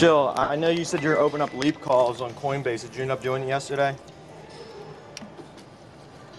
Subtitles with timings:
[0.00, 0.32] Chill.
[0.34, 2.80] I know you said you're opening up leap calls on Coinbase.
[2.80, 3.94] Did you end up doing it yesterday?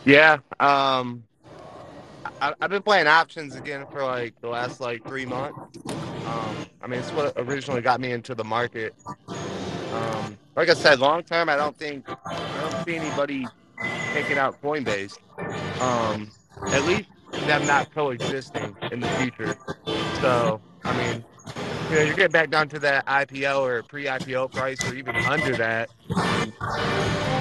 [0.04, 0.40] Yeah.
[0.60, 1.24] Um,
[2.42, 5.60] I, I've been playing options again for like the last like three months.
[5.86, 8.96] Um, I mean, it's what originally got me into the market.
[9.28, 13.48] Um, like I said, long term, I don't think I don't see anybody
[14.12, 15.20] taking out Coinbase.
[15.80, 16.32] Um,
[16.66, 17.10] at least
[17.46, 19.56] them not coexisting in the future.
[20.20, 21.24] So, I mean,
[21.90, 25.56] you know, you're getting back down to that IPO or pre-IPO price, or even under
[25.58, 25.92] that.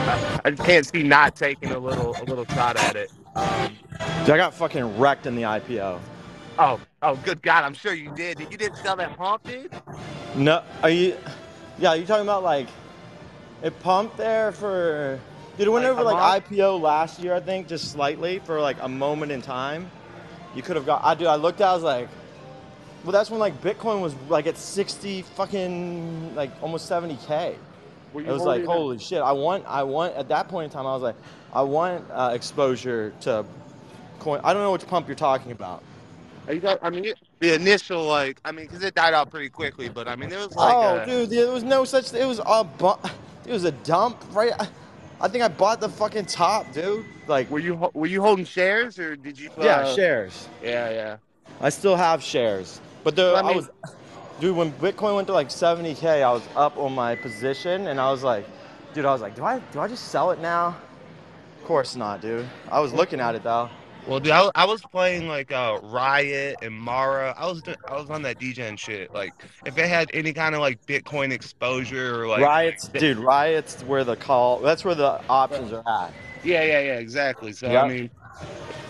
[0.07, 3.13] I, I just can't see not taking a little a little shot at it.
[3.37, 3.79] Um,
[4.25, 6.03] Dude, I got fucking wrecked in the IPO.
[6.59, 7.65] oh, oh, good God!
[7.65, 8.41] I'm sure you did.
[8.41, 9.73] You didn't sell that pump, dude.
[10.35, 11.17] No, are you?
[11.79, 12.69] Yeah, you talking about like
[13.63, 15.23] it pumped there for?
[15.57, 16.39] Dude, it went Like over like month?
[16.47, 19.93] IPO last year, I think, just slightly for like a moment in time.
[20.55, 21.05] You could have got.
[21.05, 21.27] I do.
[21.27, 21.61] I looked.
[21.63, 22.11] I was like,
[23.05, 27.57] well, that's when like Bitcoin was like at sixty fucking like almost seventy k.
[28.15, 28.67] It was like, holding it?
[28.67, 29.23] holy shit!
[29.23, 29.65] I want.
[29.67, 30.15] I want.
[30.17, 31.17] At that point in time, I was like,
[31.53, 33.45] I want uh, exposure to
[34.19, 34.41] coin.
[34.43, 35.83] I don't know which pump you're talking about.
[36.49, 39.51] Are you got, I mean, the initial like, I mean, because it died out pretty
[39.51, 42.13] quickly, but I mean, it was like, Oh, uh, dude, there was no such.
[42.13, 43.09] It was a bu-
[43.47, 44.53] It was a dump, right?
[44.59, 44.69] I-
[45.23, 47.05] I think I bought the fucking top, dude.
[47.27, 49.51] Like, were you were you holding shares or did you?
[49.51, 50.49] Uh, yeah, shares.
[50.63, 51.17] Yeah, yeah.
[51.61, 53.71] I still have shares, but the I I was,
[54.41, 54.57] dude.
[54.57, 58.23] When Bitcoin went to like 70k, I was up on my position, and I was
[58.23, 58.47] like,
[58.95, 60.77] dude, I was like, do I do I just sell it now?
[61.61, 62.49] Of course not, dude.
[62.71, 63.69] I was looking at it though.
[64.07, 67.35] Well, dude, I, was- I was playing like uh, Riot and Mara.
[67.37, 69.13] I was do- I was on that DJ and shit.
[69.13, 69.35] Like,
[69.67, 73.19] if it had any kind of like Bitcoin exposure or like, riots, dude.
[73.19, 74.59] Riots where the call.
[74.61, 76.13] That's where the options are at.
[76.43, 77.53] yeah, yeah, yeah, exactly.
[77.53, 77.83] So Yeah.
[77.83, 78.11] I mean,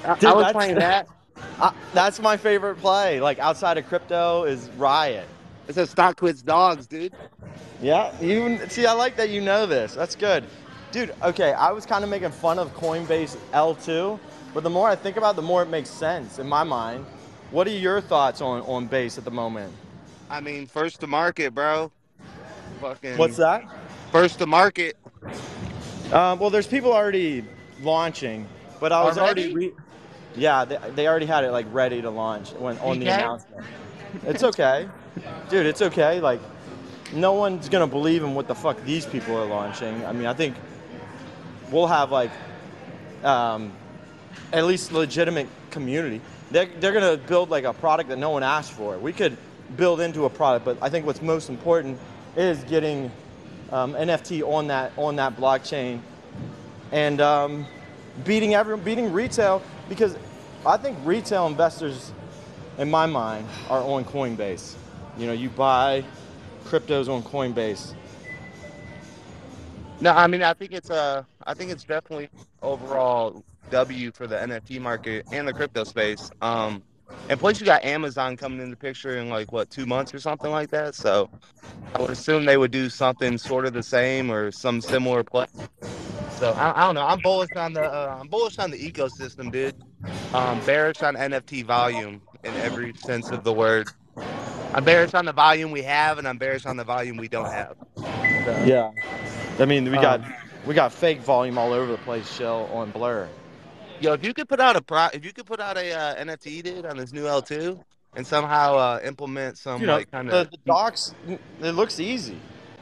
[0.04, 1.08] I, Dude, I was playing that.
[1.60, 3.20] I, that's my favorite play.
[3.20, 5.28] Like outside of crypto is Riot.
[5.68, 7.12] It says stock quits dogs, dude.
[7.82, 9.94] Yeah, you see, I like that you know this.
[9.94, 10.44] That's good,
[10.90, 11.14] dude.
[11.22, 14.18] Okay, I was kind of making fun of Coinbase L2,
[14.52, 17.06] but the more I think about, it, the more it makes sense in my mind.
[17.50, 19.72] What are your thoughts on on base at the moment?
[20.28, 21.90] I mean, first to market, bro.
[22.80, 23.16] Fucking.
[23.16, 23.64] What's that?
[24.12, 24.96] First to market.
[26.12, 27.44] Um, well, there's people already
[27.82, 28.46] launching,
[28.78, 29.50] but I was already.
[29.52, 29.68] Already?
[29.68, 29.72] Re-
[30.36, 33.66] yeah, they, they already had it like ready to launch when on the announcement.
[34.24, 34.88] It's okay,
[35.48, 35.66] dude.
[35.66, 36.20] It's okay.
[36.20, 36.40] Like,
[37.12, 40.04] no one's gonna believe in what the fuck these people are launching.
[40.04, 40.56] I mean, I think
[41.70, 42.30] we'll have like
[43.24, 43.72] um,
[44.52, 46.20] at least legitimate community.
[46.50, 48.98] They're, they're gonna build like a product that no one asked for.
[48.98, 49.36] We could
[49.76, 51.98] build into a product, but I think what's most important
[52.36, 53.10] is getting
[53.70, 56.00] um, NFT on that on that blockchain
[56.92, 57.66] and um,
[58.24, 60.16] beating everyone, beating retail because
[60.66, 62.12] I think retail investors,
[62.78, 64.74] in my mind, are on Coinbase.
[65.18, 66.04] You know, you buy
[66.64, 67.94] cryptos on Coinbase.
[70.00, 72.30] No, I mean, I think it's a, I think it's definitely
[72.62, 76.30] overall W for the NFT market and the crypto space.
[76.40, 76.82] Um,
[77.28, 80.20] and plus you got Amazon coming in the picture in like what two months or
[80.20, 80.94] something like that.
[80.94, 81.30] So
[81.94, 85.46] I would assume they would do something sort of the same or some similar play.
[86.28, 87.06] So I, I don't know.
[87.06, 89.76] I'm bullish on the uh, I'm bullish on the ecosystem, dude.
[90.32, 93.88] Um, bearish on NFT volume in every sense of the word.
[94.72, 97.50] I'm bearish on the volume we have, and I'm bearish on the volume we don't
[97.50, 97.76] have.
[98.44, 98.92] So, Yeah,
[99.58, 100.34] I mean, we got Um,
[100.64, 102.28] we got fake volume all over the place.
[102.30, 103.28] Shell on Blur.
[104.00, 106.24] Yo, if you could put out a pro, if you could put out a uh,
[106.24, 107.78] NFT, dude, on this new L2,
[108.16, 111.14] and somehow uh, implement some You know, like kind the, of the docs.
[111.60, 112.38] It looks easy.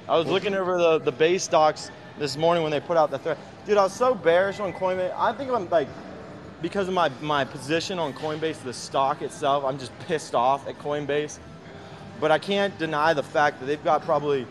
[0.09, 3.19] I was looking over the the base docs this morning when they put out the
[3.19, 3.37] thread.
[3.67, 5.13] Dude, I was so bearish on Coinbase.
[5.17, 5.89] I think I'm like
[6.63, 9.65] because of my my position on Coinbase, the stock itself.
[9.65, 11.41] I'm just pissed off at Coinbase.
[12.21, 14.47] But I can't deny the fact that they've got probably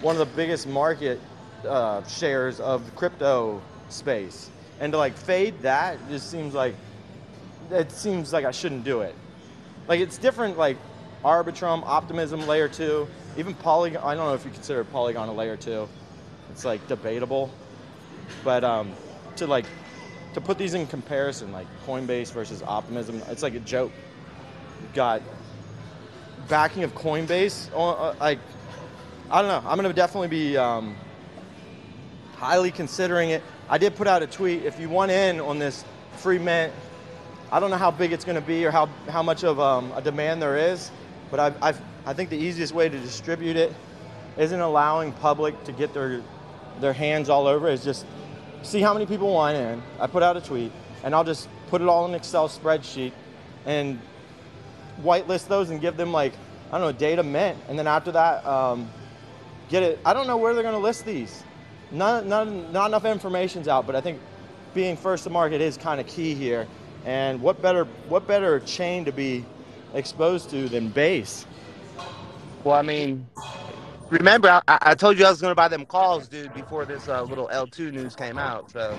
[0.00, 1.20] one of the biggest market
[1.66, 4.50] uh, shares of the crypto space.
[4.82, 6.74] And to like fade that just seems like
[7.70, 9.14] it seems like I shouldn't do it.
[9.86, 10.76] Like it's different like
[11.24, 13.06] Arbitrum, Optimism layer 2,
[13.38, 15.88] even Polygon I don't know if you consider Polygon a layer 2.
[16.50, 17.48] It's like debatable.
[18.42, 18.92] But um
[19.36, 19.66] to like
[20.34, 23.92] to put these in comparison like Coinbase versus Optimism, it's like a joke.
[24.80, 25.22] You've got
[26.48, 28.40] backing of Coinbase uh, like
[29.30, 29.70] I don't know.
[29.70, 30.96] I'm gonna definitely be um,
[32.34, 33.44] highly considering it.
[33.68, 34.64] I did put out a tweet.
[34.64, 35.84] If you want in on this
[36.16, 36.72] free mint,
[37.50, 40.02] I don't know how big it's gonna be or how how much of um, a
[40.02, 40.90] demand there is,
[41.30, 41.74] but I I
[42.06, 43.74] I think the easiest way to distribute it
[44.36, 46.22] isn't allowing public to get their
[46.80, 47.68] their hands all over.
[47.68, 48.06] it, Is just
[48.62, 49.82] see how many people want in.
[50.00, 50.72] I put out a tweet,
[51.04, 53.12] and I'll just put it all in an Excel spreadsheet
[53.66, 54.00] and
[55.02, 56.32] whitelist those and give them like
[56.70, 58.90] I don't know data mint, and then after that, um,
[59.68, 59.98] get it.
[60.06, 61.42] I don't know where they're going to list these.
[61.92, 64.18] None, none, not enough information's out, but I think
[64.74, 66.66] being first to market is kind of key here.
[67.04, 69.44] And what better, what better chain to be
[69.94, 71.44] exposed to than base?
[72.64, 73.26] Well, I mean,
[74.08, 77.08] remember, I, I told you I was going to buy them calls, dude, before this
[77.08, 78.70] uh, little L2 news came out.
[78.70, 78.96] So,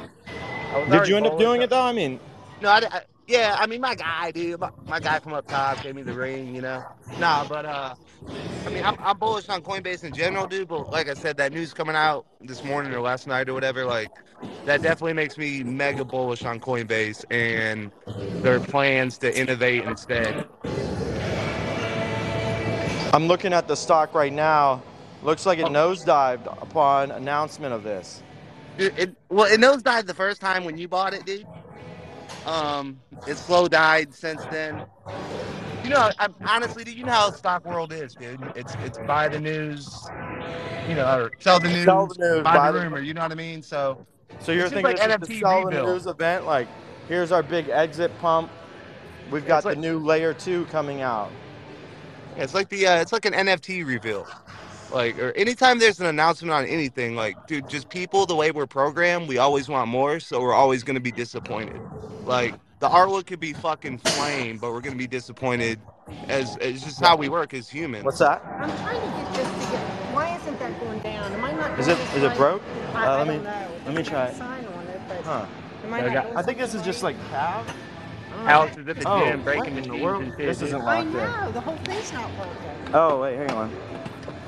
[0.92, 1.82] Did you end up doing on- it though?
[1.82, 2.20] I mean,
[2.62, 5.82] No, I, I- yeah, I mean, my guy, dude, my, my guy from up top
[5.82, 6.84] gave me the ring, you know.
[7.20, 7.96] Nah, but uh,
[8.66, 10.68] I mean, I'm, I'm bullish on Coinbase in general, dude.
[10.68, 13.86] But like I said, that news coming out this morning or last night or whatever,
[13.86, 14.12] like
[14.66, 17.92] that definitely makes me mega bullish on Coinbase and
[18.44, 20.48] their plans to innovate instead.
[23.14, 24.82] I'm looking at the stock right now.
[25.22, 25.70] Looks like it Oh.
[25.70, 28.22] nosedived upon announcement of this.
[28.78, 31.46] Dude, it, well, it nosedived the first time when you bought it, dude.
[32.46, 34.84] Um, it's slow died since then.
[35.84, 38.42] You know, I, honestly, you know how stock world is, dude.
[38.56, 40.06] It's it's buy the news,
[40.88, 43.00] you know, or sell the news, Sell the news, buy, buy the the- rumor.
[43.02, 43.62] You know what I mean?
[43.62, 44.06] So
[44.40, 45.90] So you're thinking like the NFT sell rebuild.
[45.90, 46.46] news event?
[46.46, 46.68] Like,
[47.10, 48.50] here's our big exit pump.
[49.30, 51.32] We've got like- the new layer two coming out.
[52.38, 54.26] yeah, it's like the uh, it's like an NFT reveal.
[54.94, 58.68] Like, or anytime there's an announcement on anything, like, dude, just people the way we're
[58.68, 61.84] programmed, we always want more, so we're always gonna be disappointed.
[62.26, 65.84] Like, the artwork could be fucking flame, but we're gonna be disappointed.
[66.30, 68.04] As it's just how we work as humans.
[68.06, 68.44] What's that?
[68.60, 69.82] I'm trying to get this to get.
[70.14, 71.34] Why isn't that going down?
[71.34, 71.80] Am I not?
[71.80, 72.64] Is it is it to is it sign- broke?
[72.96, 73.68] I, Uh, I let me don't know.
[73.86, 74.38] let me try it.
[74.38, 75.48] Sign on it, but Huh.
[75.84, 77.68] am I, I got- I think this is just like calf.
[78.46, 80.24] Alex is at the Oh, breaking what in the machines world?
[80.46, 81.38] This isn't I locked in.
[81.46, 82.94] know the whole thing's not working.
[82.94, 83.74] Oh wait, hang on.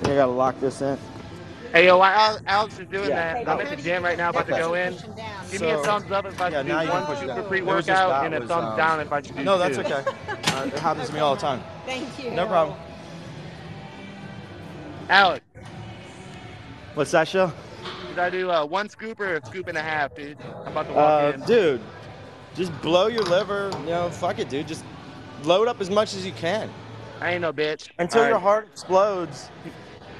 [0.03, 0.97] I gotta lock this in.
[1.74, 3.15] Hey, yo, while Alex is doing Yeah.
[3.15, 4.94] that, I'm at the gym right now, about to go in.
[5.51, 7.44] Give me a thumbs up if I Yeah, should now do one push it super
[7.44, 9.44] pre It was just workout and a was, thumbs um, down if I should do
[9.45, 9.81] No, that's two.
[9.81, 10.03] okay.
[10.53, 11.62] Uh, it happens to me all the time.
[11.86, 12.31] Thank you.
[12.31, 12.77] No problem.
[15.09, 15.45] Alex,
[16.94, 17.51] What's that show?
[18.07, 20.39] should I do uh, one scoop or a scoop and a half, dude?
[20.65, 21.45] I'm about to walk Uh, in.
[21.45, 21.81] dude,
[22.56, 23.71] just blow your liver.
[23.81, 24.68] You know, fuck it, dude.
[24.68, 24.83] Just
[25.44, 26.69] load up as much as you can
[27.21, 27.89] I ain't no bitch.
[28.00, 29.50] until All your right, heart explodes.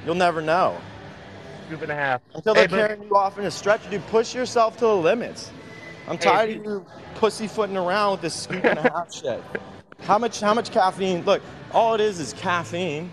[0.06, 0.78] You'll never know.
[1.68, 2.22] scoop and a half.
[2.34, 4.06] Until they're but- carrying you off in a stretch, dude.
[4.08, 5.52] Push yourself to the limits.
[6.08, 6.58] I'm tired dude.
[6.60, 6.86] of you
[7.16, 9.42] pussyfooting around with this scoop and a half shit.
[10.02, 10.40] How much?
[10.40, 11.24] How much caffeine?
[11.26, 11.42] Look,
[11.72, 13.12] all it is is caffeine.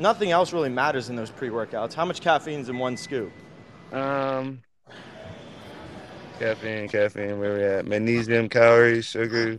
[0.00, 1.92] Nothing else really matters in those pre-workouts.
[1.94, 3.32] How much caffeine's in one scoop?
[3.92, 4.60] Um,
[6.38, 7.86] caffeine, caffeine, where we at?
[7.86, 9.58] Magnesium, calories, sugar.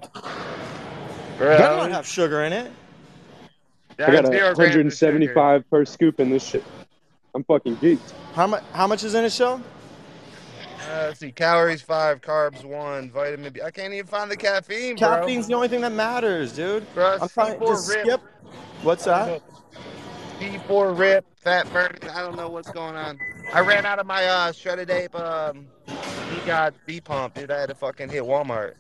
[1.38, 2.72] Bro, don't have sugar in it.
[4.00, 5.34] That I got a zero grams of sugar.
[5.34, 6.64] 175 per scoop in this shit.
[7.36, 8.14] I'm fucking geeked.
[8.34, 8.64] How much?
[8.74, 9.62] How much is in a show?
[10.90, 13.62] Uh, let's see, calories five, carbs one, vitamin B.
[13.62, 15.10] I can't even find the caffeine, bro.
[15.10, 16.92] Caffeine's the only thing that matters, dude.
[16.96, 18.02] Bro, I'm trying to C4 just rip.
[18.02, 18.22] skip.
[18.82, 19.44] What's that?
[20.40, 22.10] D4 rip, fat burning.
[22.10, 23.20] I don't know what's going on.
[23.54, 25.14] I ran out of my uh, shredded ape.
[25.14, 25.68] Um,
[26.34, 27.52] he got B pump, dude.
[27.52, 28.76] I had to fucking hit Walmart.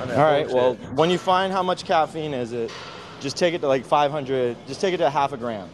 [0.00, 0.46] on All right.
[0.46, 0.54] bullshit.
[0.54, 2.70] Well, when you find how much caffeine is it,
[3.24, 4.56] just take it to like 500.
[4.68, 5.68] Just take it to half a gram.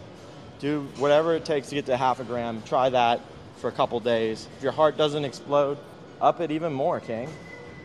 [0.60, 2.62] Do whatever it takes to get to half a gram.
[2.64, 3.20] Try that
[3.58, 4.48] for a couple days.
[4.56, 5.76] If your heart doesn't explode,
[6.20, 7.28] up it even more, King.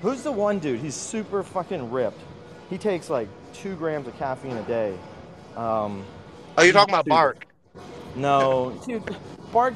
[0.01, 0.79] Who's the one dude?
[0.79, 2.19] He's super fucking ripped.
[2.69, 4.95] He takes like two grams of caffeine a day.
[5.57, 6.05] Um,
[6.57, 7.09] oh, you're talking about dude.
[7.11, 7.45] Bark?
[8.15, 9.03] no, dude.
[9.51, 9.73] Bark.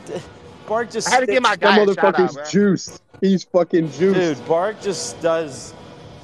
[0.67, 1.07] Bark just.
[1.07, 2.45] I had to give my guy That a shout out, motherfucker's bro.
[2.45, 3.01] juiced.
[3.21, 4.19] He's fucking juiced.
[4.39, 5.73] Dude, Bark just does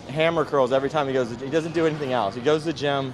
[0.10, 1.36] hammer curls every time he goes.
[1.36, 2.36] To, he doesn't do anything else.
[2.36, 3.13] He goes to the gym,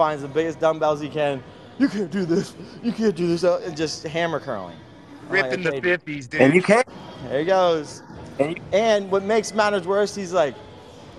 [0.00, 1.42] finds the biggest dumbbells he can.
[1.78, 2.54] You can't do this.
[2.82, 3.42] You can't do this.
[3.42, 4.74] And just hammer curling.
[5.28, 6.40] I'm like, Ripping the 50s, dude.
[6.40, 6.88] And you can't.
[7.24, 8.02] There he goes.
[8.38, 10.54] And you, And what makes matters worse, he's like,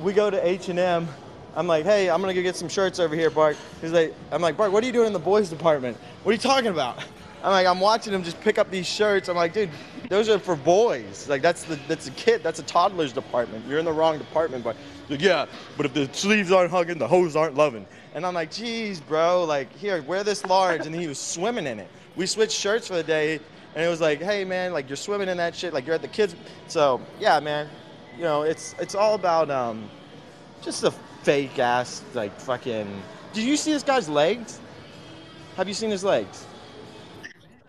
[0.02, 1.08] we go to H and M.
[1.56, 3.56] I'm like, hey, I'm gonna go get some shirts over here, Bart.
[3.82, 5.96] He's like, I'm like, Bart, what are you doing in the boys department?
[6.24, 7.04] What are you talking about?
[7.44, 9.30] I'm like, I'm watching him just pick up these shirts.
[9.30, 9.70] I'm like, dude,
[10.10, 11.30] those are for boys.
[11.30, 13.64] Like that's the that's a kid, that's a toddler's department.
[13.68, 15.46] You're in the wrong department, but he's like, yeah,
[15.78, 17.86] but if the sleeves aren't hugging, the hose aren't loving.
[18.14, 20.86] And I'm like, geez, bro, like here, wear this large.
[20.86, 21.88] And he was swimming in it.
[22.16, 23.40] We switched shirts for the day,
[23.76, 26.02] and it was like, hey man, like you're swimming in that shit, like you're at
[26.02, 26.36] the kids.
[26.68, 27.70] So yeah, man,
[28.18, 29.90] you know, it's it's all about um,
[30.62, 30.92] just a
[31.24, 33.02] fake ass like fucking.
[33.34, 34.60] Did you see this guy's legs?
[35.56, 36.46] Have you seen his legs?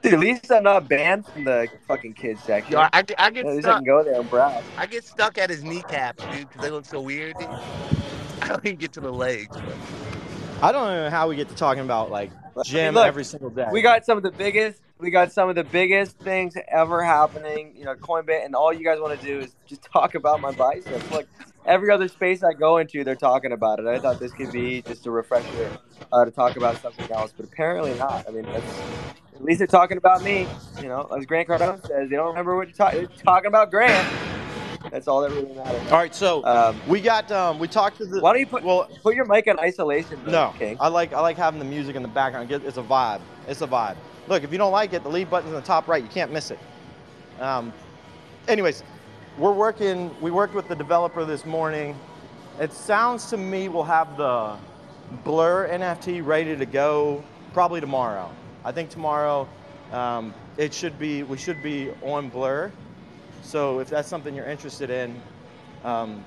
[0.03, 2.73] dude, at least I'm not banned from the fucking kids section.
[2.73, 3.77] Yo, I, I get- I get at least I stuck.
[3.79, 4.65] can go there and browse.
[4.77, 7.39] I get stuck at his kneecaps, dude, because they look so weird.
[7.39, 7.49] Dude.
[8.43, 9.57] I don't even get to the legs.
[9.57, 9.77] But.
[10.63, 13.25] I don't know how we get to talking about like I gym mean, look, every
[13.25, 13.67] single day.
[13.73, 14.81] We got some of the biggest.
[14.99, 17.75] We got some of the biggest things ever happening.
[17.77, 20.53] You know, Coinbase, and all you guys want to do is just talk about my
[20.53, 21.11] biceps.
[21.11, 21.27] Like,
[21.67, 23.87] every other space I go into, they're talking about it.
[23.87, 25.77] I thought this could be just a refresher
[26.13, 28.29] uh, to talk about something else, but apparently not.
[28.29, 28.79] I mean, that's,
[29.35, 30.47] at least they're talking about me.
[30.81, 32.91] You know, as Grant Cardone says, they don't remember what you're.
[32.93, 34.09] They're talking about Grant.
[34.93, 35.91] That's all that really matters.
[35.91, 38.21] All right, so Um, we got um, we talked to the.
[38.21, 40.21] why don't you put well, put your mic on isolation?
[40.25, 40.77] though, No, King?
[40.79, 42.53] I like I like having the music in the background.
[42.53, 43.23] It's a vibe.
[43.49, 43.97] It's a vibe.
[44.29, 46.03] Look, if you don't like it, the leave button's in the top right.
[46.03, 46.59] You can't miss it.
[47.41, 47.73] Um,
[48.49, 48.85] anyways,
[49.39, 50.15] we're working.
[50.21, 51.99] We worked with the developer this morning.
[52.61, 54.59] It sounds to me we'll have the
[55.25, 58.31] Blur NFT ready to go probably tomorrow.
[58.63, 59.49] I think tomorrow
[59.91, 61.23] um, it should be.
[61.23, 62.71] We should be on Blur.
[63.43, 65.21] So if that's something you're interested in,
[65.85, 66.25] um,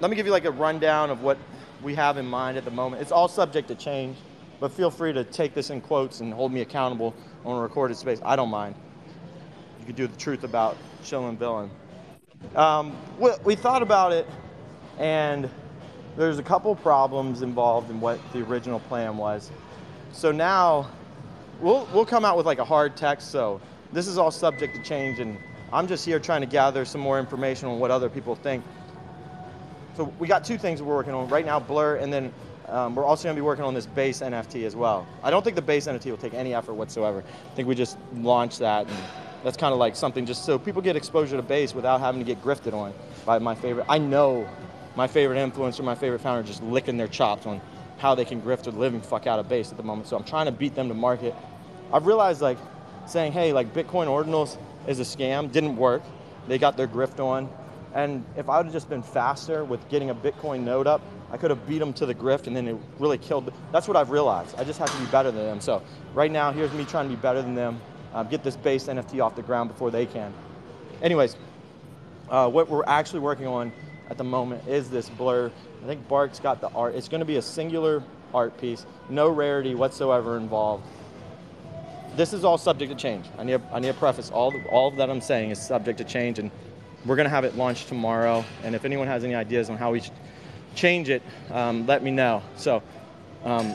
[0.00, 1.38] let me give you like a rundown of what
[1.82, 3.00] we have in mind at the moment.
[3.00, 4.16] It's all subject to change,
[4.60, 7.96] but feel free to take this in quotes and hold me accountable on a recorded
[7.96, 8.20] space.
[8.24, 8.74] I don't mind.
[9.80, 11.70] You could do the truth about Shilling Villain.
[12.54, 14.26] Um, we, we thought about it,
[14.98, 15.48] and
[16.16, 19.50] there's a couple problems involved in what the original plan was.
[20.12, 20.90] So now
[21.60, 23.30] we'll, we'll come out with like a hard text.
[23.30, 23.60] So
[23.92, 25.38] this is all subject to change, and
[25.72, 28.64] I'm just here trying to gather some more information on what other people think.
[29.96, 32.32] So we got two things we're working on right now: Blur, and then
[32.68, 35.06] um, we're also going to be working on this base NFT as well.
[35.22, 37.24] I don't think the base NFT will take any effort whatsoever.
[37.26, 38.86] I think we just launch that,
[39.42, 42.26] that's kind of like something just so people get exposure to base without having to
[42.26, 42.92] get grifted on
[43.24, 43.86] by my favorite.
[43.88, 44.48] I know
[44.96, 47.60] my favorite influencer, my favorite founder, just licking their chops on
[47.96, 50.08] how they can grift the living fuck out of base at the moment.
[50.08, 51.34] So I'm trying to beat them to market.
[51.92, 52.58] I've realized like
[53.06, 56.02] saying, hey, like Bitcoin ordinals is a scam didn't work.
[56.46, 57.48] They got their grift on.
[57.94, 61.36] And if I would have just been faster with getting a Bitcoin node up, I
[61.36, 63.52] could have beat them to the grift and then it really killed.
[63.72, 64.58] That's what I've realized.
[64.58, 65.60] I just have to be better than them.
[65.60, 65.82] So
[66.14, 67.80] right now, here's me trying to be better than them,
[68.14, 70.32] uh, get this base NFT off the ground before they can.
[71.02, 71.36] Anyways,
[72.30, 73.72] uh, what we're actually working on
[74.10, 75.50] at the moment is this blur.
[75.82, 76.94] I think Bark's got the art.
[76.94, 78.02] It's going to be a singular
[78.34, 80.84] art piece, no rarity whatsoever involved.
[82.18, 83.26] This is all subject to change.
[83.38, 86.40] I need, I need to preface all, all that I'm saying is subject to change,
[86.40, 86.50] and
[87.06, 88.44] we're going to have it launched tomorrow.
[88.64, 90.12] And if anyone has any ideas on how we should
[90.74, 91.22] change it,
[91.52, 92.42] um, let me know.
[92.56, 92.82] So,
[93.44, 93.72] um,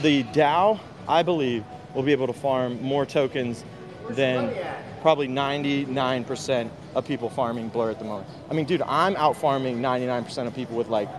[0.00, 1.62] the DAO, I believe,
[1.94, 3.66] will be able to farm more tokens
[4.08, 4.56] than
[5.02, 8.30] probably 99% of people farming Blur at the moment.
[8.48, 11.10] I mean, dude, I'm out farming 99% of people with like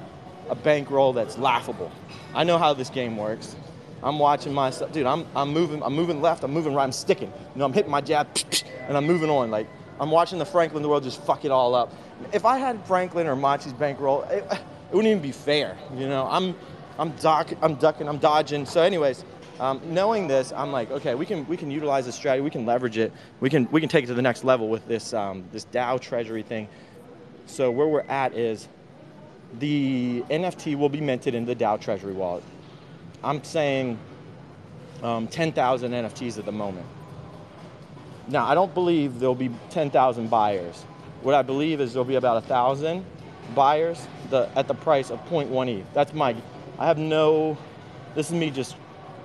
[0.50, 1.92] a bankroll that's laughable.
[2.34, 3.56] I know how this game works.
[4.04, 5.06] I'm watching myself, dude.
[5.06, 7.32] I'm, I'm moving, I'm moving left, I'm moving right, I'm sticking.
[7.54, 8.28] You know, I'm hitting my jab,
[8.88, 9.52] and I'm moving on.
[9.52, 9.68] Like
[10.00, 11.94] I'm watching the Franklin the world just fuck it all up.
[12.34, 15.78] If I had Franklin or Machi's bankroll, it, it wouldn't even be fair.
[15.96, 16.56] You know, I'm,
[17.00, 18.66] I'm dock, I'm ducking, I'm dodging.
[18.66, 19.24] So, anyways,
[19.60, 22.66] um, knowing this, I'm like, okay, we can we can utilize this strategy, we can
[22.66, 25.46] leverage it, we can we can take it to the next level with this um,
[25.52, 26.68] this DAO treasury thing.
[27.48, 28.68] So where we're at is
[29.60, 32.44] the NFT will be minted in the DAO treasury wallet.
[33.24, 33.98] I'm saying
[35.04, 36.86] um, 10,000 NFTs at the moment.
[38.28, 40.84] Now, I don't believe there'll be 10,000 buyers.
[41.22, 43.06] What I believe is there'll be about a thousand
[43.56, 45.86] buyers the, at the price of 0.1 ETH.
[45.94, 46.36] That's my.
[46.78, 47.58] I have no.
[48.16, 48.76] This is me just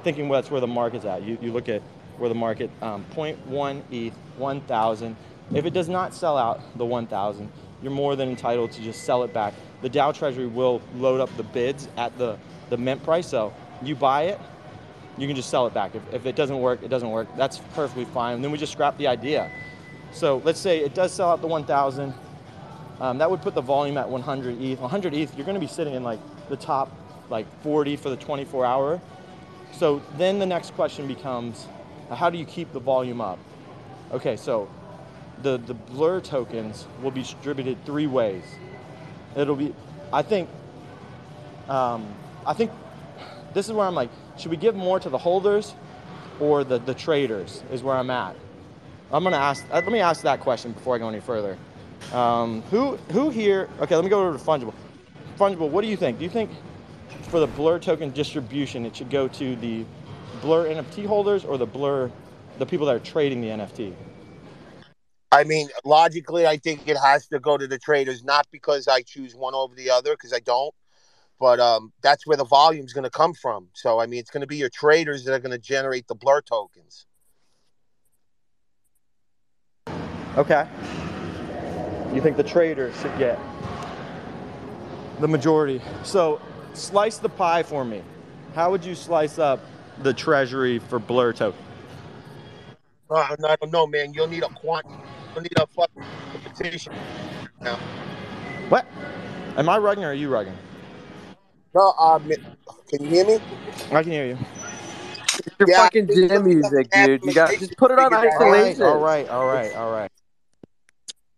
[0.05, 1.23] thinking that's where the market's at.
[1.23, 1.83] You, you look at
[2.19, 5.17] where the market um, 0.1 ETH, 1,000.
[5.55, 7.51] If it does not sell out the 1,000,
[7.83, 9.55] you're more than entitled to just sell it back.
[9.83, 12.39] The DAO Treasury will load up the bids at the,
[12.71, 13.27] the mint price.
[13.27, 13.53] So
[13.85, 14.41] you buy it,
[15.19, 15.95] you can just sell it back.
[15.95, 17.29] If, if it doesn't work, it doesn't work.
[17.37, 18.37] That's perfectly fine.
[18.37, 19.51] And then we just scrap the idea.
[20.13, 22.15] So let's say it does sell out the 1,000.
[23.01, 24.81] Um, that would put the volume at 100 ETH.
[24.81, 26.91] 100 ETH, you're going to be sitting in like the top
[27.31, 29.01] like 40 for the 24 hour.
[29.73, 31.67] So then the next question becomes,
[32.11, 33.39] how do you keep the volume up?
[34.13, 34.69] Okay, so
[35.43, 38.45] the, the blur tokens will be distributed three ways.
[39.35, 39.75] It'll be,
[40.13, 40.49] I think,
[41.69, 42.07] um,
[42.47, 42.71] I think
[43.55, 45.75] this is where I'm like, should we give more to the holders
[46.41, 48.35] or the, the traders is where I'm at.
[49.13, 51.59] I'm gonna ask, uh, let me ask that question before I go any further.
[52.13, 54.75] Um, who, who here, okay, let me go over to Fungible.
[55.39, 56.19] Fungible, what do you think?
[56.19, 56.51] Do you think
[57.29, 59.85] for the Blur token distribution, it should go to the
[60.41, 62.11] Blur NFT holders or the Blur,
[62.59, 63.95] the people that are trading the NFT?
[65.31, 69.03] I mean, logically, I think it has to go to the traders, not because I
[69.03, 70.75] choose one over the other, because I don't,
[71.43, 73.67] but um, that's where the volume's going to come from.
[73.73, 76.15] So, I mean, it's going to be your traders that are going to generate the
[76.15, 77.05] blur tokens.
[80.37, 80.69] Okay.
[82.15, 83.41] You think the traders should get
[85.19, 85.81] the majority.
[86.05, 86.41] So
[86.75, 88.03] slice the pie for me.
[88.55, 89.59] How would you slice up
[89.99, 91.61] the treasury for Blur token?
[93.11, 94.15] Uh, I don't know, man.
[94.15, 94.87] You'll need a quant.
[95.35, 96.05] You'll need a fucking
[96.45, 96.93] petition.
[97.61, 97.81] Now,
[98.69, 98.87] What?
[99.57, 100.55] Am I rugging or are you rugging?
[101.75, 102.31] No, um,
[102.89, 103.39] can you hear me?
[103.91, 104.39] I can hear you.
[105.59, 107.25] Your Yeah, fucking I think gym looking music, dude.
[107.25, 108.43] You got just put it on figured that out.
[108.43, 108.83] All right, isolation.
[108.83, 110.11] all right, all right, all right.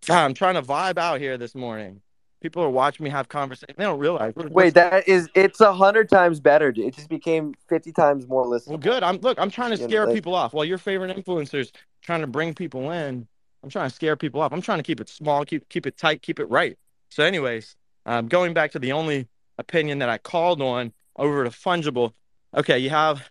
[0.07, 2.01] God, I'm trying to vibe out here this morning.
[2.43, 3.77] People are watching me have conversations.
[3.79, 4.35] They don't realize.
[4.37, 6.73] we're- we're- Wait, that is it's a hundred times better.
[6.73, 6.87] dude.
[6.89, 8.69] It just became fifty times more listenable.
[8.71, 9.03] Well, good.
[9.03, 9.39] I'm look.
[9.41, 10.53] I'm trying to scare like- people off.
[10.53, 11.71] While your favorite influencers
[12.03, 13.27] trying to bring people in,
[13.63, 14.53] I'm trying to scare people off.
[14.53, 16.77] I'm trying to keep it small, keep keep it tight, keep it right.
[17.11, 19.27] So, anyways, um, going back to the only
[19.59, 22.13] opinion that I called on over to fungible.
[22.55, 23.31] Okay, you have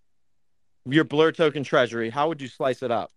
[0.85, 2.09] your blur token treasury.
[2.09, 3.11] How would you slice it up?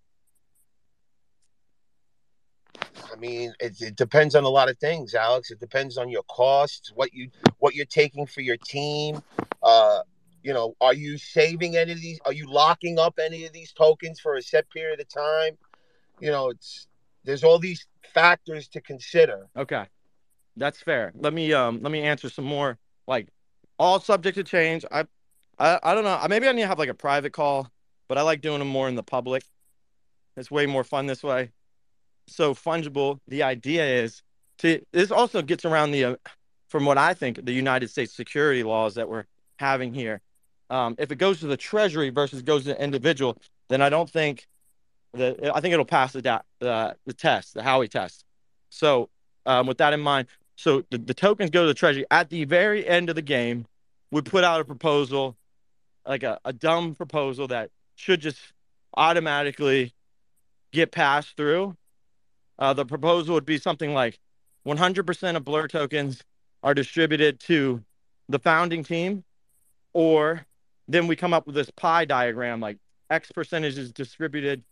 [3.12, 5.50] I mean, it, it depends on a lot of things, Alex.
[5.50, 9.22] It depends on your costs, what you what you're taking for your team.
[9.62, 10.00] Uh,
[10.42, 12.20] you know, are you saving any of these?
[12.24, 15.56] Are you locking up any of these tokens for a set period of time?
[16.20, 16.86] You know, it's
[17.24, 19.48] there's all these factors to consider.
[19.56, 19.86] Okay,
[20.56, 21.12] that's fair.
[21.16, 22.78] Let me um let me answer some more.
[23.06, 23.28] Like,
[23.78, 24.84] all subject to change.
[24.90, 25.06] I
[25.58, 26.20] I, I don't know.
[26.28, 27.70] Maybe I need to have like a private call,
[28.08, 29.42] but I like doing them more in the public.
[30.36, 31.50] It's way more fun this way.
[32.26, 33.20] So fungible.
[33.28, 34.22] The idea is
[34.58, 34.80] to.
[34.92, 36.16] This also gets around the, uh,
[36.68, 39.24] from what I think, the United States security laws that we're
[39.58, 40.20] having here.
[40.68, 44.10] Um, if it goes to the Treasury versus goes to the individual, then I don't
[44.10, 44.46] think
[45.14, 48.24] that I think it'll pass the da- the the test, the Howey test.
[48.70, 49.08] So
[49.46, 52.44] um, with that in mind, so the, the tokens go to the Treasury at the
[52.44, 53.66] very end of the game.
[54.10, 55.36] We put out a proposal,
[56.06, 58.38] like a, a dumb proposal that should just
[58.96, 59.92] automatically
[60.72, 61.76] get passed through.
[62.58, 64.18] Uh, the proposal would be something like
[64.66, 66.22] 100% of Blur tokens
[66.62, 67.82] are distributed to
[68.28, 69.22] the founding team,
[69.92, 70.46] or
[70.88, 72.78] then we come up with this pie diagram like
[73.10, 74.64] X percentage is distributed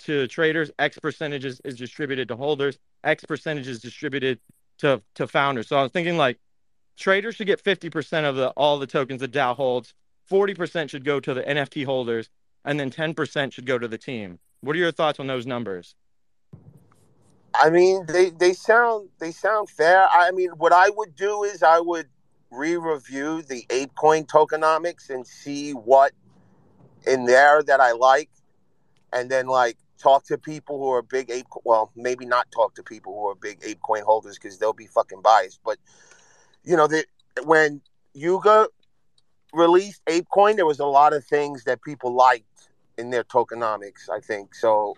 [0.00, 4.38] to traders, X percentages is distributed to holders, X percentage is distributed
[4.82, 5.68] to, to founders.
[5.68, 6.38] So I was thinking like
[6.96, 9.94] traders should get 50% of the all the tokens that DAO holds,
[10.30, 12.28] 40% should go to the NFT holders,
[12.64, 14.38] and then 10% should go to the team.
[14.60, 15.94] What are your thoughts on those numbers?
[17.54, 20.08] I mean, they they sound they sound fair.
[20.10, 22.06] I mean, what I would do is I would
[22.50, 26.12] re-review the ApeCoin tokenomics and see what
[27.06, 28.30] in there that I like,
[29.12, 31.46] and then like talk to people who are big ape.
[31.64, 34.86] Well, maybe not talk to people who are big ape coin holders because they'll be
[34.86, 35.60] fucking biased.
[35.64, 35.78] But
[36.64, 37.06] you know, that
[37.44, 37.80] when
[38.14, 38.68] Yuga
[39.52, 44.08] released ape coin there was a lot of things that people liked in their tokenomics.
[44.10, 44.96] I think so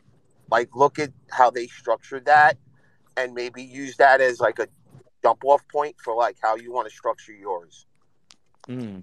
[0.51, 2.57] like look at how they structured that
[3.17, 4.69] and maybe use that as like a
[5.25, 7.87] jump off point for like how you want to structure yours
[8.67, 9.01] Hmm.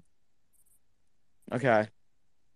[1.51, 1.87] Okay.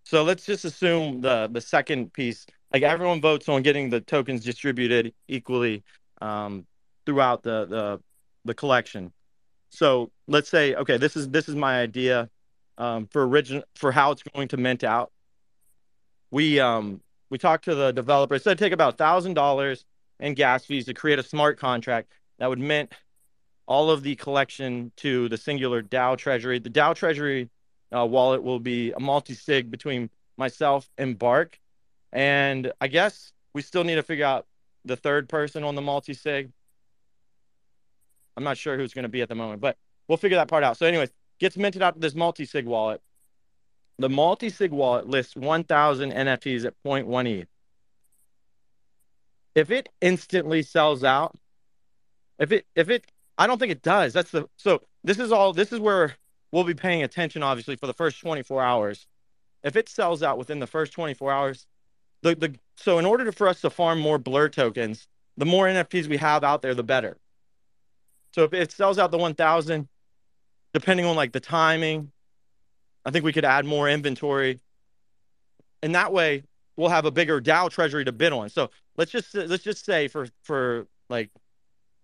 [0.03, 4.43] So let's just assume the the second piece, like everyone votes on getting the tokens
[4.43, 5.83] distributed equally
[6.21, 6.65] um,
[7.05, 8.01] throughout the, the
[8.45, 9.11] the collection.
[9.69, 12.29] So let's say, okay, this is this is my idea
[12.77, 15.11] um, for origin for how it's going to mint out.
[16.31, 18.35] We um we talked to the developer.
[18.35, 19.85] It said take about thousand dollars
[20.19, 22.91] in gas fees to create a smart contract that would mint
[23.67, 26.59] all of the collection to the singular DAO treasury.
[26.59, 27.49] The DAO treasury
[27.95, 31.59] uh, wallet will be a multi-sig between myself and Bark.
[32.15, 34.47] And I guess we still need to figure out
[34.85, 36.49] the third person on the multi-sig.
[38.37, 39.75] I'm not sure who's going to be at the moment, but
[40.07, 40.77] we'll figure that part out.
[40.77, 43.01] So anyways, gets minted out to this multi-sig wallet.
[43.99, 47.47] The multi-sig wallet lists 1,000 NFTs at 0.1 ETH.
[49.53, 51.35] If it instantly sells out,
[52.39, 53.05] if it if it
[53.37, 54.11] I don't think it does.
[54.11, 56.15] That's the so this is all this is where
[56.51, 59.07] we'll be paying attention obviously for the first 24 hours.
[59.63, 61.67] If it sells out within the first 24 hours,
[62.25, 65.07] the the so in order to, for us to farm more blur tokens,
[65.37, 67.17] the more NFTs we have out there, the better.
[68.33, 69.87] So if it sells out the 1,000,
[70.73, 72.11] depending on like the timing,
[73.05, 74.59] I think we could add more inventory,
[75.81, 76.43] and that way
[76.75, 78.49] we'll have a bigger DAO treasury to bid on.
[78.49, 81.29] So let's just let's just say for for like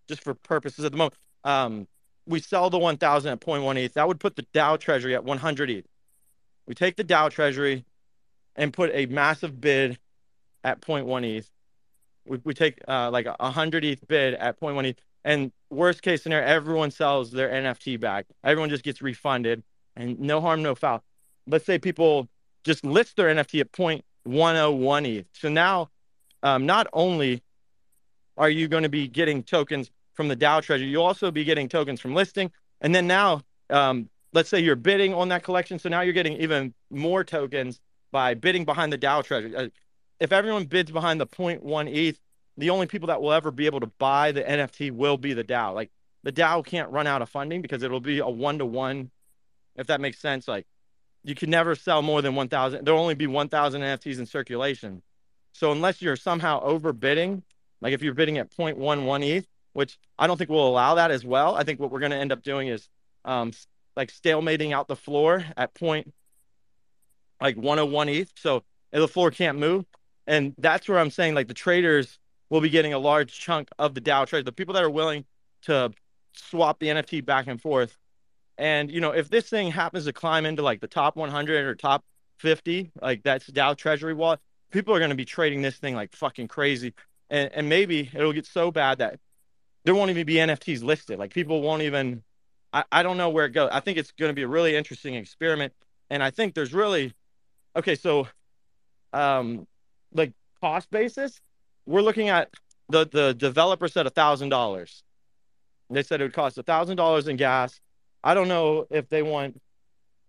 [0.08, 1.88] just for purposes at the moment, um,
[2.28, 3.94] we sell the 1,000 at 0.1 ETH.
[3.96, 5.86] That would put the DAO treasury at 100 ETH.
[6.68, 7.84] We take the DAO treasury
[8.56, 9.98] and put a massive bid
[10.64, 11.50] at 0.1 ETH.
[12.26, 15.00] We, we take uh, like a 100 ETH bid at 0.1 ETH.
[15.24, 18.26] And worst case scenario, everyone sells their NFT back.
[18.44, 19.64] Everyone just gets refunded
[19.96, 21.04] and no harm, no foul.
[21.48, 22.28] Let's say people
[22.64, 25.26] just list their NFT at 0.101 ETH.
[25.34, 25.90] So now,
[26.44, 27.42] um, not only
[28.38, 31.70] are you going to be getting tokens from the DAO treasury, you'll also be getting
[31.70, 32.52] tokens from listing.
[32.82, 35.78] And then now, um, let's say you're bidding on that collection.
[35.78, 37.80] So now you're getting even more tokens
[38.12, 39.72] by bidding behind the DAO treasury.
[40.22, 42.20] If everyone bids behind the 0.1 ETH,
[42.56, 45.44] the only people that will ever be able to buy the NFT will be the
[45.44, 45.74] DAO.
[45.74, 45.90] Like
[46.22, 49.10] the DAO can't run out of funding because it'll be a one to one,
[49.76, 50.48] if that makes sense.
[50.48, 50.68] Like
[51.24, 52.86] you can never sell more than 1,000.
[52.86, 55.02] There'll only be 1,000 NFTs in circulation.
[55.54, 57.42] So unless you're somehow overbidding,
[57.82, 61.26] like if you're bidding at 0.11 ETH, which I don't think we'll allow that as
[61.26, 61.56] well.
[61.56, 62.88] I think what we're going to end up doing is
[63.26, 63.54] um,
[63.98, 66.14] like stalemating out the floor at point
[67.42, 68.32] like 101 ETH.
[68.36, 69.86] So the floor can't move.
[70.32, 72.18] And that's where I'm saying like the traders
[72.50, 74.46] will be getting a large chunk of the DAO trade.
[74.46, 75.26] The people that are willing
[75.64, 75.92] to
[76.32, 77.98] swap the NFT back and forth.
[78.58, 81.76] And you know, if this thing happens to climb into like the top 100 or
[81.76, 82.06] top
[82.40, 84.40] 50, like that's DAO Treasury wallet,
[84.72, 86.94] people are going to be trading this thing like fucking crazy.
[87.30, 89.20] And, and maybe it'll get so bad that
[89.84, 91.20] there won't even be NFTs listed.
[91.20, 92.24] Like people won't even.
[92.72, 93.70] I, I don't know where it goes.
[93.74, 95.74] I think it's going to be a really interesting experiment,
[96.10, 97.14] and I think there's really
[97.76, 97.96] okay.
[97.96, 98.30] So,
[99.12, 99.68] um,
[100.14, 101.40] like cost basis,
[101.86, 102.50] we're looking at
[102.90, 105.04] the the developer said a thousand dollars.
[105.90, 107.80] They said it would cost a thousand dollars in gas.
[108.24, 109.60] I don't know if they want.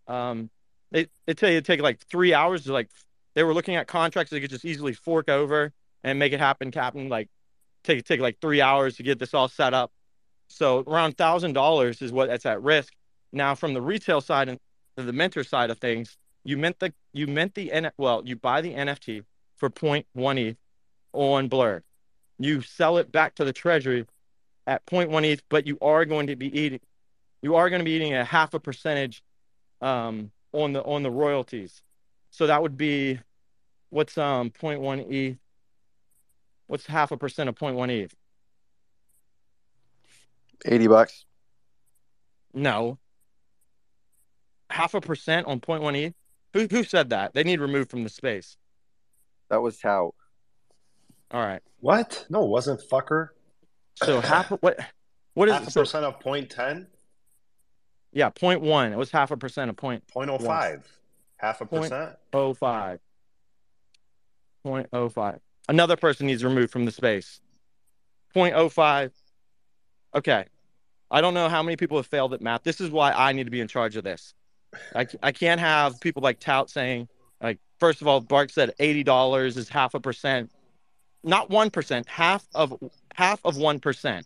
[0.08, 0.50] Um,
[0.90, 2.90] they they tell you it take like three hours to like.
[3.34, 5.72] They were looking at contracts they could just easily fork over
[6.04, 7.08] and make it happen, Captain.
[7.08, 7.28] Like
[7.84, 9.92] take take like three hours to get this all set up.
[10.48, 12.92] So around thousand dollars is what that's at risk.
[13.32, 14.58] Now from the retail side and
[14.96, 18.60] the mentor side of things, you meant the you meant the N well, you buy
[18.60, 19.24] the NFT
[19.62, 20.56] for 0.1 ETH
[21.12, 21.84] on Blur.
[22.40, 24.06] You sell it back to the treasury
[24.66, 26.80] at 0.1 ETH, but you are going to be eating
[27.42, 29.22] you are going to be eating a half a percentage
[29.80, 31.80] um, on the on the royalties.
[32.30, 33.20] So that would be
[33.90, 35.38] what's um 0.1 ETH
[36.66, 38.14] What's half a percent of 0.1 ETH?
[40.64, 41.24] 80 bucks.
[42.52, 42.98] No.
[44.70, 46.14] Half a percent on 0.1 ETH?
[46.54, 47.34] Who, who said that?
[47.34, 48.56] They need removed from the space.
[49.52, 50.14] That was how.
[51.30, 51.60] All right.
[51.80, 52.24] What?
[52.30, 53.28] No, it wasn't fucker.
[54.02, 54.80] So half what
[55.34, 56.86] what is half a so, percent of point ten?
[58.14, 58.94] Yeah, point one.
[58.94, 60.06] It was half a percent of point.
[60.08, 60.86] point Point oh five.
[61.36, 62.16] Half a Point- percent?
[62.32, 63.00] oh five.
[64.64, 65.38] Point oh five.
[65.68, 67.38] Another person needs removed from the space.
[68.32, 69.12] Point oh five.
[70.14, 70.46] Okay.
[71.10, 72.62] I don't know how many people have failed at math.
[72.62, 74.32] This is why I need to be in charge of this.
[74.94, 77.08] I, I can't have people like Tout saying, like,
[77.82, 80.52] first of all, Bart said eighty dollars is half a percent,
[81.24, 82.72] not one percent, half of
[83.12, 84.24] half of one percent,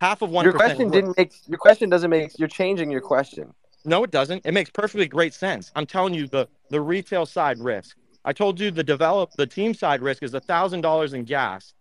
[0.00, 0.46] half of one.
[0.46, 1.34] Your question didn't make.
[1.46, 2.38] Your question doesn't make.
[2.38, 3.52] You're changing your question.
[3.84, 4.46] No, it doesn't.
[4.46, 5.70] It makes perfectly great sense.
[5.76, 7.98] I'm telling you the the retail side risk.
[8.24, 11.74] I told you the develop the team side risk is a thousand dollars in gas.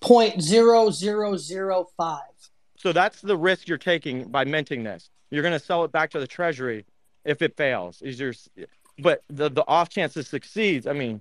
[0.00, 2.20] Point zero zero zero five.
[2.76, 5.10] So that's the risk you're taking by minting this.
[5.30, 6.84] You're going to sell it back to the treasury
[7.24, 8.02] if it fails.
[8.02, 8.34] Is your
[8.98, 10.86] but the the off chance it succeeds.
[10.86, 11.20] I mean,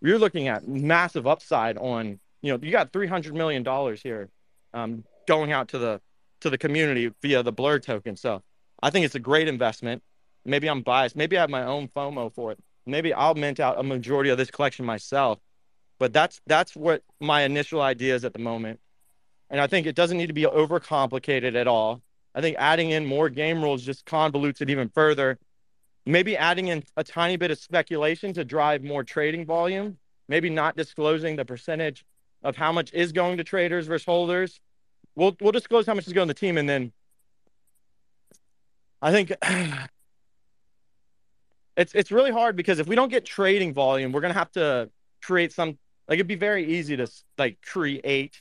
[0.00, 2.18] you're looking at massive upside on.
[2.42, 4.28] You know, you got three hundred million dollars here,
[4.74, 6.00] um, going out to the
[6.40, 8.16] to the community via the Blur token.
[8.16, 8.42] So
[8.82, 10.02] I think it's a great investment.
[10.44, 11.14] Maybe I'm biased.
[11.14, 12.58] Maybe I have my own FOMO for it.
[12.84, 15.38] Maybe I'll mint out a majority of this collection myself.
[16.00, 18.80] But that's that's what my initial idea is at the moment.
[19.50, 22.02] And I think it doesn't need to be overcomplicated at all.
[22.34, 25.38] I think adding in more game rules just convolutes it even further.
[26.04, 29.98] Maybe adding in a tiny bit of speculation to drive more trading volume.
[30.28, 32.04] Maybe not disclosing the percentage
[32.42, 34.60] of how much is going to traders versus holders.
[35.14, 36.92] We'll we'll disclose how much is going to the team, and then
[39.00, 39.32] I think
[41.76, 44.90] it's it's really hard because if we don't get trading volume, we're gonna have to
[45.22, 47.06] create some like it'd be very easy to
[47.38, 48.40] like create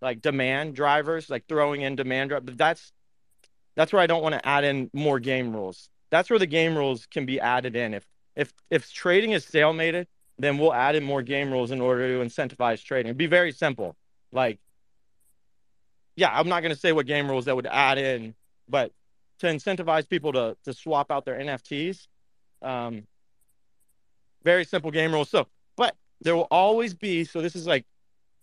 [0.00, 2.30] like demand drivers, like throwing in demand.
[2.30, 2.92] But that's
[3.74, 5.88] that's where I don't want to add in more game rules.
[6.12, 7.94] That's where the game rules can be added in.
[7.94, 10.06] If if if trading is stalemated,
[10.38, 13.08] then we'll add in more game rules in order to incentivize trading.
[13.08, 13.96] It'd be very simple.
[14.30, 14.60] Like,
[16.14, 18.34] yeah, I'm not gonna say what game rules that would add in,
[18.68, 18.92] but
[19.38, 22.06] to incentivize people to to swap out their NFTs,
[22.60, 23.06] um,
[24.44, 25.30] very simple game rules.
[25.30, 25.48] So,
[25.78, 27.24] but there will always be.
[27.24, 27.86] So this is like,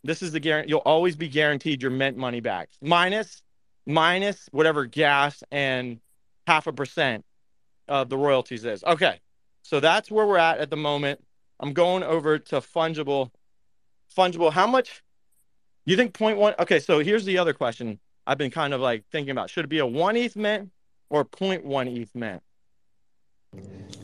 [0.03, 0.69] this is the guarantee.
[0.69, 3.43] You'll always be guaranteed your mint money back, minus
[3.85, 5.99] minus whatever gas and
[6.47, 7.23] half a percent
[7.89, 8.83] of the royalties is.
[8.83, 9.19] Okay,
[9.63, 11.23] so that's where we're at at the moment.
[11.59, 13.31] I'm going over to fungible.
[14.15, 14.51] Fungible.
[14.51, 15.03] How much?
[15.85, 16.53] You think point one?
[16.59, 17.99] Okay, so here's the other question.
[18.25, 20.69] I've been kind of like thinking about: should it be a one ETH mint
[21.09, 22.41] or 0.1 ETH mint?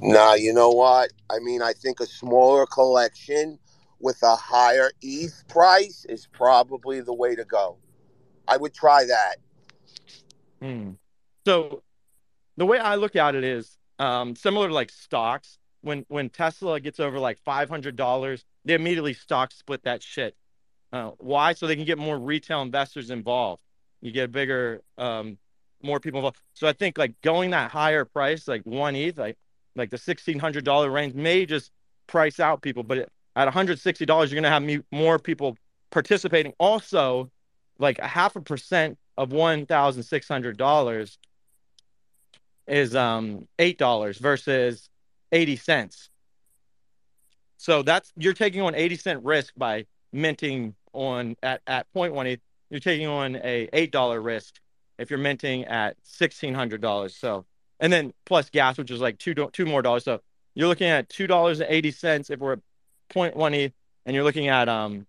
[0.01, 1.11] Nah, you know what?
[1.29, 3.59] I mean, I think a smaller collection
[3.99, 7.77] with a higher ETH price is probably the way to go.
[8.47, 9.35] I would try that.
[10.61, 10.91] Hmm.
[11.45, 11.83] So
[12.57, 15.57] the way I look at it is um, similar to like stocks.
[15.81, 20.35] When when Tesla gets over like five hundred dollars, they immediately stock split that shit.
[20.91, 21.53] Uh, why?
[21.53, 23.61] So they can get more retail investors involved.
[24.01, 25.37] you get bigger, um,
[25.83, 26.39] more people involved.
[26.53, 29.37] So I think like going that higher price, like one ETH, like
[29.75, 31.71] like the sixteen hundred dollar range, may just
[32.07, 32.83] price out people.
[32.83, 32.97] But
[33.35, 35.57] at one hundred sixty dollars, you're gonna have more people
[35.91, 36.53] participating.
[36.59, 37.29] Also,
[37.79, 41.17] like a half a percent of one thousand six hundred dollars
[42.67, 44.89] is um eight dollars versus
[45.31, 46.09] eighty cents.
[47.57, 52.39] So that's you're taking on 80 cent risk by minting on at at 0.18.
[52.69, 54.55] You're taking on a eight dollar risk
[54.97, 57.15] if you're minting at sixteen hundred dollars.
[57.15, 57.45] So
[57.79, 60.03] and then plus gas, which is like two two more dollars.
[60.03, 60.21] So
[60.53, 62.59] you're looking at two dollars and eighty cents if we're at
[63.13, 63.73] 0.1 ETH,
[64.05, 65.05] and you're looking at um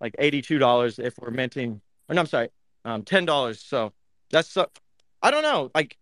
[0.00, 1.80] like eighty two dollars if we're minting.
[2.08, 2.50] Or no, I'm sorry,
[2.84, 3.60] um ten dollars.
[3.60, 3.92] So
[4.30, 4.68] that's so
[5.22, 5.70] I don't know.
[5.74, 5.96] Like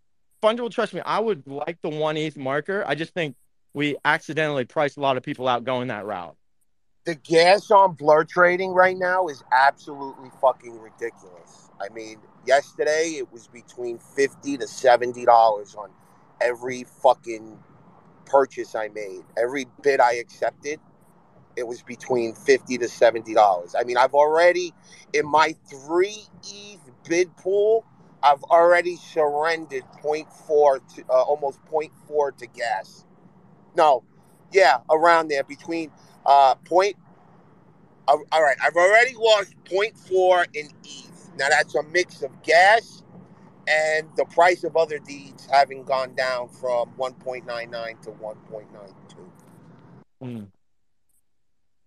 [0.47, 2.85] fungible, trust me, I would like the one ETH marker.
[2.87, 3.37] I just think
[3.75, 6.37] we accidentally priced a lot of people out going that route.
[7.07, 11.71] the gas on blur trading right now is absolutely fucking ridiculous.
[11.81, 15.91] I mean, yesterday it was between fifty to seventy dollars on
[16.41, 17.59] every fucking
[18.27, 19.23] purchase I made.
[19.39, 20.81] Every bid I accepted,
[21.57, 23.75] it was between fifty to seventy dollars.
[23.79, 24.75] I mean, I've already
[25.15, 27.85] in my three ETH bid pool,
[28.27, 33.05] I've already surrendered 0.4 to uh, almost 0.4 to gas.
[33.77, 34.03] No,
[34.53, 35.91] yeah, around there between
[36.25, 36.97] uh point
[38.09, 41.31] uh, all right, I've already lost 0.4 in ETH.
[41.37, 43.03] Now that's a mix of gas
[43.69, 48.65] and the price of Otherdeeds having gone down from 1.99 to 1.92.
[50.23, 50.47] Mm.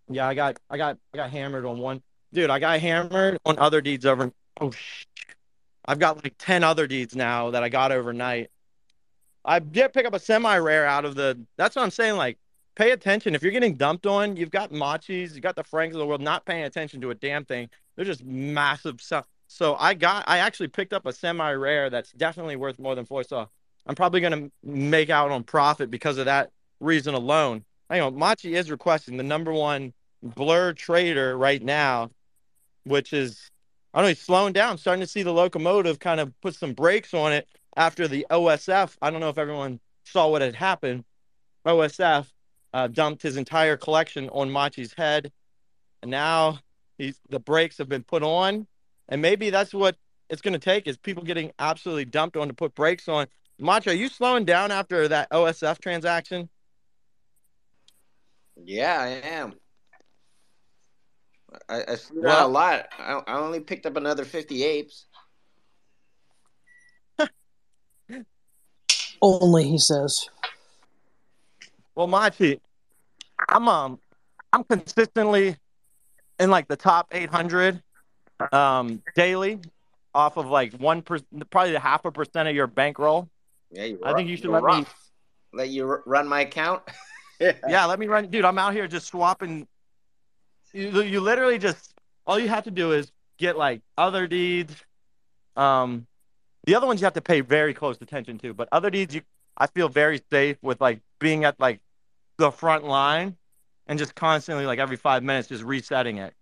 [0.10, 2.02] Yeah, I got, I got, I got hammered on one,
[2.34, 2.50] dude.
[2.50, 4.32] I got hammered on Otherdeeds over.
[4.60, 5.06] Oh, sh-
[5.90, 8.52] I've got like ten Otherdeeds now that I got overnight.
[9.44, 11.44] I did pick up a semi rare out of the.
[11.58, 12.16] That's what I'm saying.
[12.16, 12.38] Like,
[12.76, 13.34] pay attention.
[13.34, 16.22] If you're getting dumped on, you've got Machis, you got the Franks of the world
[16.22, 17.72] not paying attention to a damn thing.
[17.96, 19.26] They're just massive stuff.
[19.48, 23.08] So I got, I actually picked up a semi rare that's definitely worth more than
[23.08, 23.24] four.
[23.24, 23.50] So
[23.88, 27.66] I'm probably gonna make out on profit because of that reason alone.
[27.90, 32.12] Hang on, Machi is requesting the number one blur trader right now,
[32.84, 33.50] which is
[33.94, 36.74] I don't know, he's slowing down, starting to see the locomotive kind of put some
[36.74, 38.96] brakes on it after the OSF.
[39.02, 41.06] I don't know if everyone saw what had happened.
[41.66, 42.28] OSF
[42.74, 45.32] uh, dumped his entire collection on Machi's head,
[46.02, 46.60] and now
[46.98, 48.68] he's the brakes have been put on,
[49.08, 49.96] and maybe that's what
[50.30, 53.28] it's going to take is people getting absolutely dumped on to put brakes on.
[53.58, 56.50] Machi, are you slowing down after that OSF transaction?
[58.56, 59.54] Yeah, I am.
[61.68, 62.88] I, I slowed Well- down a lot.
[62.98, 65.06] I, I only picked up another 50 apes.
[69.22, 70.30] Only he says.
[71.96, 72.62] Well, my Machi,
[73.50, 74.00] I'm um,
[74.54, 75.58] I'm consistently
[76.40, 77.82] in like the top 800
[78.54, 79.60] um daily,
[80.16, 83.28] off of like one percent, probably half a percent of your bankroll.
[83.72, 84.86] Yeah, you I think you should you're let me-
[85.52, 86.84] Let you r- run my account?
[87.70, 88.44] Yeah, let me run, dude.
[88.44, 89.66] I'm out here just swapping.
[90.74, 91.94] You, you literally just
[92.26, 94.72] all you have to do is get like Otherdeeds.
[95.56, 96.06] Um,
[96.66, 99.22] the other ones you have to pay very close attention to, but Otherdeeds you,
[99.58, 101.80] I feel very safe with like being at like
[102.38, 103.36] the front line
[103.88, 106.34] and just constantly like every five minutes just resetting it.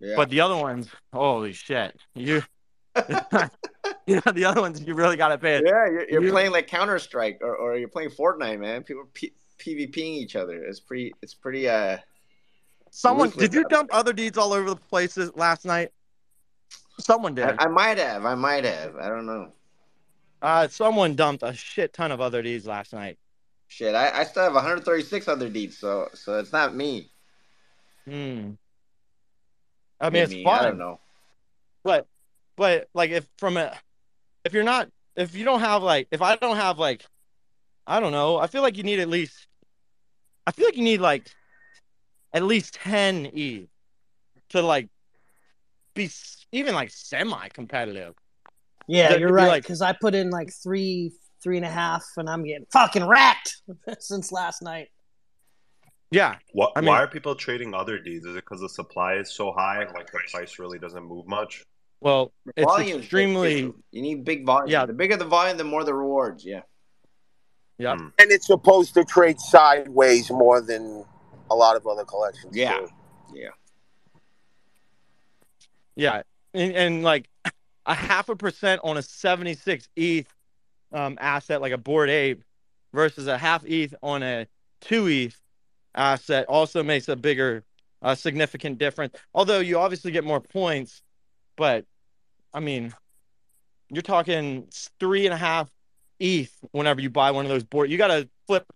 [0.00, 0.14] Yeah.
[0.16, 2.42] But the other ones, holy shit, you.
[4.06, 5.60] you know the other ones you really got to pay.
[5.64, 8.82] yeah, you're, you're You- playing like Counter Strike or, or you're playing Fortnite, man.
[8.82, 10.62] People P- PvPing each other.
[10.64, 11.14] It's pretty.
[11.22, 11.68] It's pretty.
[11.68, 11.98] Uh,
[12.96, 15.90] Someone did you dump Otherdeeds all over the places last night?
[16.98, 17.44] Someone did.
[17.44, 18.24] I, I might have.
[18.24, 18.96] I might have.
[18.96, 19.52] I don't know.
[20.40, 23.18] Uh, someone dumped a shit ton of Otherdeeds last night.
[23.68, 27.10] Shit, I, I still have 136 Otherdeeds, so so it's not me.
[28.06, 28.52] Hmm.
[30.00, 30.98] I mean, it's Maybe, fun, I don't know.
[31.84, 32.06] but
[32.56, 33.76] but like if from a
[34.46, 37.04] if you're not if you don't have like if I don't have like
[37.86, 39.48] I don't know I feel like you need at least
[40.46, 41.30] I feel like you need like
[42.36, 43.66] at least ten E
[44.50, 44.88] to like
[45.94, 46.10] be
[46.52, 48.14] even like semi competitive.
[48.86, 49.48] Yeah, That'd you're be right.
[49.48, 53.04] like- Because I put in like three, three and a half, and I'm getting fucking
[53.06, 53.56] racked
[53.98, 54.88] since last night.
[56.12, 58.26] Yeah, What, I mean- why are people trading Otherdeeds?
[58.26, 61.64] Is it because the supply is so high, like the price really doesn't move much?
[62.00, 63.72] well, it's Volume's extremely big.
[63.90, 64.70] You need big volume.
[64.70, 64.84] Yeah.
[64.86, 66.44] The bigger the volume, the more the rewards.
[66.44, 66.60] Yeah.
[67.78, 67.96] yeah.
[67.96, 68.08] Hmm.
[68.20, 71.04] And it's supposed to trade sideways more than
[71.50, 72.56] a lot of other collections.
[72.56, 72.78] Yeah.
[72.78, 72.88] too.
[73.34, 73.50] Yeah.
[75.96, 77.28] Yeah, and, and like
[77.86, 80.26] a half a percent on a 76 ETH
[80.92, 82.44] um, asset like a bored ape
[82.92, 84.46] versus a half ETH on a
[84.80, 85.40] two ETH
[85.94, 87.64] asset also makes a bigger,
[88.02, 89.14] uh, significant difference.
[89.34, 91.02] Although you obviously get more points,
[91.56, 91.86] but
[92.52, 92.92] I mean,
[93.88, 94.68] you're talking
[95.00, 95.70] three and a half
[96.20, 97.90] ETH whenever you buy one of those bored.
[97.90, 98.66] You got to flip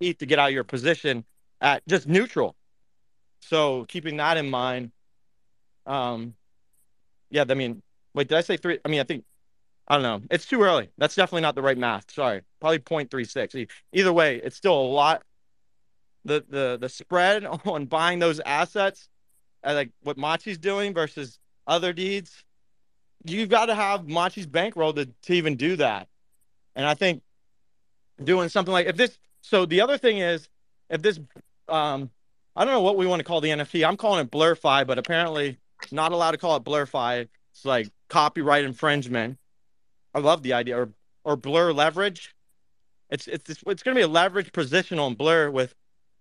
[0.00, 1.24] ETH to get out of your position
[1.60, 2.56] at just neutral.
[3.40, 4.92] So keeping that in mind,
[5.86, 6.34] um,
[7.30, 7.82] yeah, I mean,
[8.14, 8.78] wait, did I say three?
[8.84, 9.24] I mean, I think
[9.88, 10.22] I don't know.
[10.30, 10.90] It's too early.
[10.98, 12.10] That's definitely not the right math.
[12.12, 13.54] Sorry, probably 0.36.
[13.56, 15.22] E- Either way, it's still a lot.
[16.24, 19.08] The the the spread on buying those assets,
[19.64, 22.30] uh, like what Machi's doing versus Otherdeeds,
[23.24, 26.08] you've got to have Machi's bankroll to to even do that.
[26.76, 27.22] And I think
[28.22, 29.18] doing something like if this.
[29.42, 30.48] So the other thing is,
[30.90, 31.18] if this,
[31.70, 32.10] um,
[32.56, 33.86] I don't know what we want to call the NFT.
[33.86, 35.58] I'm calling it Blurfy, but apparently
[35.90, 37.28] not allowed to call it Blurfy.
[37.52, 39.38] It's like copyright infringement.
[40.14, 40.90] I love the idea, or
[41.24, 42.34] or Blur leverage.
[43.10, 45.74] It's it's it's, it's going to be a leverage position on Blur with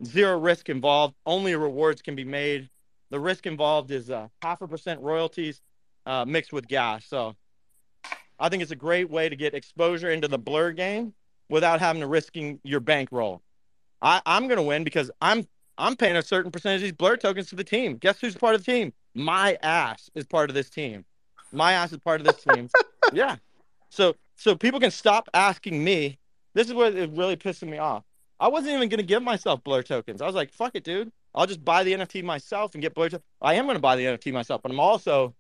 [0.06, 1.16] zero risk involved.
[1.26, 2.70] Only rewards can be made.
[3.10, 5.62] The risk involved is uh, half a percent royalties
[6.06, 7.06] uh, mixed with gas.
[7.06, 7.36] So
[8.40, 11.14] I think it's a great way to get exposure into the Blur game
[11.50, 13.42] without having to risking your bankroll.
[14.02, 17.16] I, I'm going to win because I'm I'm paying a certain percentage of these Blur
[17.16, 17.98] tokens to the team.
[17.98, 18.94] Guess who's part of the team?
[19.16, 21.06] My ass is part of this team.
[21.54, 22.70] My ass is part of this team.
[23.14, 23.38] yeah.
[23.90, 26.18] So so people can stop asking me.
[26.54, 28.04] This is what it really pissing me off.
[28.40, 30.22] I wasn't even going to give myself Blur tokens.
[30.22, 31.12] I was like, fuck it, dude.
[31.36, 33.10] I'll just buy the NFT myself and get Blur.
[33.10, 35.36] To- I am going to buy the NFT myself, but I'm also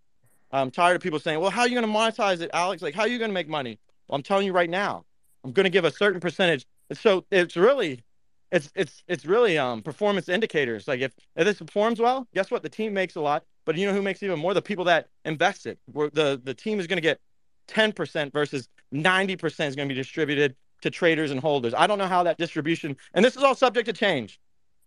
[0.51, 2.81] I'm tired of people saying, well, how are you going to monetize it, Alex?
[2.81, 3.79] Like, how are you going to make money?
[4.07, 5.05] Well, I'm telling you right now,
[5.43, 6.65] I'm going to give a certain percentage.
[6.93, 8.03] So it's really,
[8.51, 10.87] it's it's it's really um performance indicators.
[10.87, 12.63] Like if if this performs well, guess what?
[12.63, 14.53] The team makes a lot, but you know who makes even more?
[14.53, 15.77] The people that invested.
[15.85, 17.19] Where the the team is going to get
[17.67, 21.73] 10% versus 90% is going to be distributed to traders and holders.
[21.75, 24.39] I don't know how that distribution, and this is all subject to change,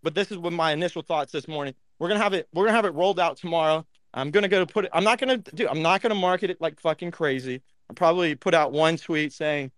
[0.02, 1.74] but this is what my initial thoughts this morning.
[1.98, 2.48] We're gonna have it.
[2.52, 3.86] We're gonna have it rolled out tomorrow.
[4.14, 4.90] I'm gonna go put it.
[4.92, 5.68] I'm not gonna do.
[5.68, 7.62] I'm not gonna market it like fucking crazy.
[7.88, 9.70] I'll probably put out one tweet saying,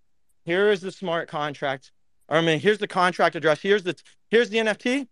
[0.47, 1.93] "Here is the smart contract."
[2.29, 3.61] I mean, here's the contract address.
[3.61, 3.95] Here's the
[4.31, 5.07] here's the NFT,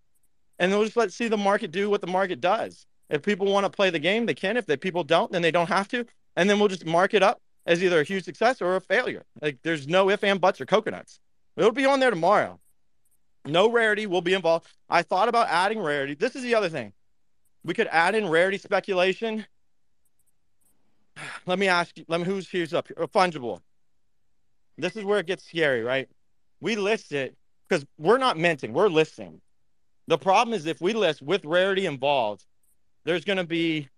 [0.58, 2.86] and we'll just let's see the market do what the market does.
[3.10, 4.56] If people want to play the game, they can.
[4.56, 6.06] If the people don't, then they don't have to.
[6.36, 9.24] And then we'll just mark it up as either a huge success or a failure.
[9.40, 11.20] Like there's no if and buts or coconuts.
[11.56, 12.58] It'll be on there tomorrow.
[13.44, 14.66] No rarity will be involved.
[14.88, 16.14] I thought about adding rarity.
[16.14, 16.92] This is the other thing.
[17.64, 19.46] We could add in rarity speculation.
[21.46, 22.96] Let me ask you, let me who's here's up here?
[22.98, 23.60] Oh, fungible.
[24.78, 26.08] This is where it gets scary, right?
[26.62, 27.36] We list it
[27.68, 29.40] because we're not minting, we're listing.
[30.06, 32.44] The problem is if we list with rarity involved,
[33.04, 33.88] there's going to be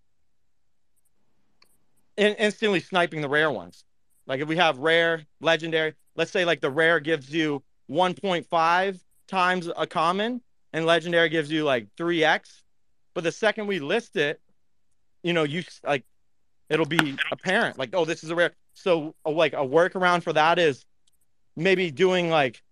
[2.16, 3.85] in- instantly sniping the rare ones.
[4.27, 9.70] Like if we have rare, legendary, let's say like the rare gives you 1.5 times
[9.77, 10.40] a common
[10.72, 12.62] and legendary gives you like 3x.
[13.12, 14.40] But the second we list it,
[15.22, 16.05] you know, you like
[16.70, 18.53] it'll be apparent like, oh, this is a rare.
[18.72, 20.87] So uh, like a workaround for that is
[21.56, 22.62] maybe doing like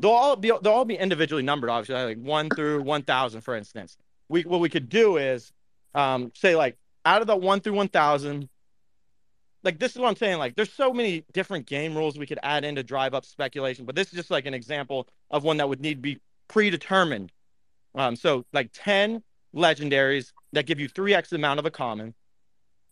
[0.00, 3.54] they'll all be they'll all be individually numbered, obviously, like one through one thousand, for
[3.54, 3.96] instance.
[4.28, 5.52] We what we could do is
[5.94, 8.48] um say like out of the one through one thousand,
[9.62, 10.38] like this is what I'm saying.
[10.38, 13.84] Like there's so many different game rules we could add in to drive up speculation,
[13.84, 17.32] but this is just like an example of one that would need to be predetermined.
[17.94, 19.22] Um, so like 10
[19.54, 22.14] legendaries that give you 3x the amount of a common,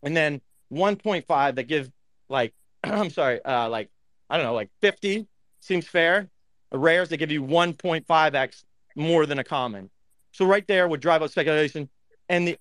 [0.02, 0.40] and then
[0.72, 1.90] 1.5 that give
[2.28, 3.90] like I'm sorry, uh like
[4.32, 5.28] I don't know, like 50
[5.60, 6.30] seems fair.
[6.72, 8.64] Rares they give you 1.5x
[8.96, 9.90] more than a common.
[10.32, 11.90] So right there would drive up speculation,
[12.30, 12.58] and the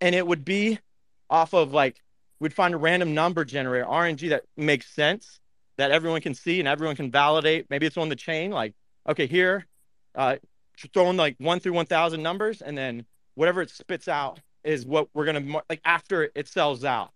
[0.00, 0.78] and it would be
[1.28, 2.00] off of like
[2.38, 5.40] we'd find a random number generator RNG that makes sense
[5.78, 7.66] that everyone can see and everyone can validate.
[7.70, 8.74] Maybe it's on the chain, like
[9.08, 9.66] okay, here,
[10.14, 10.36] uh,
[10.94, 13.04] throw in like one through one thousand numbers, and then
[13.34, 17.10] whatever it spits out is what we're gonna like after it sells out.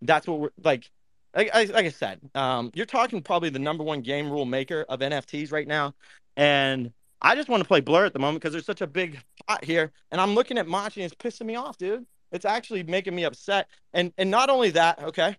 [0.00, 0.90] That's what we're like.
[1.36, 4.86] Like, I- like I said, um, you're talking probably the number one game rule maker
[4.88, 5.94] of NFTs right now,
[6.36, 9.20] and I just want to play Blur at the moment because there's such a big
[9.46, 12.06] pot here, and I'm looking at Machi and it's pissing me off, dude.
[12.32, 15.36] It's actually making me upset, and and not only that, okay,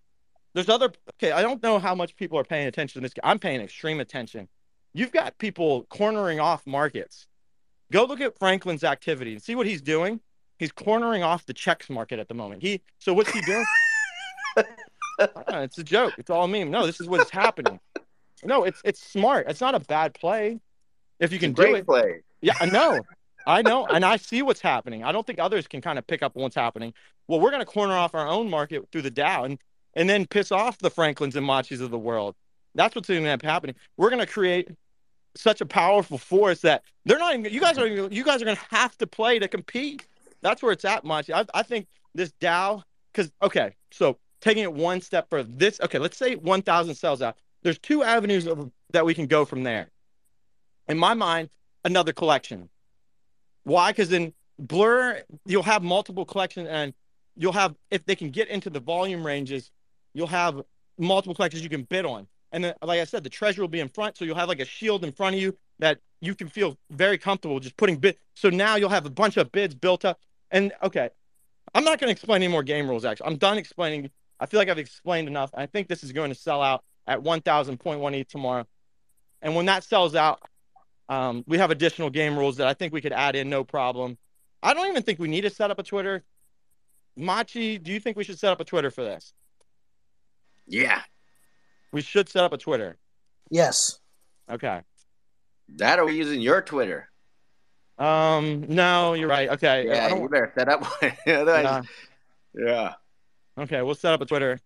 [0.54, 0.92] there's other.
[1.16, 3.14] Okay, I don't know how much people are paying attention to this.
[3.24, 4.48] I'm paying extreme attention.
[4.94, 7.26] You've got people cornering off markets.
[7.92, 10.20] Go look at Franklin's activity and see what he's doing.
[10.58, 12.62] He's cornering off the checks market at the moment.
[12.62, 13.64] He so what's he doing?
[15.18, 16.14] Ah, it's a joke.
[16.18, 16.70] It's all a meme.
[16.70, 17.80] No, this is what's happening.
[18.44, 19.46] No, it's it's smart.
[19.48, 20.60] It's not a bad play
[21.18, 21.70] if you can do it.
[21.70, 21.86] Great it.
[21.86, 22.20] play.
[22.40, 23.00] Yeah, I know.
[23.46, 23.86] I know.
[23.86, 25.02] And I see what's happening.
[25.02, 26.92] I don't think others can kind of pick up what's happening.
[27.26, 29.58] Well, we're going to corner off our own market through the DAO and,
[29.94, 32.36] and then piss off the Franklins and Machis of the world.
[32.74, 33.74] That's what's going to end up happening.
[33.96, 34.68] We're going to create
[35.34, 38.56] such a powerful force that they're not even, you guys are, you guys are going
[38.56, 40.06] to have to play to compete.
[40.42, 41.32] That's where it's at, Machi.
[41.32, 45.48] I, I think this DAO, because, okay, so taking it one step further.
[45.52, 47.36] This okay, let's say 1,000 sells out.
[47.62, 49.88] There's two avenues of, that we can go from there.
[50.88, 51.50] In my mind,
[51.84, 52.68] another collection.
[53.64, 53.90] Why?
[53.90, 56.94] Because then Blur, you'll have multiple collections, and
[57.36, 59.70] you'll have if they can get into the volume ranges,
[60.14, 60.62] you'll have
[60.98, 62.26] multiple collections you can bid on.
[62.52, 64.60] And then, like I said, the treasure will be in front, so you'll have like
[64.60, 68.16] a shield in front of you that you can feel very comfortable just putting bid.
[68.34, 70.18] So now you'll have a bunch of bids built up.
[70.50, 71.10] And okay,
[71.74, 73.04] I'm not going to explain any more game rules.
[73.04, 74.10] Actually, I'm done explaining.
[74.40, 75.50] I feel like I've explained enough.
[75.54, 78.66] I think this is going to sell out at 1,000.1 ETH tomorrow.
[79.42, 80.40] And when that sells out,
[81.08, 84.18] um, we have additional game rules that I think we could add in, no problem.
[84.62, 86.24] I don't even think we need to set up a Twitter.
[87.16, 89.32] Machi, do you think we should set up a Twitter for this?
[90.66, 91.00] Yeah,
[91.92, 92.98] We should set up a Twitter.
[93.50, 93.98] Yes.
[94.50, 94.82] Okay.
[95.76, 97.08] that are we using your Twitter.
[97.98, 98.64] Um.
[98.68, 99.48] No, you're right.
[99.50, 99.80] Okay.
[99.90, 101.12] I Yeah, don't- you better set up one.
[101.26, 101.84] Otherwise,
[102.54, 102.64] Yeah.
[102.66, 102.94] yeah.
[103.58, 104.60] Okay, we'll set up a Twitter.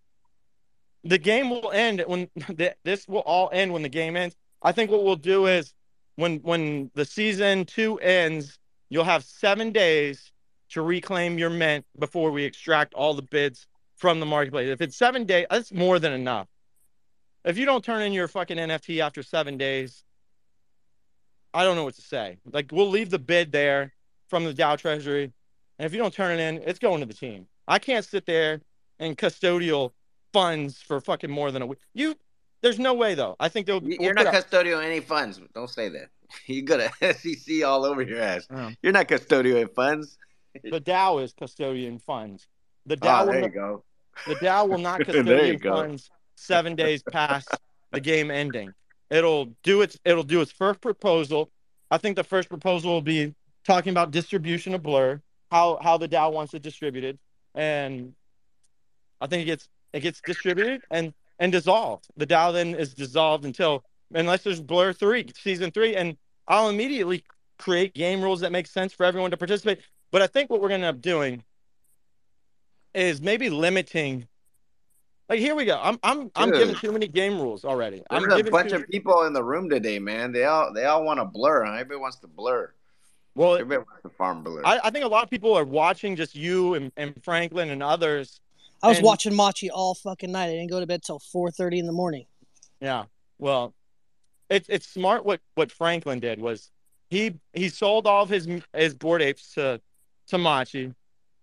[1.03, 4.35] The game will end when th- this will all end when the game ends.
[4.61, 5.73] I think what we'll do is
[6.15, 10.31] when when the season two ends, you'll have seven days
[10.69, 13.67] to reclaim your mint before we extract all the bids
[13.97, 14.69] from the marketplace.
[14.69, 16.47] If it's seven days, that's more than enough.
[17.43, 20.03] If you don't turn in your fucking NFT after seven days,
[21.53, 22.37] I don't know what to say.
[22.51, 23.93] Like we'll leave the bid there
[24.29, 25.33] from the DAO Treasury,
[25.79, 27.47] and if you don't turn it in, it's going to the team.
[27.67, 28.61] I can't sit there
[28.99, 29.91] and custodial
[30.31, 31.79] funds for fucking more than a week.
[31.93, 32.15] You,
[32.61, 33.35] there's no way though.
[33.39, 33.83] I think they'll.
[33.83, 35.39] You- we'll You're not custodial any funds.
[35.53, 36.07] Don't say that.
[36.47, 38.47] You got a SEC all over your ass.
[38.49, 38.71] Oh.
[38.81, 40.17] You're not custodial in funds.
[40.63, 42.47] the DAO is custodian funds.
[42.87, 43.83] The DAO Oh, will there you not, go.
[44.27, 47.49] the DAO will not custodian funds seven days past
[47.91, 48.73] the game ending.
[49.11, 51.51] It'll do its it'll do its first proposal.
[51.91, 55.21] I think the first proposal will be talking about distribution of blur,
[55.51, 57.19] how how the DAO wants it distributed,
[57.53, 58.15] and
[59.23, 62.07] I think it gets it gets distributed and and dissolved.
[62.17, 66.17] The DAO then is dissolved until unless there's blur three season three, and
[66.47, 67.23] I'll immediately
[67.57, 69.79] create game rules that make sense for everyone to participate.
[70.11, 71.43] But I think what we're gonna end up doing
[72.93, 74.27] is maybe limiting.
[75.29, 75.79] Like here we go.
[75.81, 78.03] I'm I'm I'm giving too many game rules already.
[78.09, 80.33] I'm There's a bunch of people in the room today, man.
[80.33, 81.63] They all they all want to blur.
[81.63, 81.71] Huh?
[81.71, 82.73] Everybody wants to blur.
[83.35, 83.53] well.
[83.55, 84.61] Everybody wants to farm blur.
[84.65, 87.81] I, I think a lot of people are watching just you and, and Franklin and
[87.81, 88.41] others.
[88.83, 90.49] I was And- watching Machi all fucking night.
[90.49, 92.25] I didn't go to bed till four thirty in the morning.
[92.81, 93.05] Yeah.
[93.39, 93.73] Well,
[94.49, 96.69] it's it's smart what what Franklin did was
[97.09, 99.81] he he sold all of his his bored apes to
[100.27, 100.93] to Machi,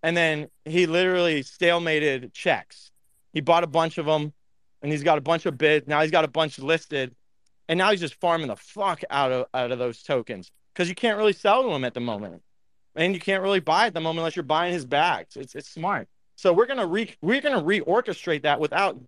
[0.03, 2.91] and then he literally stalemated checks.
[3.33, 4.33] He bought a bunch of them,
[4.81, 5.87] and he's got a bunch of bids.
[5.87, 7.15] Now he's got a bunch listed,
[7.67, 10.95] and now he's just farming the fuck out of out of those tokens because you
[10.95, 12.43] can't really sell them at the moment,
[12.95, 15.35] and you can't really buy at the moment unless you're buying his bags.
[15.35, 16.07] It's it's smart.
[16.41, 18.99] So we're gonna re we're gonna reorchestrate that without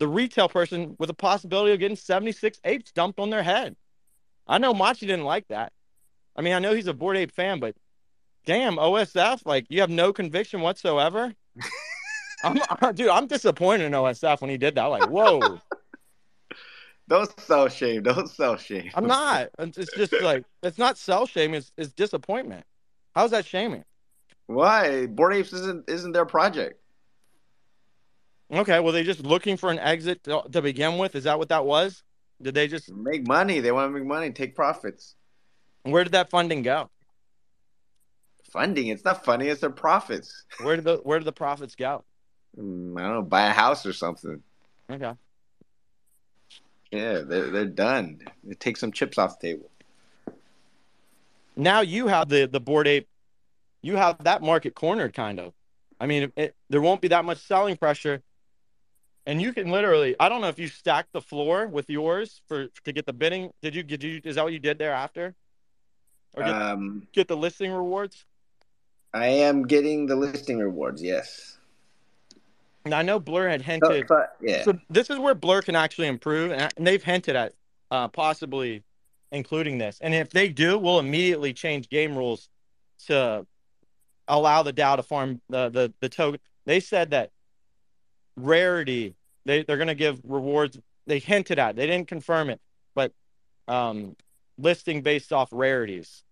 [0.00, 3.76] the retail person with a possibility of getting 76 apes dumped on their head.
[4.44, 5.72] I know Machi didn't like that.
[6.34, 7.76] I mean, I know he's a bored ape fan, but
[8.44, 11.32] damn, OSF, like you have no conviction whatsoever.
[12.42, 12.58] I'm,
[12.94, 14.86] dude, I'm disappointed in OSF when he did that.
[14.86, 15.60] Like, whoa,
[17.08, 18.02] Don't sell shame.
[18.02, 18.90] Don't sell shame.
[18.96, 19.50] I'm not.
[19.60, 21.54] It's just like it's not self shame.
[21.54, 22.64] It's it's disappointment.
[23.14, 23.84] How's that shaming?
[24.48, 25.06] Why?
[25.06, 26.79] Bored Apes isn't isn't their project.
[28.52, 31.14] Okay, well, they just looking for an exit to, to begin with.
[31.14, 32.02] Is that what that was?
[32.42, 32.92] Did they just?
[32.92, 33.60] Make money.
[33.60, 34.30] They want to make money.
[34.32, 35.14] Take profits.
[35.84, 36.90] Where did that funding go?
[38.52, 38.88] Funding.
[38.88, 39.48] It's not funny.
[39.48, 40.44] It's their profits.
[40.62, 42.04] Where did the Where did the profits go?
[42.58, 43.22] Mm, I don't know.
[43.22, 44.42] Buy a house or something.
[44.90, 45.12] Okay.
[46.92, 48.20] Yeah, they're they're done.
[48.44, 49.70] They take some chips off the table.
[51.56, 53.08] now you have the the bored ape
[53.82, 55.52] you have that market cornered kind of
[56.00, 58.22] i mean it, there won't be that much selling pressure
[59.26, 62.68] and you can literally i don't know if you stacked the floor with yours for
[62.84, 65.34] to get the bidding did you did you is that what you did there after
[66.34, 68.24] or get, Um, get the listing rewards
[69.12, 71.02] I am getting the listing rewards.
[71.02, 71.58] Yes.
[72.84, 74.62] and i know blur had hinted so- yeah.
[74.62, 77.52] so this is where blur can actually improve and and they've hinted at
[77.90, 78.82] uh, possibly
[79.32, 82.48] including this and if they do we'll immediately change game rules
[83.06, 83.44] to
[84.28, 87.30] allow the DAO to farm the the, the token they said that
[88.44, 89.14] rarity.
[89.44, 90.78] They, they're going to give rewards.
[91.06, 92.60] They hinted at they didn't confirm it
[92.94, 93.12] but
[93.68, 94.16] um
[94.58, 96.22] listing based off rarities.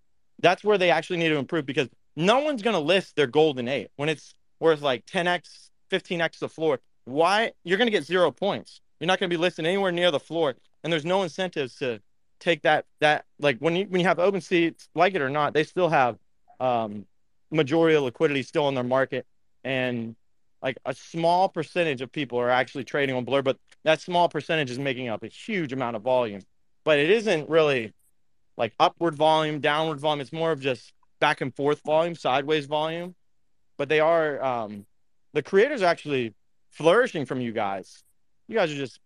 [0.40, 3.68] That's where they actually need to improve because no one's going to list their golden
[3.68, 6.80] ape when it's worth like 10x 15x the floor.
[7.06, 7.52] Why?
[7.64, 8.80] You're going to get zero points.
[9.00, 12.00] You're not going to be listed anywhere near the floor and there's no incentives to
[12.40, 15.54] take that that like when you when you have open seats like it or not
[15.54, 16.16] they still have
[16.60, 17.04] um
[17.50, 19.26] majority of liquidity still in their market
[19.64, 20.14] and
[20.62, 24.70] like a small percentage of people are actually trading on Blur, but that small percentage
[24.70, 26.40] is making up a huge amount of volume.
[26.84, 27.92] But it isn't really
[28.56, 30.20] like upward volume, downward volume.
[30.20, 33.14] It's more of just back and forth volume, sideways volume.
[33.76, 34.86] But they are um,
[35.32, 36.34] the creators are actually
[36.70, 38.02] flourishing from you guys.
[38.48, 38.98] You guys are just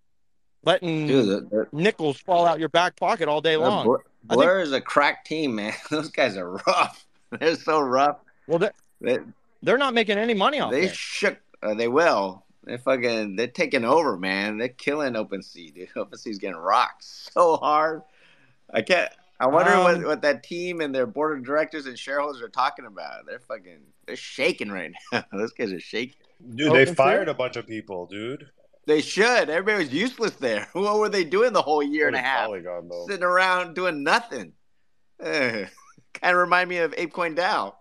[0.65, 3.85] letting Dude, nickels fall out your back pocket all day long.
[3.85, 3.99] Blur,
[4.31, 5.75] I think- is a crack team, man.
[5.91, 7.05] Those guys are rough.
[7.39, 8.19] They're so rough.
[8.47, 9.19] Well, they're, They,
[9.63, 10.95] they're not making any money off they it.
[10.95, 11.39] shook.
[11.63, 12.45] Uh, they will.
[12.65, 13.37] They fucking.
[13.37, 14.59] They're taking over, man.
[14.59, 15.75] They're killing OpenSea.
[15.75, 18.03] Dude, OpenSea's getting rocked so hard.
[18.73, 19.11] I can't.
[19.41, 22.49] I wonder Um, what, what that team and their board of directors and shareholders are
[22.49, 23.27] talking about.
[23.27, 23.81] They're fucking.
[24.07, 25.25] They're shaking right now.
[25.33, 26.15] Those guys are shaking.
[26.55, 27.29] Dude, they fired field?
[27.29, 28.49] a bunch of people, dude.
[28.87, 29.49] They should.
[29.49, 30.69] Everybody was useless there.
[30.73, 32.47] What were they doing the whole year and a half?
[32.47, 32.91] Polygon.
[33.09, 34.53] Sitting around doing nothing.
[35.21, 35.69] kind
[36.23, 37.75] of remind me of ApeCoin DAO.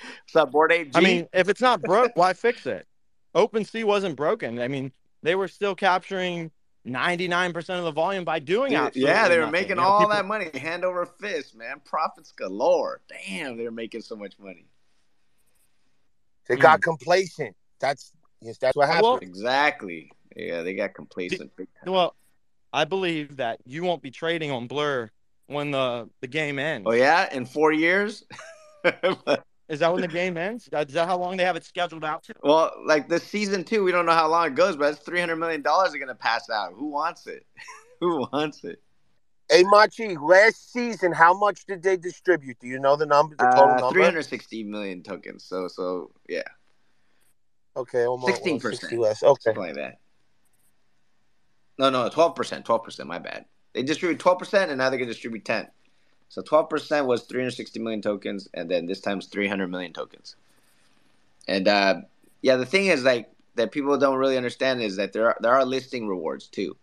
[0.00, 0.98] What's up, Bored Ape G?
[0.98, 2.86] I mean, if it's not broke, why fix it?
[3.34, 4.58] OpenSea wasn't broken.
[4.60, 4.92] I mean,
[5.22, 6.50] they were still capturing
[6.86, 9.52] 99% of the volume by doing Dude, absolutely yeah, they were nothing.
[9.52, 11.80] making You know, all people- that money hand over fist, man.
[11.84, 13.00] Profits galore.
[13.08, 14.66] Damn, they were making so much money.
[16.48, 16.62] They Hmm.
[16.62, 17.54] got complacent.
[17.80, 19.02] That's yes, that's what happened.
[19.04, 20.10] Well, Exactly.
[20.36, 21.68] Yeah, they got complacent big.
[21.84, 22.14] Well,
[22.72, 25.10] I believe that you won't be trading on Blur
[25.46, 26.86] when the, the game ends.
[26.88, 28.24] Oh yeah, in four years.
[29.68, 30.68] Is that when the game ends?
[30.72, 32.34] Is that how long they have it scheduled out to?
[32.42, 35.20] well, like this season two, we don't know how long it goes, but it's three
[35.20, 36.72] hundred million dollars are gonna pass out.
[36.74, 37.44] Who wants it?
[38.00, 38.80] Who wants it?
[39.50, 42.58] Hey Machi, last season, how much did they distribute?
[42.60, 43.92] Do you know the number, the total Uh, number?
[43.92, 45.44] three hundred sixty million tokens.
[45.44, 46.42] So, so yeah,
[47.76, 49.22] Okay, almost sixteen percent less.
[49.22, 49.40] Okay.
[49.42, 49.98] something like that.
[51.78, 52.64] No, no, twelve percent.
[52.64, 53.08] Twelve percent.
[53.08, 53.44] My bad.
[53.74, 55.68] They distribute twelve percent, and now they're gonna distribute ten.
[56.28, 59.68] So twelve percent was three hundred sixty million tokens, and then this time's three hundred
[59.68, 60.36] million tokens.
[61.46, 62.02] And uh,
[62.42, 65.54] yeah, the thing is like that people don't really understand is that there are there
[65.54, 66.76] are listing rewards too.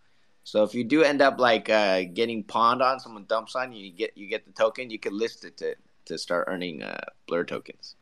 [0.44, 3.84] So if you do end up like uh, getting pawned on, someone dumps on you,
[3.84, 5.74] you get you get the token, you could list it to
[6.06, 7.96] to start earning uh, blur tokens.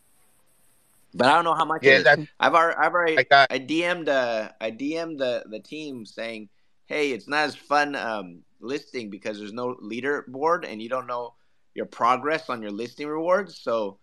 [1.14, 1.84] But I don't know how much.
[1.84, 5.61] Yeah, that I've already, I've already, I got I DM'd, uh, I DM'd the the
[5.61, 6.49] team saying,
[6.86, 11.35] "Hey, it's not as fun um, listing because there's no leaderboard and you don't know
[11.75, 13.57] your progress on your listing rewards.
[13.57, 13.99] So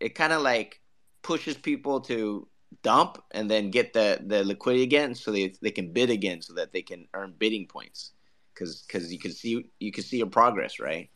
[0.00, 0.80] it kind of like
[1.22, 2.46] pushes people to
[2.82, 6.54] dump and then get the the liquidity again, so they they can bid again, so
[6.54, 8.12] that they can earn bidding points.
[8.52, 11.08] Because because you can see you can see your progress, right?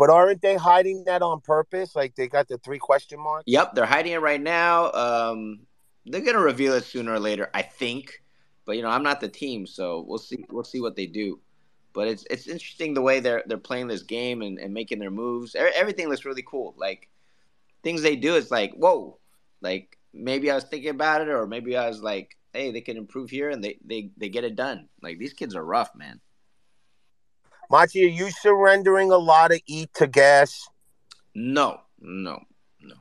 [0.00, 1.94] but aren't they hiding that on purpose?
[1.94, 3.44] Like they got the three question marks?
[3.46, 4.90] Yep, they're hiding it right now.
[4.92, 5.60] Um,
[6.06, 8.22] they're gonna reveal it sooner or later, I think.
[8.64, 10.42] But you know, I'm not the team, so we'll see.
[10.48, 11.38] We'll see what they do.
[11.92, 15.10] But it's it's interesting the way they're they're playing this game and, and making their
[15.10, 15.54] moves.
[15.54, 16.74] E- Everything looks really cool.
[16.76, 17.08] Like
[17.82, 19.18] things they do, it's like whoa.
[19.60, 22.96] Like maybe I was thinking about it, or maybe I was like, hey, they can
[22.96, 24.88] improve here, and they they they get it done.
[25.02, 26.20] Like these kids are rough, man.
[27.70, 30.68] Machi, are you surrendering a lot of ETH to gas?
[31.34, 32.40] No, no,
[32.80, 32.94] no.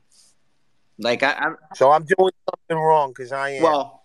[1.00, 3.64] Like I, I'm So I'm doing something wrong because I am.
[3.64, 4.04] well.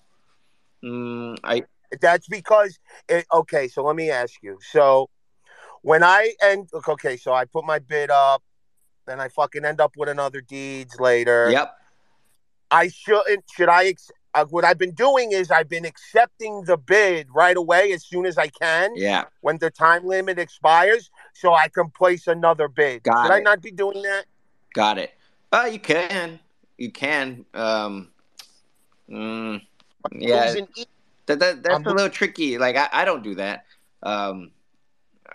[0.82, 1.62] Mm, I
[2.01, 2.78] That's because
[3.09, 3.68] it, okay.
[3.68, 4.59] So let me ask you.
[4.70, 5.09] So
[5.82, 8.43] when I end, okay, so I put my bid up,
[9.07, 11.51] then I fucking end up with another deeds later.
[11.51, 11.76] yep.
[12.70, 13.45] I shouldn't.
[13.55, 13.87] Should I?
[13.87, 18.05] Ex- uh, what I've been doing is I've been accepting the bid right away as
[18.05, 19.24] soon as I can Yeah.
[19.43, 23.05] when the time limit expires, so I can place another bid.
[23.05, 24.24] Got Should I not be doing that?
[24.74, 25.12] Got it.
[25.53, 26.41] Uh, you can.
[26.78, 27.45] You can.
[27.55, 28.11] Um,
[29.09, 29.62] mm,
[30.11, 30.55] yeah.
[31.26, 32.58] That, that, that's I'm- a little tricky.
[32.58, 33.64] Like, I, I don't do that.
[34.02, 34.50] Um,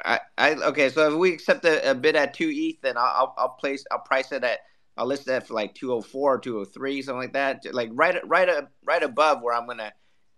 [0.06, 0.90] I, I okay.
[0.90, 3.84] So if we accept a, a bid at two ETH, then I'll, I'll I'll place
[3.92, 4.60] I'll price it at
[4.98, 7.64] I'll list that for like two hundred four or two hundred three, something like that.
[7.74, 8.50] Like right right
[8.86, 9.92] right above where I'm gonna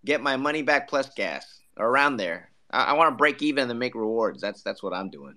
[0.06, 2.52] get my money back plus gas around there.
[2.72, 4.42] I, I want to break even and make rewards.
[4.42, 5.36] That's that's what I'm doing.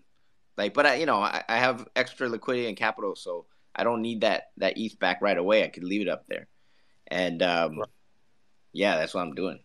[0.56, 4.02] Like, but I you know I, I have extra liquidity and capital, so I don't
[4.02, 5.64] need that that ETH back right away.
[5.64, 6.46] I could leave it up there,
[7.08, 7.82] and um,
[8.72, 9.60] yeah, that's what I'm doing.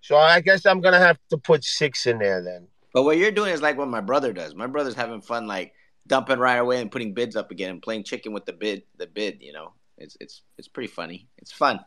[0.00, 2.68] So I guess I'm gonna have to put six in there then.
[2.92, 4.54] But what you're doing is like what my brother does.
[4.54, 5.74] My brother's having fun, like
[6.06, 8.82] dumping right away and putting bids up again and playing chicken with the bid.
[8.96, 11.28] The bid, you know, it's it's it's pretty funny.
[11.38, 11.80] It's fun.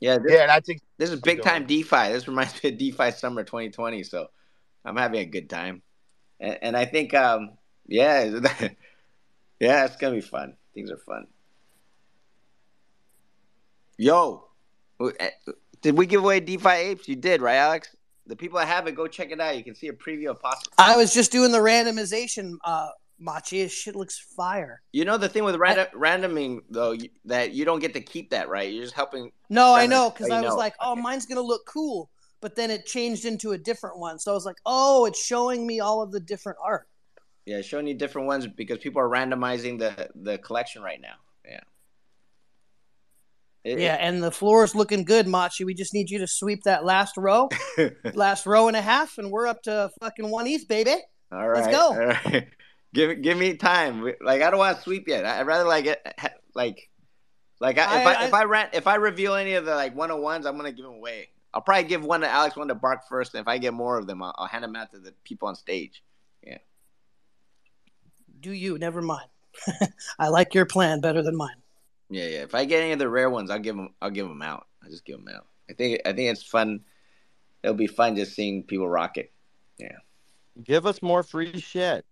[0.00, 2.12] Yeah, this, Yeah, that's ex- this is big time DeFi.
[2.12, 4.02] This reminds me of DeFi summer 2020.
[4.02, 4.28] So
[4.84, 5.82] I'm having a good time,
[6.40, 7.52] and, and I think, um,
[7.86, 8.24] yeah,
[9.60, 10.56] yeah, it's gonna be fun.
[10.74, 11.26] Things are fun.
[13.96, 14.48] Yo,
[15.20, 15.30] eh,
[15.82, 17.08] did we give away DeFi apes?
[17.08, 17.94] You did, right, Alex?
[18.26, 19.56] The people that have it, go check it out.
[19.56, 20.72] You can see a preview of possible.
[20.78, 22.88] I was just doing the randomization uh,
[23.22, 24.82] Machi, shit looks fire.
[24.92, 28.30] You know the thing with random, randoming though you, that you don't get to keep
[28.30, 28.70] that, right?
[28.72, 29.30] You're just helping.
[29.48, 30.56] No, I know because oh, I was know.
[30.56, 32.10] like, oh, mine's gonna look cool,
[32.40, 34.18] but then it changed into a different one.
[34.18, 36.88] So I was like, oh, it's showing me all of the different art.
[37.46, 41.14] Yeah, showing you different ones because people are randomizing the the collection right now.
[43.64, 43.72] Yeah.
[43.72, 45.64] It- Yeah, and the floor is looking good, Machi.
[45.64, 47.48] We just need you to sweep that last row,
[48.14, 50.96] last row and a half, and we're up to fucking one ETH, baby.
[51.30, 51.64] All right.
[51.64, 51.88] Let's go.
[51.92, 52.48] All right.
[52.94, 54.04] Give give me time.
[54.20, 55.24] Like I don't want to sweep yet.
[55.24, 55.98] I'd rather like it
[56.54, 56.90] like
[57.58, 59.96] like I, if I- I, if I rent if I reveal any of the like
[59.96, 61.28] one on ones, I'm gonna give them away.
[61.54, 63.96] I'll probably give one to Alex, one to Bark first, and if I get more
[63.96, 66.02] of them, I'll, I'll hand them out to the people on stage.
[66.46, 66.58] Yeah.
[68.40, 68.76] Do you?
[68.76, 69.28] Never mind.
[70.18, 71.61] I like your plan better than mine.
[72.12, 72.42] Yeah, yeah.
[72.42, 73.90] If I get any of the rare ones, I'll give them.
[74.00, 74.66] I'll give them out.
[74.84, 75.46] I just give them out.
[75.70, 76.00] I think.
[76.04, 76.80] I think it's fun.
[77.62, 79.32] It'll be fun just seeing people rock it.
[79.78, 79.96] Yeah.
[80.62, 82.04] Give us more free shit.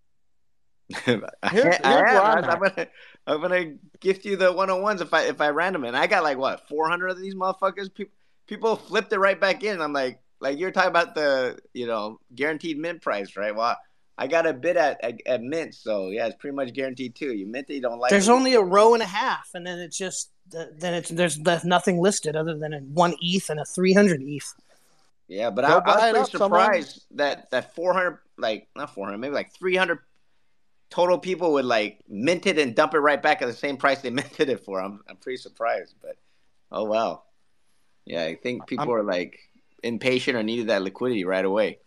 [0.95, 2.43] I, Here's- I here's am.
[2.61, 2.89] Gonna.
[3.27, 5.89] I'm gonna gift you the one on ones if I if I random it.
[5.89, 7.93] And I got like what 400 of these motherfuckers.
[7.95, 8.15] People
[8.47, 9.81] people flipped it right back in.
[9.81, 13.55] I'm like like you're talking about the you know guaranteed mint price, right?
[13.55, 13.77] Well,
[14.21, 17.33] I got a bid at, at at mint, so yeah, it's pretty much guaranteed too.
[17.33, 18.11] You mint it, you don't like.
[18.11, 18.33] There's it.
[18.33, 21.99] only a row and a half, and then it's just then it's there's there's nothing
[21.99, 24.55] listed other than a one ETH and a 300 ETH.
[25.27, 26.61] Yeah, but Go I, buy I was pretty up, someone.
[26.61, 30.01] surprised that that 400, like not 400, maybe like 300
[30.91, 34.03] total people would like mint it and dump it right back at the same price
[34.03, 34.83] they minted it for.
[34.83, 36.17] I'm I'm pretty surprised, but
[36.71, 37.25] oh well.
[38.05, 39.39] Yeah, I think people I'm- are like
[39.83, 41.79] impatient or needed that liquidity right away.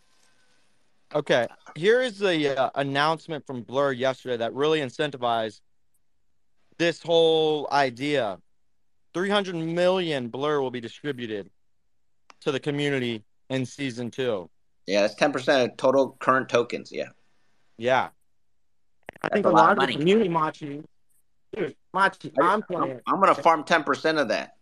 [1.14, 5.61] Okay, here is the uh, announcement from Blur yesterday that really incentivized
[6.78, 8.39] this whole idea.
[9.14, 11.51] 300 million Blur will be distributed
[12.41, 14.49] to the community in season two.
[14.88, 16.91] Yeah, that's 10% of total current tokens.
[16.91, 17.09] Yeah.
[17.78, 18.09] Yeah.
[19.22, 19.95] I That's think a a lot lot of of the money.
[19.97, 20.84] community, Machi,
[21.55, 22.99] dude, Machi, I'm playing.
[23.07, 24.55] I'm going to farm 10% of that.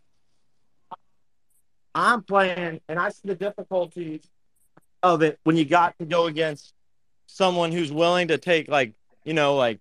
[1.95, 4.21] I'm playing, and I see the difficulties
[5.03, 6.73] of it when you got to go against
[7.27, 8.93] someone who's willing to take like
[9.23, 9.79] you know like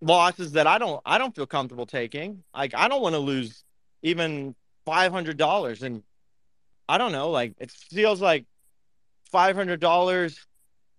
[0.00, 2.42] losses that I don't I don't feel comfortable taking.
[2.54, 3.64] Like I don't want to lose
[4.02, 6.02] even five hundred dollars, and
[6.88, 7.30] I don't know.
[7.30, 8.44] Like it feels like
[9.30, 10.38] five hundred dollars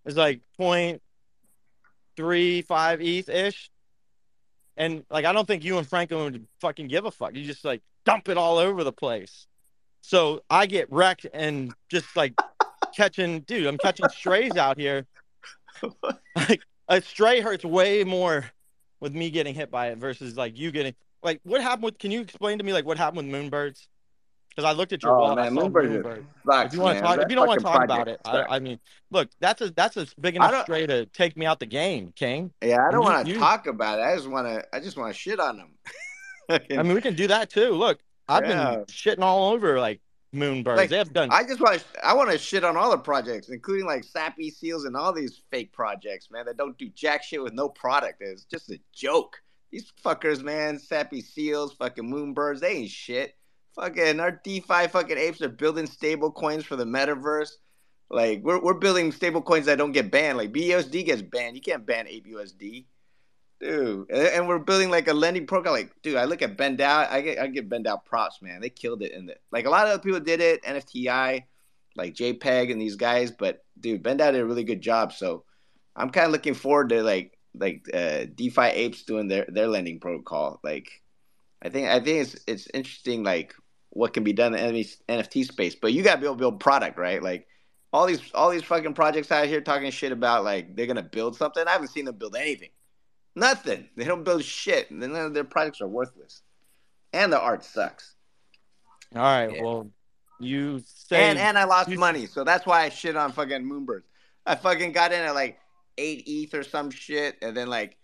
[0.06, 1.02] is like point
[2.18, 3.70] three five ETH ish.
[4.78, 7.36] And like I don't think you and Franklin would fucking give a fuck.
[7.36, 9.48] You just like dump it all over the place.
[10.02, 12.34] So I get wrecked and just like
[12.96, 13.68] catching, dude.
[13.68, 15.06] I'm catching strays out here.
[16.36, 18.46] Like a stray hurts way more
[19.00, 20.94] with me getting hit by it versus like you getting.
[21.24, 21.98] Like what happened with?
[22.00, 23.88] Can you explain to me like what happened with moonbirds?
[24.50, 25.36] Because I looked at your Oh, wall.
[25.36, 26.24] man, Moonbirds moonbird.
[26.46, 28.22] Fuck, If you want to talk, if you don't want to talk about it.
[28.24, 28.80] I, I mean,
[29.12, 32.52] look, that's a that's a big enough stray to take me out the game, King.
[32.64, 34.04] Yeah, I don't want to talk about it.
[34.04, 34.64] I just want to.
[34.74, 35.72] I just want to shit on them.
[36.50, 37.72] I mean, we can do that too.
[37.72, 38.76] Look, I've Yeah.
[38.76, 40.00] been shitting all over like
[40.36, 40.78] moonbirds.
[40.78, 41.30] Like, they have done.
[41.32, 42.06] I just want to.
[42.06, 45.42] I want to shit on all the projects, including like Sappy Seals and all these
[45.52, 48.22] fake projects, man, that don't do jack shit with no product.
[48.22, 49.38] It's just a joke.
[49.72, 53.36] These fuckers, man, Sappy Seals, fucking Moonbirds, they ain't shit.
[53.76, 57.52] Fucking our DeFi fucking apes are building stable coins for the metaverse.
[58.10, 60.38] Like we're we're building stable coins that don't get banned.
[60.38, 61.56] Like BUSD gets banned.
[61.56, 62.86] You can't ban Ape USD.
[63.62, 65.74] Dude, and we're building like a lending program.
[65.74, 67.10] Like, dude, I look at BendDAO.
[67.10, 68.60] I get I get BendDAO props, man.
[68.60, 70.64] They killed it in the like a lot of other people did it.
[70.64, 71.44] NFTfi,
[71.96, 75.14] like JPEG and these guys, but dude, BendDAO did a really good job.
[75.14, 75.46] So
[75.96, 80.00] I'm kind of looking forward to like like uh, DeFi apes doing their their lending
[80.00, 80.60] protocol.
[80.64, 81.02] Like,
[81.62, 83.56] I think I think it's it's interesting like
[83.90, 85.76] what can be done in the NFT space.
[85.76, 87.24] But you got to be able to build product, right?
[87.24, 87.48] Like
[87.94, 91.38] all these all these fucking projects out here talking shit about like they're gonna build
[91.38, 91.66] something.
[91.66, 92.70] I haven't seen them build anything.
[93.36, 93.90] Nothing.
[93.96, 94.90] They don't build shit.
[94.92, 96.42] And then their products are worthless.
[97.14, 98.16] And the art sucks.
[99.16, 99.54] all right.
[99.54, 99.62] Yeah.
[99.64, 99.90] Well,
[100.40, 103.64] you say And and I lost you- money, so that's why I shit on fucking
[103.64, 104.04] Moonbirds.
[104.46, 105.58] I fucking got in at like
[105.98, 107.98] eight ETH or some shit, and then like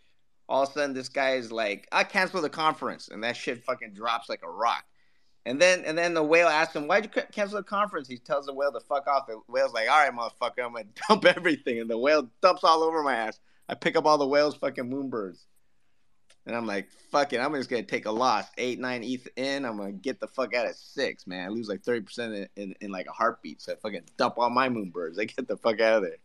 [0.47, 3.63] all of a sudden this guy is like, I cancel the conference, and that shit
[3.65, 4.85] fucking drops like a rock.
[5.45, 8.07] And then and then the whale asks him, Why'd you cancel the conference?
[8.07, 9.27] He tells the whale to fuck off.
[9.27, 11.79] The whale's like, All right, motherfucker, I'm gonna dump everything.
[11.81, 13.39] And the whale dumps all over my ass.
[13.71, 15.39] I pick up all the whale's fucking moonbirds.
[16.45, 18.45] And I'm like, fuck it, I'm just gonna take a loss.
[18.57, 21.45] Eight, nine ETH in, I'm gonna get the fuck out of six, man.
[21.45, 23.61] I lose like 30% in, in, in like a heartbeat.
[23.61, 25.19] So I fucking dump all my moonbirds.
[25.19, 26.17] I get the fuck out of there.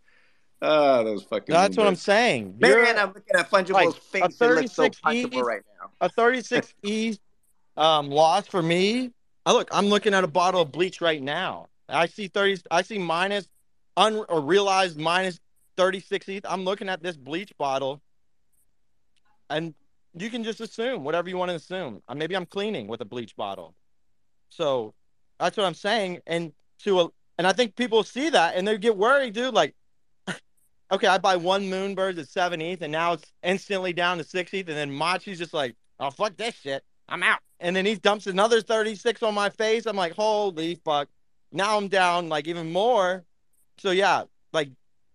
[0.62, 2.56] Oh, those fucking That's what I'm saying.
[2.58, 4.22] Man, You're I'm looking at Fungible's like, face.
[4.22, 5.90] a It looks so 36 punchable ETH right now.
[6.00, 7.16] a 36 E
[7.76, 9.12] um loss for me.
[9.44, 11.68] I look, I'm looking at a bottle of bleach right now.
[11.88, 13.48] I see 30 I see minus
[13.98, 15.38] un or realized minus
[15.76, 16.46] 36 ETH.
[16.48, 18.02] I'm looking at this bleach bottle
[19.50, 19.74] and
[20.14, 22.02] you can just assume whatever you want to assume.
[22.08, 23.74] Uh, Maybe I'm cleaning with a bleach bottle.
[24.48, 24.94] So
[25.38, 26.20] that's what I'm saying.
[26.26, 27.08] And to a,
[27.38, 29.54] and I think people see that and they get worried, dude.
[29.54, 29.74] Like,
[30.92, 34.52] okay, I buy one Moonbirds at seven ETH, and now it's instantly down to six
[34.54, 37.40] ETH, and then Machi's just like, oh fuck this shit, I'm out.
[37.60, 39.86] And then he dumps another 36 on my face.
[39.86, 41.08] I'm like, holy fuck.
[41.52, 43.24] Now I'm down like even more.
[43.78, 44.70] So yeah, like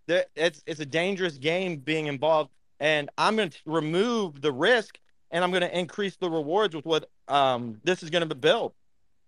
[0.08, 5.00] there, it's it's a dangerous game being involved, and I'm going to remove the risk,
[5.32, 8.74] and I'm going to increase the rewards with what um this is going to build.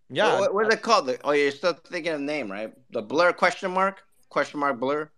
[0.09, 1.09] Yeah, What, what's it called?
[1.24, 2.74] Oh, you're still thinking of the name, right?
[2.91, 5.11] The blur question mark question mark blur.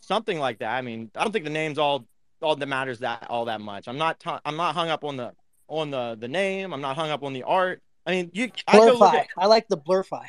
[0.00, 0.74] something like that.
[0.76, 2.06] I mean, I don't think the name's all
[2.42, 3.88] all that matters that all that much.
[3.88, 5.32] I'm not i I'm not hung up on the
[5.68, 6.72] on the the name.
[6.72, 7.82] I'm not hung up on the art.
[8.06, 9.14] I mean, you I go look Blurfy.
[9.14, 10.26] at, I like the blurfy.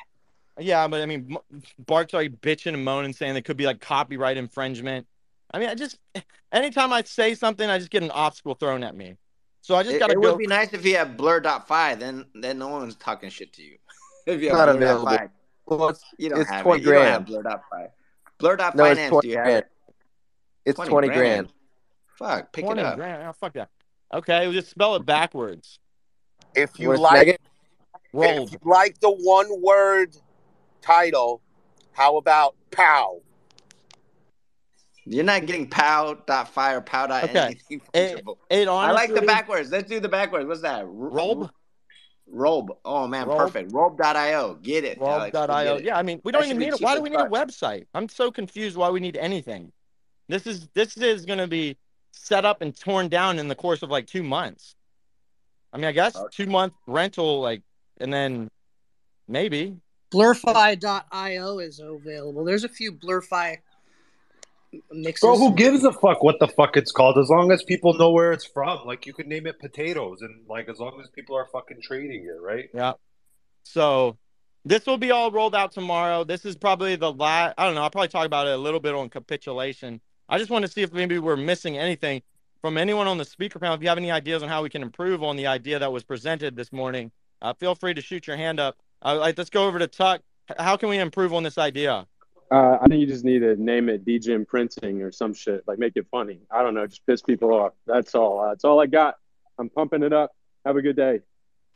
[0.59, 3.79] Yeah, but I mean, M- Bart's already bitching and moaning, saying there could be like
[3.81, 5.07] copyright infringement.
[5.51, 5.97] I mean, I just
[6.51, 9.15] anytime I say something, I just get an obstacle thrown at me.
[9.61, 10.31] So I just gotta it go.
[10.31, 13.77] would be nice if you have blur.fi, then then no one's talking shit to you.
[14.25, 15.33] if you It's have not blur.fi, available.
[15.65, 16.85] Well, it's, you don't it's have 20 it.
[16.85, 17.43] You don't have grand.
[17.43, 17.87] blur.fi.
[18.39, 19.57] Blur.finance, No, it's 20 do you have grand.
[19.57, 19.71] it?
[20.65, 21.17] It's 20 20 grand.
[21.17, 21.49] grand.
[22.17, 22.95] Fuck, pick it 20 up.
[22.95, 23.23] grand.
[23.27, 23.69] Oh, fuck that.
[24.13, 25.79] Okay, we'll just spell it backwards.
[26.55, 27.37] If you Where's like, Megan?
[28.13, 28.47] Rolled.
[28.47, 30.15] if you like the one word
[30.81, 31.41] title,
[31.93, 33.21] how about pow?
[35.05, 37.07] You're not getting pow.fi or pow.
[37.07, 37.57] dot Okay.
[37.69, 38.37] anything It, fungible.
[38.49, 39.71] it I like the backwards.
[39.71, 40.45] Let's do the backwards.
[40.45, 40.83] What's that?
[40.85, 41.49] Robe?
[42.29, 42.73] Robe.
[42.83, 43.37] Oh man, Robe?
[43.37, 43.71] perfect.
[43.71, 44.55] Robe.io.
[44.55, 44.97] Get it.
[45.01, 45.31] Alex.
[45.31, 45.77] Go Rob.io.
[45.77, 46.81] Yeah, I mean, we don't should even need it.
[46.81, 47.85] Why do we need a website?
[47.93, 49.71] I'm so confused why we need anything.
[50.27, 51.77] This is this is going to be
[52.11, 54.75] set up and torn down in the course of like two months.
[55.71, 56.27] I mean, I guess Okay.
[56.31, 57.61] two month rental, like,
[57.99, 58.49] and then
[59.27, 59.77] maybe.
[60.11, 62.43] Blurfy.io is available.
[62.45, 63.57] There's a few Blurfy
[64.91, 65.21] mixes.
[65.21, 67.17] Bro, who gives a fuck what the fuck it's called?
[67.17, 68.85] As long as people know where it's from.
[68.85, 72.25] Like you could name it potatoes, and like as long as people are fucking trading
[72.25, 72.69] it, right?
[72.73, 72.93] Yeah.
[73.63, 74.17] So
[74.65, 76.23] this will be all rolled out tomorrow.
[76.23, 77.55] This is probably the last.
[77.57, 77.81] I don't know.
[77.81, 80.01] I'll probably talk about it a little bit on capitulation.
[80.29, 82.21] I just want to see if maybe we're missing anything
[82.61, 83.75] from anyone on the speaker panel.
[83.75, 86.03] If you have any ideas on how we can improve on the idea that was
[86.03, 88.77] presented this morning, uh, feel free to shoot your hand up.
[89.03, 90.21] Uh, like, let's go over to Tuck.
[90.57, 92.07] How can we improve on this idea?
[92.49, 95.63] Uh, I think you just need to name it DJ printing or some shit.
[95.67, 96.39] Like make it funny.
[96.49, 96.87] I don't know.
[96.87, 97.73] Just piss people off.
[97.85, 98.39] That's all.
[98.39, 99.15] Uh, that's all I got.
[99.59, 100.31] I'm pumping it up.
[100.65, 101.19] Have a good day.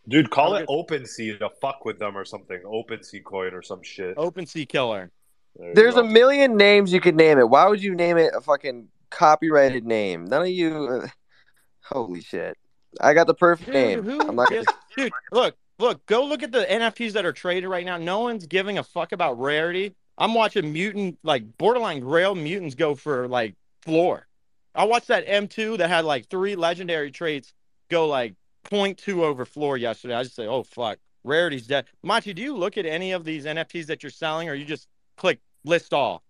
[0.07, 2.59] Dude, call Have it a OpenSea to fuck with them or something.
[2.65, 4.13] OpenSea coin or some shit.
[4.17, 5.11] Open Sea Killer.
[5.59, 6.01] There There's go.
[6.01, 7.49] a million names you could name it.
[7.49, 10.23] Why would you name it a fucking copyrighted name?
[10.25, 11.01] None of you.
[11.03, 11.07] Uh,
[11.83, 12.57] holy shit!
[13.01, 14.03] I got the perfect Dude, name.
[14.03, 14.49] who I'm not.
[14.49, 14.67] gives-
[14.97, 17.97] dude, look, look, go look at the NFTs that are traded right now.
[17.97, 19.95] No one's giving a fuck about rarity.
[20.17, 24.27] I'm watching mutant, like borderline grail mutants go for like floor.
[24.73, 27.53] I watched that M2 that had like three legendary traits
[27.89, 28.35] go like
[28.69, 30.15] 0.2 over floor yesterday.
[30.15, 31.85] I just say, oh fuck, rarity's dead.
[32.03, 34.87] Machi, do you look at any of these NFTs that you're selling, or you just
[35.17, 36.23] click list all?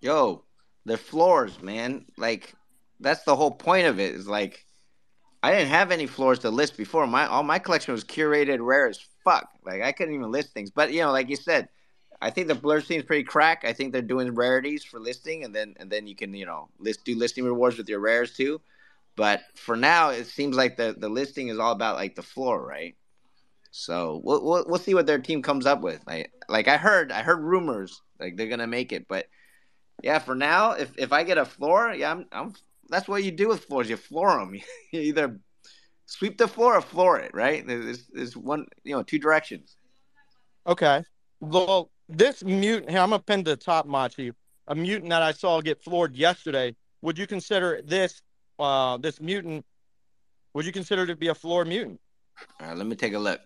[0.00, 0.44] Yo,
[0.84, 2.04] the floors, man.
[2.18, 2.54] Like
[3.00, 4.14] that's the whole point of it.
[4.14, 4.66] Is like
[5.44, 7.06] I didn't have any floors to list before.
[7.06, 9.50] My all my collection was curated rare as fuck.
[9.62, 10.70] Like I couldn't even list things.
[10.70, 11.68] But you know, like you said,
[12.22, 13.62] I think the blur seems pretty crack.
[13.62, 16.70] I think they're doing rarities for listing, and then and then you can you know
[16.78, 18.62] list do listing rewards with your rares too.
[19.16, 22.66] But for now, it seems like the the listing is all about like the floor,
[22.66, 22.96] right?
[23.70, 26.00] So we'll we'll, we'll see what their team comes up with.
[26.06, 29.26] Like like I heard I heard rumors like they're gonna make it, but
[30.02, 32.54] yeah, for now, if if I get a floor, yeah, I'm, I'm
[32.88, 33.88] that's what you do with floors.
[33.88, 34.54] You floor them.
[34.92, 35.38] You either
[36.06, 37.66] sweep the floor or floor it, right?
[37.66, 39.76] There's, there's one, you know, two directions.
[40.66, 41.02] Okay.
[41.40, 44.32] Well, this mutant here, I'm gonna pin to the top, Machi.
[44.68, 46.74] A mutant that I saw get floored yesterday.
[47.02, 48.22] Would you consider this,
[48.58, 49.64] uh, this mutant?
[50.54, 52.00] Would you consider it to be a floor mutant?
[52.60, 53.40] All right, let me take a look.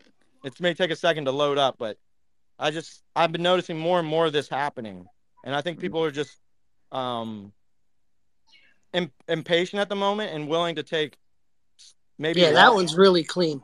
[0.45, 1.97] It may take a second to load up, but
[2.59, 5.07] I just I've been noticing more and more of this happening,
[5.45, 6.37] and I think people are just
[6.93, 7.53] um
[8.93, 11.17] im- impatient at the moment and willing to take
[12.19, 13.63] maybe yeah, that one's really clean.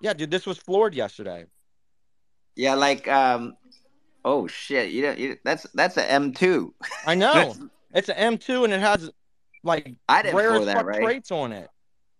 [0.00, 1.46] Yeah, dude, this was floored yesterday.
[2.54, 3.56] Yeah, like um,
[4.24, 6.74] oh shit, you know, you, that's that's a M two.
[7.06, 7.54] I know
[7.94, 9.10] it's an M2 and it has
[9.62, 11.02] like I didn't rare floor that, fuck right?
[11.02, 11.70] traits on it.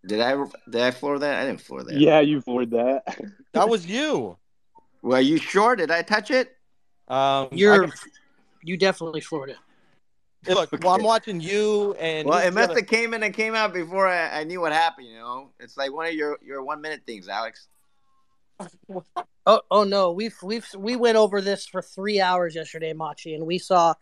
[0.06, 1.42] Did I did I floor that?
[1.42, 1.94] I didn't floor that.
[1.94, 3.18] Yeah, you floored that.
[3.52, 4.36] That was you.
[5.00, 5.76] Well, you sure?
[5.76, 6.54] Did I touch it?
[7.08, 7.92] Um, You're can-
[8.62, 9.56] you definitely floored it.
[10.46, 13.34] Hey, Look, well, I'm watching you and Well, it must the have came in and
[13.34, 15.08] came out before I, I knew what happened.
[15.08, 17.68] You know, it's like one of your your one minute things, Alex.
[19.48, 23.46] Oh, oh no, we've we've we went over this for three hours yesterday, Machi, and
[23.46, 23.94] we saw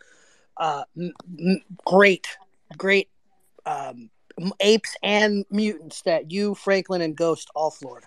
[0.56, 2.38] uh, m- m- great,
[2.78, 3.10] great
[3.66, 4.10] um,
[4.60, 8.04] apes and mutants that you, Franklin, and Ghost all floored.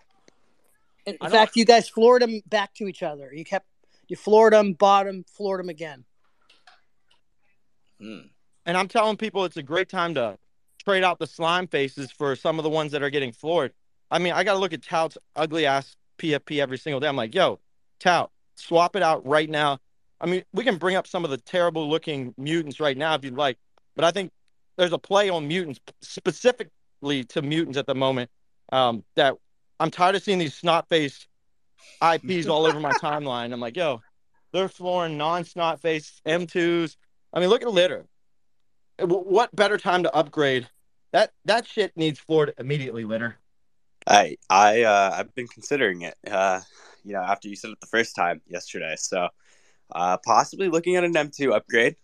[1.05, 3.31] In in fact, you guys floored them back to each other.
[3.31, 3.67] You kept
[4.07, 6.05] you floored them, bought them, floored them again.
[7.99, 8.27] Hmm.
[8.65, 10.37] And I'm telling people it's a great time to
[10.83, 13.73] trade out the slime faces for some of the ones that are getting floored.
[14.09, 17.07] I mean, I got to look at Tout's ugly ass PFP every single day.
[17.07, 17.59] I'm like, yo,
[17.99, 19.79] Tout, swap it out right now.
[20.19, 23.23] I mean, we can bring up some of the terrible looking mutants right now if
[23.23, 23.57] you'd like,
[23.95, 24.31] but I think
[24.77, 28.29] there's a play on mutants specifically to mutants at the moment
[28.71, 29.35] um, that
[29.79, 31.27] I'm tired of seeing these snot faced
[32.01, 33.53] IPs all over my timeline.
[33.53, 34.01] I'm like, yo,
[34.53, 36.95] they're flooring non snot face M2s.
[37.37, 38.07] I mean, look at litter.
[38.99, 40.67] What better time to upgrade?
[41.11, 43.37] That that shit needs floored immediately, litter.
[44.07, 46.15] I I uh, I've been considering it.
[46.27, 46.61] Uh,
[47.03, 49.27] you know, after you said it the first time yesterday, so
[49.93, 51.95] uh, possibly looking at an M2 upgrade.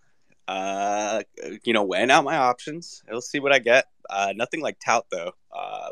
[0.47, 1.23] Uh,
[1.63, 3.01] you know, weighing out my options.
[3.09, 3.85] We'll see what I get.
[4.11, 5.31] Uh, nothing like tout though.
[5.51, 5.89] Uh,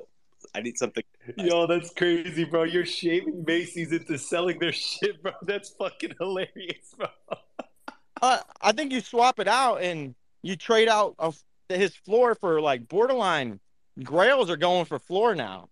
[0.54, 1.04] I need something.
[1.38, 2.62] Yo, that's crazy, bro.
[2.62, 5.32] You're shaming Macy's into selling their shit, bro.
[5.42, 7.08] That's fucking hilarious, bro.
[8.22, 11.16] Uh, I think you swap it out and you trade out
[11.70, 13.60] his floor for like borderline
[14.04, 15.70] grails are going for floor now.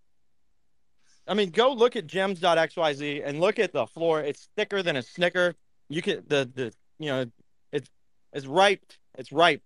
[1.28, 4.20] I mean, go look at gems.xyz and look at the floor.
[4.20, 5.54] It's thicker than a snicker.
[5.88, 7.26] You can the the you know
[7.72, 7.88] it's
[8.32, 8.84] it's ripe.
[9.16, 9.62] It's ripe.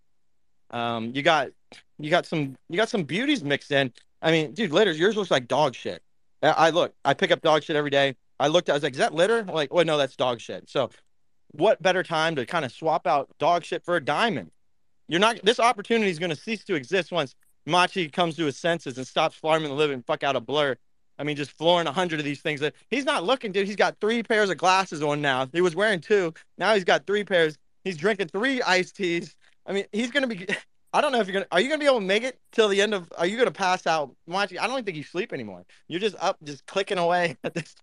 [0.71, 1.51] Um, you got
[1.99, 3.93] you got some you got some beauties mixed in.
[4.21, 4.99] I mean, dude, litters.
[4.99, 6.03] Yours looks like dog shit.
[6.43, 6.95] I, I look.
[7.05, 8.17] I pick up dog shit every day.
[8.41, 8.69] I looked.
[8.69, 9.39] I was like, is that litter?
[9.41, 10.69] I'm like, oh no, that's dog shit.
[10.69, 10.91] So,
[11.57, 14.51] what better time to kind of swap out dog shit for a diamond?
[15.09, 15.41] You're not.
[15.45, 17.35] This opportunity is going to cease to exist once
[17.67, 20.77] Machi comes to his senses and stops farming the living fuck out of Blur.
[21.19, 22.61] I mean, just flooring a hundred of these things.
[22.61, 23.67] That he's not looking, dude.
[23.67, 25.49] He's got three pairs of glasses on now.
[25.53, 26.35] He was wearing two.
[26.59, 27.57] Now he's got three pairs.
[27.85, 29.37] He's drinking three iced teas.
[29.67, 30.47] I mean, he's gonna be.
[30.93, 31.47] I don't know if you're gonna.
[31.53, 33.13] Are you gonna be able to make it till the end of?
[33.17, 34.59] Are you gonna pass out, Machi?
[34.59, 35.65] I don't think you sleep anymore.
[35.89, 37.75] You're just up, just clicking away at this.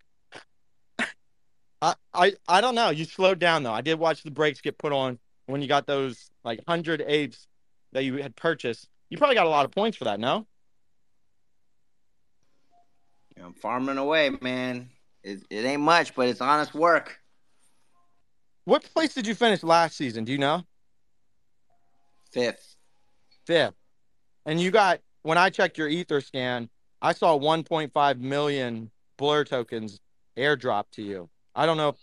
[1.82, 2.90] I, I I don't know.
[2.90, 3.72] You slowed down though.
[3.72, 7.48] I did watch the brakes get put on when you got those like hundred apes
[7.92, 8.88] that you had purchased.
[9.10, 10.46] You probably got a lot of points for that, no?
[13.42, 14.90] I'm farming away, man.
[15.24, 17.18] It, it ain't much, but it's honest work.
[18.64, 20.24] What place did you finish last season?
[20.24, 20.62] Do you know?
[22.30, 22.76] Fifth.
[23.44, 23.74] Fifth.
[24.46, 26.68] And you got when I checked your Etherscan,
[27.00, 30.00] I saw 1.5 million blur tokens
[30.36, 31.28] airdrop to you.
[31.54, 31.96] I don't know if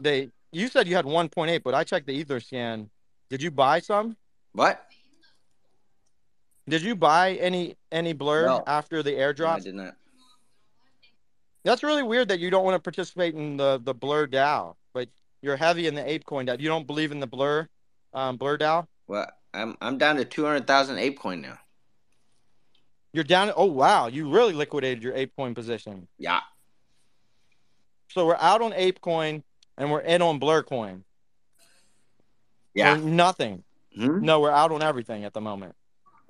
[0.00, 2.88] they you said you had 1.8, but I checked the Etherscan.
[3.30, 4.16] Did you buy some?
[4.52, 4.86] What?
[6.68, 8.64] Did you buy any any blur No.
[8.66, 9.62] after the No, I airdrop?
[9.62, 9.94] did not.
[11.64, 15.08] That's really weird that you don't want to participate in the the blur DAO, but
[15.42, 16.60] you're heavy in the ApeCoin DAO.
[16.60, 17.68] You don't believe in the blur
[18.12, 18.86] um, blur DAO?
[19.06, 21.58] Well, I'm I'm down to two hundred thousand ApeCoin now.
[23.12, 23.52] You're down.
[23.56, 26.06] Oh wow, you really liquidated your ApeCoin position.
[26.18, 26.40] Yeah.
[28.10, 29.42] So we're out on ApeCoin
[29.76, 31.04] and we're in on blur coin.
[32.74, 32.94] Yeah.
[32.94, 33.64] Or nothing.
[33.96, 34.20] Hmm?
[34.24, 35.74] No, we're out on everything at the moment.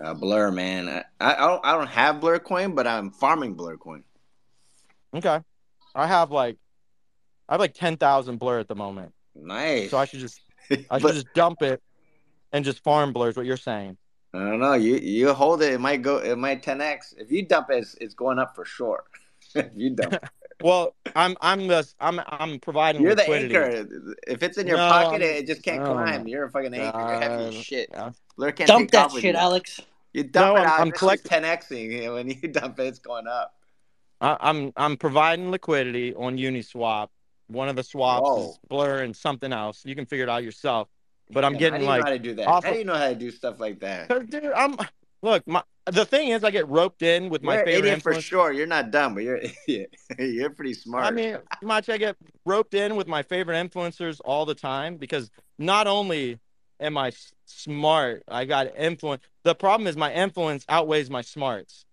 [0.02, 0.88] Uh, blur, man.
[0.88, 4.02] I, I don't I don't have blur coin, but I'm farming blur coin.
[5.14, 5.40] Okay.
[5.94, 6.56] I have like
[7.48, 9.12] I have like ten thousand blur at the moment.
[9.34, 9.90] Nice.
[9.90, 11.82] So I should just I should But- just dump it
[12.52, 13.96] and just farm blur is what you're saying.
[14.34, 14.72] I don't know.
[14.74, 16.16] You you hold it, it might go.
[16.18, 17.14] It might 10x.
[17.18, 19.04] If you dump it, it's, it's going up for sure.
[19.54, 20.24] if you dump, it.
[20.62, 23.86] Well, I'm I'm the I'm I'm providing you're the anchor.
[24.26, 26.26] If it's in your No, pocket, I'm- it just can't no, climb.
[26.28, 26.98] You're a fucking anchor.
[26.98, 27.88] You're heavy as shit.
[27.92, 28.10] yeah.
[28.36, 29.32] Blur can't Dump that shit, you.
[29.32, 29.80] Alex.
[30.12, 30.80] You dump No, it I'm- out.
[30.80, 32.14] I'm this collect- 10xing.
[32.14, 33.54] When you dump it, it's going up.
[34.20, 37.08] I, I'm I'm providing liquidity on Uniswap.
[37.48, 38.50] One of the swaps Whoa.
[38.50, 39.82] is blur and something else.
[39.84, 40.88] You can figure it out yourself.
[41.30, 42.46] But I'm getting how do you like know how to do that?
[42.46, 44.08] off How of- do you know how to do stuff like that?
[44.08, 44.76] Cause dude, I'm
[45.24, 45.46] look.
[45.46, 48.52] My the thing is, I get roped in with my You're favorite idiot for sure.
[48.52, 49.94] You're not dumb, but you're idiot.
[50.18, 51.04] you're pretty smart.
[51.04, 52.16] I mean, much I get
[52.46, 56.38] roped in with my favorite influencers all the time because not only
[56.80, 57.12] am I
[57.44, 59.22] smart, I got influence.
[59.42, 61.84] The problem is my influence outweighs my smarts.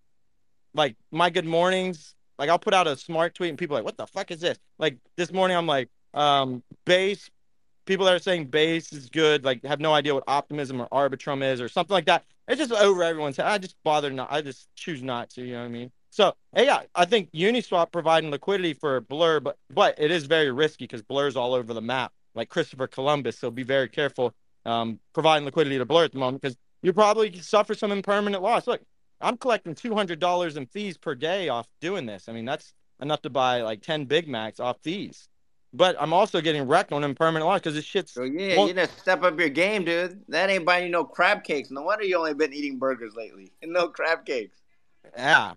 [0.74, 3.84] Like my good mornings, like I'll put out a smart tweet and people are like,
[3.84, 7.30] "What the fuck is this?" Like this morning, I'm like, um, base.
[7.84, 11.42] People that are saying base is good, like have no idea what optimism or arbitrum
[11.42, 12.24] is or something like that.
[12.48, 13.46] It's just over everyone's head.
[13.46, 14.28] I just bother not.
[14.30, 15.42] I just choose not to.
[15.42, 15.90] You know what I mean?
[16.10, 20.84] So yeah, I think Uniswap providing liquidity for Blur, but but it is very risky
[20.84, 23.38] because Blur's all over the map, like Christopher Columbus.
[23.38, 24.34] So be very careful
[24.66, 28.66] um, providing liquidity to Blur at the moment because you probably suffer some impermanent loss.
[28.66, 28.82] Look,
[29.20, 32.28] I'm collecting two hundred dollars in fees per day off doing this.
[32.28, 35.28] I mean, that's enough to buy like ten Big Macs off fees.
[35.72, 38.12] But I'm also getting wrecked on impermanent loss because this shit's.
[38.12, 40.22] So yeah, you need to step up your game, dude.
[40.28, 41.70] That ain't buying you no crab cakes.
[41.70, 44.58] No wonder you only been eating burgers lately and no crab cakes.
[45.16, 45.54] Yeah.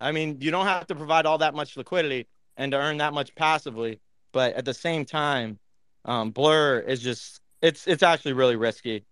[0.00, 3.12] I mean, you don't have to provide all that much liquidity and to earn that
[3.12, 4.00] much passively,
[4.32, 5.58] but at the same time,
[6.04, 9.04] um, Blur is just it's it's actually really risky.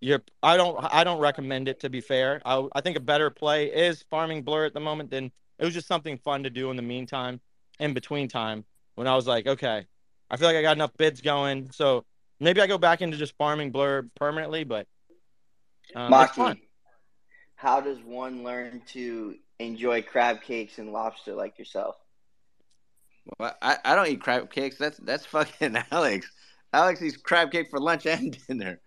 [0.00, 2.40] You're I don't I don't recommend it to be fair.
[2.46, 5.74] I I think a better play is farming Blur at the moment than it was
[5.74, 7.40] just something fun to do in the meantime,
[7.80, 9.86] in between time when I was like, okay,
[10.30, 12.04] I feel like I got enough bids going, so
[12.40, 14.86] maybe I go back into just farming Blur permanently, but
[15.94, 16.56] um, it's fun.
[16.56, 16.60] Maki,
[17.56, 21.96] how does one learn to enjoy crab cakes and lobster like yourself?
[23.38, 24.76] Well, I, I don't eat crab cakes.
[24.76, 26.30] That's that's fucking Alex.
[26.72, 28.80] Alex eats crab cake for lunch and dinner.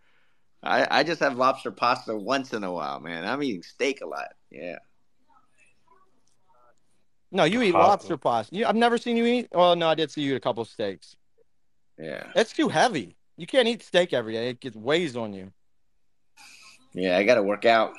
[0.63, 3.25] I, I just have lobster pasta once in a while, man.
[3.25, 4.29] I'm eating steak a lot.
[4.51, 4.77] Yeah.
[7.31, 7.87] No, you eat Pasta.
[7.87, 8.55] lobster pasta.
[8.55, 9.47] You, I've never seen you eat.
[9.53, 11.15] Well, no, I did see you eat a couple steaks.
[12.01, 12.23] Yeah.
[12.35, 13.15] It's too heavy.
[13.37, 14.49] You can't eat steak every day.
[14.49, 15.51] It gets weighs on you.
[16.93, 17.93] Yeah, I gotta work out.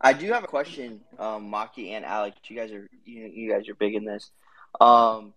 [0.00, 2.38] I do have a question, um, Maki and Alex.
[2.48, 4.30] You guys are you, you guys are big in this.
[4.80, 5.32] Um,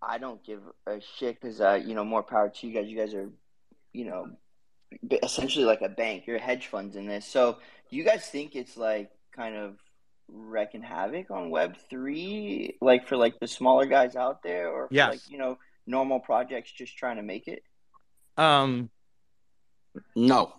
[0.00, 2.88] I don't give a shit because uh, you know more power to you guys.
[2.88, 3.28] You guys are,
[3.92, 4.30] you know,
[5.22, 6.26] essentially like a bank.
[6.26, 7.26] You're hedge funds in this.
[7.26, 7.58] So
[7.90, 9.76] do you guys think it's like kind of
[10.28, 14.94] wrecking havoc on Web three, like for like the smaller guys out there, or for
[14.94, 15.10] Yes.
[15.10, 17.62] like you know normal projects just trying to make it?
[18.36, 18.90] Um,
[20.14, 20.54] No.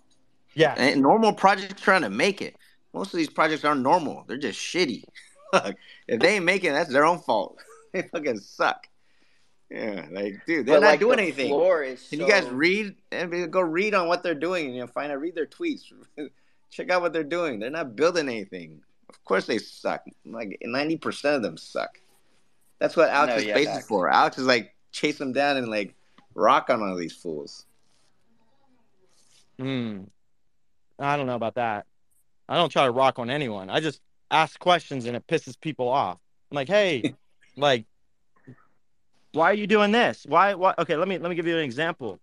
[0.54, 0.74] Yeah.
[0.78, 2.56] And normal projects trying to make it.
[2.94, 4.24] Most of these projects aren't normal.
[4.26, 5.04] They're just shitty.
[5.52, 5.76] Look,
[6.08, 7.58] if they ain't making it, that's their own fault.
[7.92, 8.86] they fucking suck.
[9.70, 11.48] Yeah, like dude, they're But, not like, doing the anything.
[11.48, 14.80] floor is Can you guys read and go read on what they're doing and you
[14.82, 15.92] know, find out read their tweets.
[16.70, 17.58] Check out what they're doing.
[17.58, 18.80] They're not building anything.
[19.08, 20.04] Of course they suck.
[20.24, 22.00] Like ninety percent of them suck.
[22.78, 24.08] That's what Alex No, is yeah, space for.
[24.08, 25.94] Alex is like chase them down and like
[26.34, 27.66] rock on all these fools.
[29.58, 30.04] Hmm.
[30.98, 31.86] I don't know about that.
[32.48, 33.68] I don't try to rock on anyone.
[33.68, 36.18] I just ask questions and it pisses people off.
[36.50, 37.14] I'm like, hey,
[37.56, 37.84] like,
[39.32, 40.24] why are you doing this?
[40.26, 40.54] Why?
[40.54, 40.74] Why?
[40.78, 42.18] Okay, let me let me give you an example.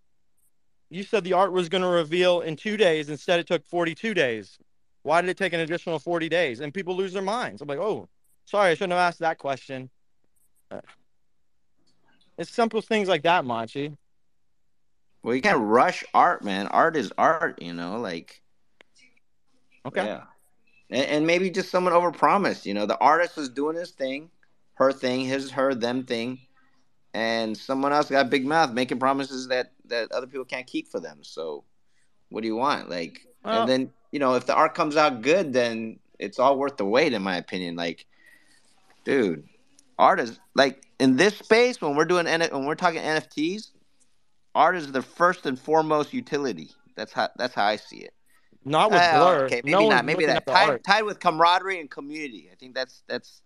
[0.90, 3.10] You said the art was going to reveal in two days.
[3.10, 4.60] Instead, it took 42 days.
[5.02, 6.60] Why did it take an additional 40 days?
[6.60, 7.62] And people lose their minds.
[7.62, 8.08] I'm like, oh,
[8.46, 9.90] sorry, I shouldn't have asked that question.
[12.38, 13.98] It's simple things like that, Machi.
[15.22, 16.68] Well, you can't rush art, man.
[16.68, 18.00] Art is art, you know.
[18.00, 18.42] Like,
[19.86, 20.24] okay, yeah,
[20.90, 22.66] and, and maybe just someone overpromised.
[22.66, 24.30] You know, the artist was doing his thing,
[24.76, 26.40] her thing, his, her, them thing,
[27.14, 31.00] and someone else got big mouth making promises that that other people can't keep for
[31.00, 31.20] them.
[31.22, 31.64] So,
[32.30, 32.90] what do you want?
[32.90, 36.58] Like, Well- and then you know, if the art comes out good, then it's all
[36.58, 37.76] worth the wait, in my opinion.
[37.76, 38.06] Like,
[39.06, 39.48] dude,
[39.98, 43.72] art is like in this space when we're doing when we're talking NFTs,
[44.56, 46.72] art is the first and foremost utility.
[46.96, 48.14] That's how that's how I see it.
[48.64, 49.46] Not with Well, Blur.
[49.48, 50.06] Okay, maybe No not.
[50.06, 52.50] Maybe that tied, tied with camaraderie and community.
[52.52, 53.42] I think that's that's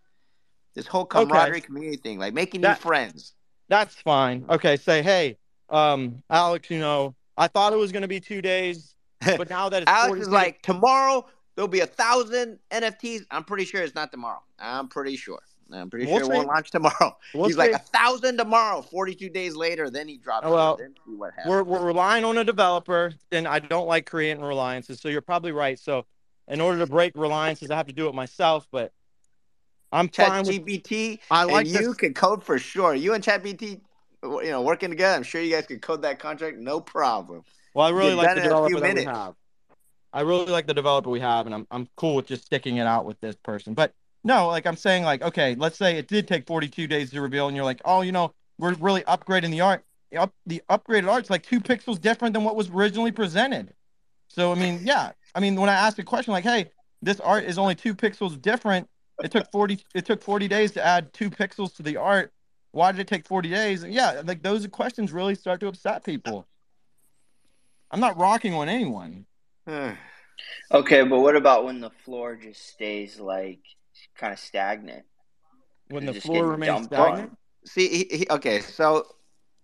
[0.75, 1.61] this whole camaraderie Okay.
[1.65, 3.33] community thing, like making That- new friends.
[3.69, 4.45] That's fine.
[4.49, 5.37] Okay, say, hey,
[5.69, 8.95] um, Alex, you know, I thought it was going to be two days,
[9.25, 13.25] but now that it's Alex 40 is like, tomorrow there'll be a thousand NFTs.
[13.29, 14.41] I'm pretty sure it's not tomorrow.
[14.59, 15.41] I'm pretty sure.
[15.71, 17.17] I'm pretty We'll sure it won't launch tomorrow.
[17.33, 18.81] We'll He's like a thousand tomorrow.
[18.81, 20.45] Forty-two days later, then he drops.
[20.45, 20.79] Oh, well, it.
[20.79, 21.49] Then see what happens.
[21.49, 24.99] we're, we're relying on a developer, and I don't like creating reliances.
[24.99, 25.77] So you're probably right.
[25.77, 26.05] So
[26.47, 28.91] in order to break reliances, I have to do it myself, but
[29.91, 31.19] I'm Chat fine with GPT.
[31.31, 32.93] I like you can code for sure.
[32.93, 33.79] You and Chat BT,
[34.23, 35.15] you know, working together.
[35.15, 37.43] I'm sure you guys could code that contract, no problem.
[37.73, 39.35] Well, I really Get like the in a few developer that we have.
[40.13, 42.87] I really like the developer we have, and I'm I'm cool with just sticking it
[42.87, 43.73] out with this person.
[43.73, 43.93] But
[44.27, 47.47] no, like I'm saying, like okay, let's say it did take 42 days to reveal,
[47.47, 49.85] and you're like, oh, you know, we're really upgrading the art.
[50.11, 53.73] The, up, the upgraded art's like two pixels different than what was originally presented.
[54.27, 56.69] So I mean, yeah, I mean, when I ask a question like, hey,
[57.01, 58.89] this art is only two pixels different.
[59.23, 62.33] It took 40 it took 40 days to add two pixels to the art.
[62.71, 63.85] Why did it take 40 days?
[63.85, 66.45] Yeah, like those questions really start to upset people.
[67.89, 69.25] I'm not rocking on anyone.
[70.71, 73.59] Okay, but what about when the floor just stays like
[74.17, 75.05] kind of stagnant?
[75.89, 77.31] When the floor remains stagnant?
[77.31, 77.37] on?
[77.65, 79.05] See, he, he, okay, so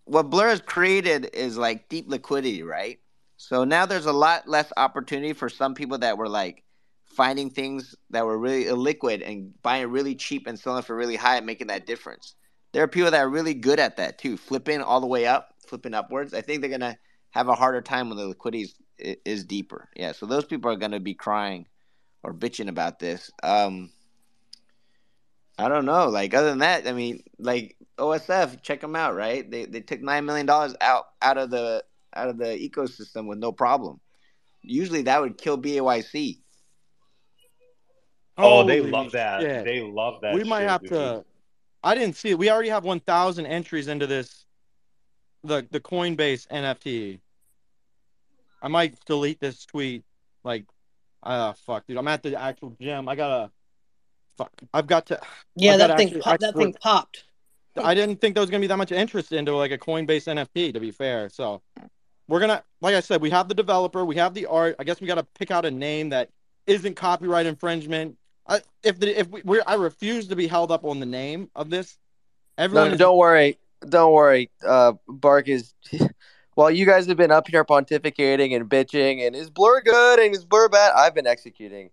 [0.06, 3.00] what Blur has created is like deep liquidity, right?
[3.38, 6.64] So now there's a lot less opportunity for some people that were like
[7.06, 11.38] finding things that were really illiquid and buying really cheap and selling for really high
[11.38, 12.36] and making that difference.
[12.72, 15.54] There are people that are really good at that too, flipping all the way up,
[15.68, 16.34] flipping upwards.
[16.34, 16.98] I think they're gonna
[17.32, 18.64] have a harder time when the liquidity
[18.98, 19.90] is, is deeper.
[19.96, 21.68] Yeah, so those people are gonna be crying
[22.24, 23.30] or bitching about this.
[23.44, 23.92] Um,
[25.58, 26.08] I don't know.
[26.10, 29.50] Like other than that, I mean, like OSF, check them out, right?
[29.50, 31.84] They they took nine million dollars out out of the
[32.16, 34.00] out of the ecosystem with no problem.
[34.62, 36.40] Usually that would kill BAYC.
[38.38, 39.42] Oh, they Holy love that.
[39.42, 39.66] shit.
[39.66, 40.34] They love that.
[40.34, 40.90] we might shit, have dude.
[40.92, 41.26] to.
[41.84, 42.38] I didn't see it.
[42.38, 44.46] We already have 1,000 entries into this,
[45.44, 47.20] the the Coinbase NFT.
[48.62, 50.04] I might delete this tweet.
[50.44, 50.66] Like,
[51.22, 51.98] ah, fuck, dude.
[51.98, 53.08] I'm at the actual gym.
[53.08, 53.52] I gotta.
[54.38, 54.52] Fuck.
[54.74, 55.20] I've got to.
[55.56, 57.24] Yeah, I've that gotta thing actually pop, that thing popped.
[57.76, 60.74] I didn't think there was gonna be that much interest into like a Coinbase NFT.
[60.74, 61.62] To be fair, so
[62.28, 64.76] we're gonna, like I said, we have the developer, we have the art.
[64.80, 66.30] I guess we got to pick out a name that
[66.68, 68.18] isn't copyright infringement.
[68.48, 71.50] I, if the if we, we're, I refuse to be held up on the name
[71.56, 71.98] of this.
[72.58, 73.58] Everyone, No, is- don't worry.
[73.88, 74.50] Don't worry.
[74.66, 75.74] Uh, Bart is.
[76.56, 80.36] While you guys have been up here pontificating and bitching and is Blur good and
[80.36, 81.90] is Blur bad, I've been executing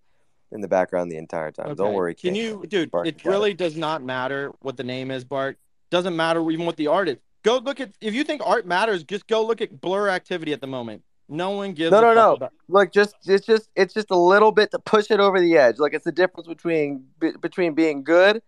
[0.52, 1.74] in the background the entire time.
[1.74, 2.14] Don't worry.
[2.14, 2.42] Can King.
[2.42, 2.90] you, dude?
[2.90, 3.30] Bart, it got it.
[3.30, 5.58] really does not matter what the name is, Bart.
[5.90, 7.16] Doesn't matter even what the art is.
[7.42, 10.60] Go look at if you think art matters, just go look at Blur activity at
[10.60, 11.02] the moment.
[11.28, 11.92] No one gives.
[11.92, 12.34] No, a no, no.
[12.34, 15.56] about- Look, just it's just it's just a little bit to push it over the
[15.56, 15.78] edge.
[15.78, 18.42] Like it's the difference between be, between being good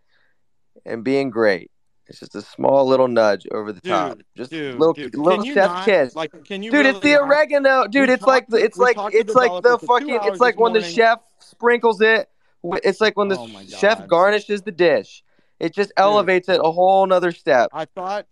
[0.85, 1.71] and being great.
[2.13, 4.19] It's just a small little nudge over the top.
[4.37, 6.15] Just dude, little dude, little chef not, kiss.
[6.15, 6.71] Like, can you?
[6.71, 7.87] dude, it's the not- oregano.
[7.87, 10.31] Dude, We it's like it's like it's like the developer for two fucking.
[10.31, 12.29] It's like when the chef sprinkles it.
[12.65, 15.25] It's like when the Oh chef garnishes the dish.
[15.59, 17.71] It just elevates it a whole nother step.
[17.73, 18.27] I thought,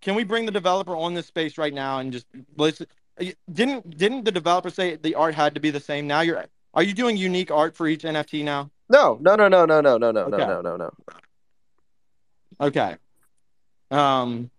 [0.00, 2.86] can we bring the developer on this space right now and just listen?
[3.52, 6.06] Didn't didn't the developer say the art had to be the same?
[6.06, 6.44] Now you're
[6.74, 8.70] are you doing unique art for each NFT now?
[8.88, 10.36] No, no, no, no, no, no, no, no, Okay.
[10.36, 10.90] no, no, no, no.
[12.60, 12.96] Okay.
[13.90, 14.50] Um.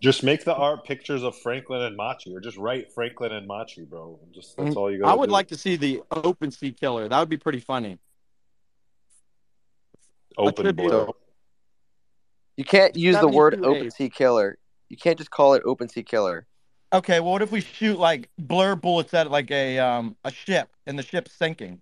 [0.00, 3.84] Just make the art pictures of Franklin and Machi, or just write Franklin and Machi,
[3.84, 4.20] bro.
[4.32, 5.08] Just that's all you got.
[5.08, 7.08] I would like to see the open sea killer.
[7.08, 7.98] That would be pretty funny.
[10.36, 11.10] open tribute- board.
[12.56, 13.96] You can't use the word open A's.
[13.96, 14.58] sea killer.
[14.88, 16.46] You can't just call it open sea killer.
[16.92, 20.68] Okay, well, what if we shoot like blur bullets at like a um a ship
[20.86, 21.80] and the ship's sinking?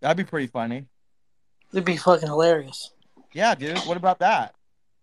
[0.00, 0.86] That'd be pretty funny.
[1.72, 2.90] It'd be fucking hilarious.
[3.32, 3.78] Yeah, dude.
[3.80, 4.54] What about that?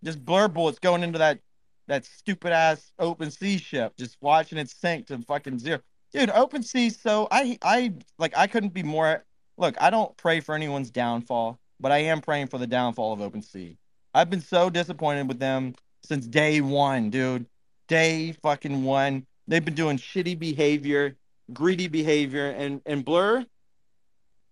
[0.04, 1.40] Just blur bullets going into that
[1.88, 5.80] that stupid ass open sea ship, just watching it sink to fucking zero.
[6.14, 6.90] Dude, open sea.
[6.90, 9.26] So I I like I couldn't be more.
[9.58, 13.22] Look, I don't pray for anyone's downfall, but I am praying for the downfall of
[13.22, 13.78] open sea.
[14.14, 17.46] I've been so disappointed with them since day one, dude.
[17.88, 19.26] Day fucking one.
[19.48, 21.18] They've been doing shitty behavior,
[21.52, 23.46] greedy behavior, and and blur.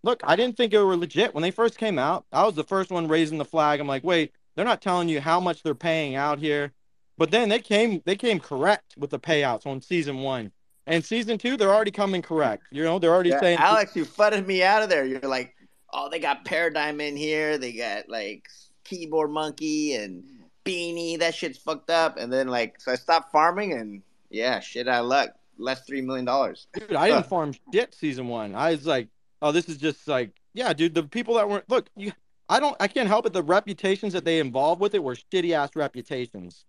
[0.04, 2.26] Look, I didn't think they were legit when they first came out.
[2.32, 3.80] I was the first one raising the flag.
[3.80, 6.74] I'm like, wait, they're not telling you how much they're paying out here.
[7.18, 10.52] But then they came they came correct with the payouts on season one.
[10.88, 12.64] And season two, they're already coming correct.
[12.72, 15.06] You know, they're already Yeah, saying Alex, you fudded me out of there.
[15.06, 15.54] You're like,
[15.94, 17.58] oh, they got Paradigm in here.
[17.58, 18.48] They got like
[18.84, 20.24] Keyboard Monkey and
[20.66, 21.20] Beanie.
[21.20, 22.18] That shit's fucked up.
[22.18, 25.30] And then like, so I stopped farming and yeah, shit I of luck.
[25.60, 26.68] Less three million dollars.
[26.74, 28.56] Dude, I didn't farm shit season one.
[28.56, 29.08] I was like,
[29.42, 30.96] oh, this is just like, yeah, dude.
[30.96, 32.12] The people that weren't look, you,
[32.50, 33.34] I don't, I can't help it.
[33.34, 36.66] The reputations that they involved with it were shitty ass reputations.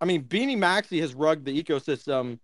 [0.00, 2.38] I mean, Beanie Maxi has rugged the ecosystem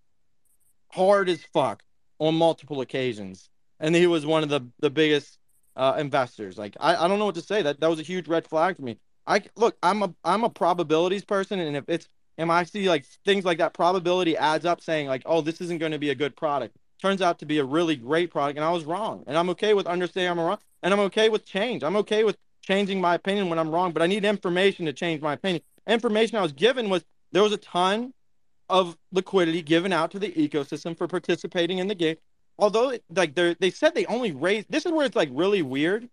[0.90, 1.82] hard as fuck
[2.18, 5.38] on multiple occasions, and he was one of the the biggest
[5.74, 6.58] uh, investors.
[6.58, 7.62] Like, I, I don't know what to say.
[7.62, 8.98] That that was a huge red flag for me.
[9.26, 13.04] I look, I'm a I'm a probabilities person, and if it's and I see like
[13.24, 16.14] things like that probability adds up saying like, oh, this isn't going to be a
[16.14, 16.76] good product.
[17.00, 19.24] Turns out to be a really great product, and I was wrong.
[19.26, 21.82] And I'm okay with understanding I'm wrong, and I'm okay with change.
[21.82, 25.22] I'm okay with changing my opinion when I'm wrong, but I need information to change
[25.22, 25.62] my opinion.
[25.86, 28.12] Information I was given was there was a ton
[28.68, 32.16] of liquidity given out to the ecosystem for participating in the game.
[32.58, 36.08] Although like they they said they only raised this is where it's like really weird.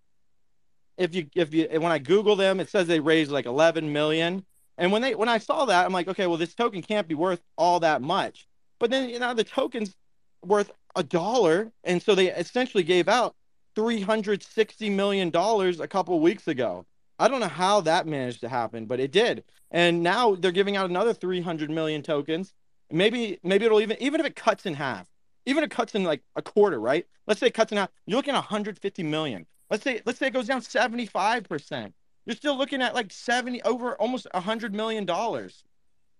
[0.97, 4.45] If you if you when I Google them, it says they raised like 11 million.
[4.77, 7.15] And when they when I saw that, I'm like, okay, well this token can't be
[7.15, 8.47] worth all that much.
[8.79, 9.95] But then you know the token's
[10.43, 13.35] worth a dollar, and so they essentially gave out
[13.75, 16.85] 360 million dollars a couple weeks ago.
[17.19, 19.43] I don't know how that managed to happen, but it did.
[19.71, 22.53] And now they're giving out another 300 million tokens.
[22.91, 25.07] Maybe maybe it'll even even if it cuts in half,
[25.45, 27.05] even if it cuts in like a quarter, right?
[27.27, 27.89] Let's say it cuts in half.
[28.05, 29.45] You're looking at 150 million.
[29.69, 31.93] Let's say let's say it goes down 75 percent.
[32.25, 35.63] You're still looking at like 70 over almost 100 million dollars.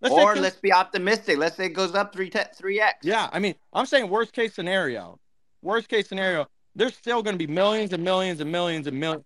[0.00, 1.38] Let's or let's be optimistic.
[1.38, 2.98] Let's say it goes up three three x.
[3.02, 5.18] yeah, I mean, I'm saying worst case scenario.
[5.62, 9.24] Worst case scenario, there's still going to be millions and millions and millions and millions,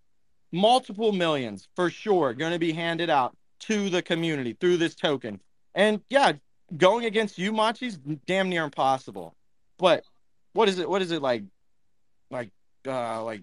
[0.52, 5.40] multiple millions for sure, going to be handed out to the community through this token.
[5.74, 6.32] And yeah,
[6.76, 9.34] going against you, Machi's damn near impossible.
[9.78, 10.04] But
[10.52, 10.88] what is it?
[10.88, 11.44] What is it like?
[12.30, 12.50] Like,
[12.86, 13.42] uh, like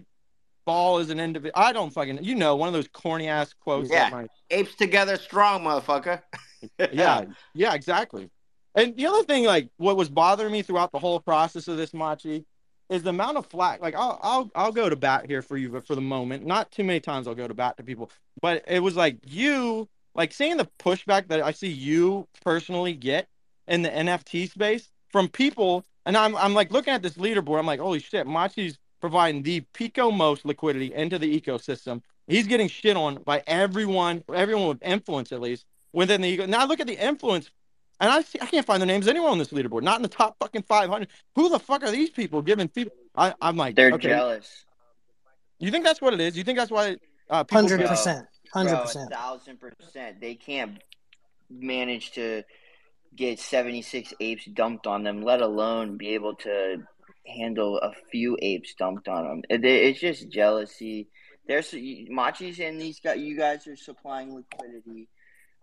[0.64, 1.52] ball is an individual.
[1.54, 3.90] I don't fucking you know one of those corny ass quotes.
[3.90, 6.22] Yeah, That my, apes together strong, motherfucker.
[6.92, 7.24] yeah,
[7.54, 8.30] yeah, exactly.
[8.74, 11.94] And the other thing, like what was bothering me throughout the whole process of this
[11.94, 12.44] machi,
[12.88, 13.80] is the amount of flack.
[13.80, 16.70] Like I'll I'll I'll go to bat here for you, but for the moment, not
[16.70, 18.10] too many times I'll go to bat to people.
[18.40, 23.28] But it was like you, like seeing the pushback that I see you personally get
[23.66, 27.58] in the NFT space from people, and I'm I'm like looking at this leaderboard.
[27.58, 32.02] I'm like, holy shit, Machi's providing the pico most liquidity into the ecosystem.
[32.26, 36.46] He's getting shit on by everyone, everyone with influence at least within the ego.
[36.46, 37.50] Now look at the influence,
[38.00, 39.82] and I see I can't find the names anywhere on this leaderboard.
[39.82, 41.08] Not in the top fucking 500.
[41.34, 42.92] Who the fuck are these people giving people?
[43.16, 44.08] I, I'm like, They're okay.
[44.08, 44.64] jealous.
[45.58, 46.36] You think that's what it is?
[46.36, 46.96] You think that's why
[47.30, 47.44] uh.
[47.50, 50.20] Hundred percent, hundred percent, thousand percent.
[50.20, 50.78] They can't
[51.50, 52.42] manage to
[53.14, 56.82] get 76 apes dumped on them, let alone be able to
[57.26, 59.42] handle a few apes dumped on them.
[59.48, 61.08] It- It's just jealousy.
[61.48, 61.72] There's
[62.10, 63.18] Machi's and these guys.
[63.18, 65.08] You guys are supplying liquidity.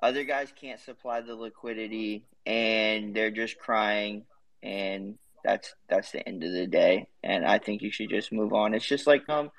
[0.03, 4.25] Other guys can't supply the liquidity, and they're just crying.
[4.61, 7.07] And that's that's the end of the day.
[7.23, 8.73] And I think you should just move on.
[8.73, 9.49] It's just like um,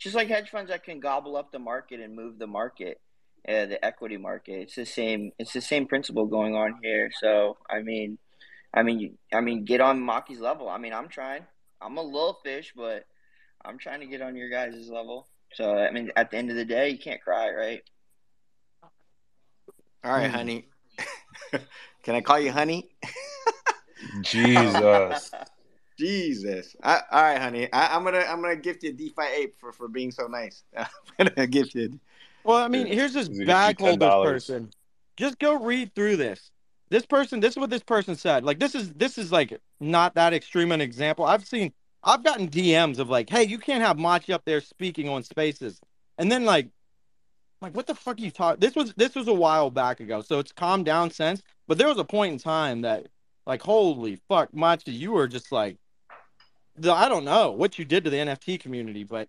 [0.00, 3.00] just like hedge funds that can gobble up the market and move the market,
[3.48, 4.62] uh, the equity market.
[4.62, 5.30] It's the same.
[5.38, 7.12] It's the same principle going on here.
[7.20, 8.18] So I mean,
[8.74, 10.68] I mean, I mean, get on Maki's level.
[10.68, 11.46] I mean, I'm trying.
[11.80, 13.04] I'm a little fish, but
[13.64, 15.28] I'm trying to get on your guys' level.
[15.54, 17.82] So I mean, at the end of the day, you can't cry, right?
[20.04, 20.36] All right, Hmm.
[20.36, 20.68] honey.
[22.02, 22.90] Can I call you honey?
[24.22, 25.30] Jesus.
[25.98, 26.74] Jesus.
[26.82, 27.72] I, all right, honey.
[27.72, 30.64] I, I'm gonna I'm gonna gift you a DeFi ape for, for being so nice.
[30.76, 30.86] I'm
[31.36, 31.98] gonna gift you.
[32.44, 34.22] Well, I mean, here's this He's gonna bag give you holders $10.
[34.22, 34.70] person.
[35.16, 36.50] Just go read through this.
[36.88, 38.44] This person, this is what this person said.
[38.44, 41.24] Like this is this is like not that extreme an example.
[41.24, 41.72] I've seen
[42.02, 45.80] I've gotten DMs of like, hey, you can't have Machi up there speaking on spaces.
[46.18, 46.68] And then like
[47.62, 48.60] like what the fuck are you talking?
[48.60, 51.42] This was this was a while back ago, so it's calmed down since.
[51.68, 53.06] But there was a point in time that
[53.46, 55.76] like holy fuck, Machi, you were just like
[56.82, 59.28] I don't know what you did to the NFT community, but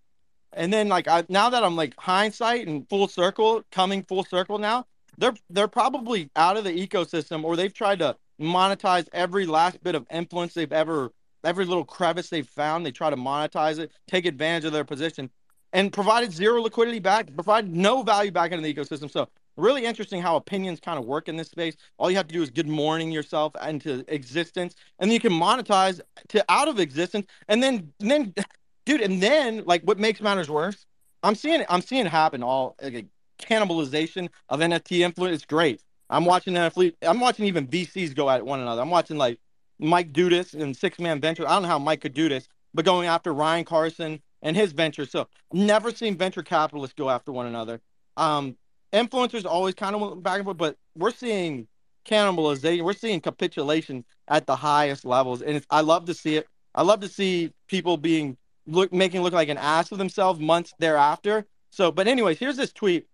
[0.52, 4.58] and then like I now that I'm like hindsight and full circle, coming full circle
[4.58, 4.86] now,
[5.16, 9.94] they're they're probably out of the ecosystem or they've tried to monetize every last bit
[9.94, 11.12] of influence they've ever
[11.44, 15.30] every little crevice they've found, they try to monetize it, take advantage of their position,
[15.74, 19.10] and provided zero liquidity back, provided no value back into the ecosystem.
[19.10, 21.76] So really interesting how opinions kind of work in this space.
[21.98, 25.32] All you have to do is good morning yourself into existence, and then you can
[25.32, 28.34] monetize to out of existence, and then and then,
[28.86, 30.86] dude, and then like what makes matters worse,
[31.22, 31.66] I'm seeing it.
[31.68, 32.42] I'm seeing it happen.
[32.42, 33.06] All like,
[33.40, 35.34] cannibalization of NFT influence.
[35.34, 35.82] It's great.
[36.08, 36.94] I'm watching NFT.
[37.02, 38.80] I'm watching even VCs go at one another.
[38.80, 39.40] I'm watching like
[39.80, 41.48] Mike Dudas and Sixth Man Venture.
[41.48, 44.70] I don't know how Mike could do this, but going after Ryan Carson and his
[44.70, 45.06] venture.
[45.06, 47.80] So never seen venture capitalists go after one another.
[48.16, 48.56] Um,
[48.92, 51.66] influencers always kind of went back and forth, but we're seeing
[52.04, 52.84] cannibalization.
[52.84, 56.46] We're seeing capitulation at the highest levels, and I love to see it.
[56.74, 60.74] I love to see people being look making look like an ass of themselves months
[60.78, 61.46] thereafter.
[61.70, 63.06] So, but anyways, here's this tweet.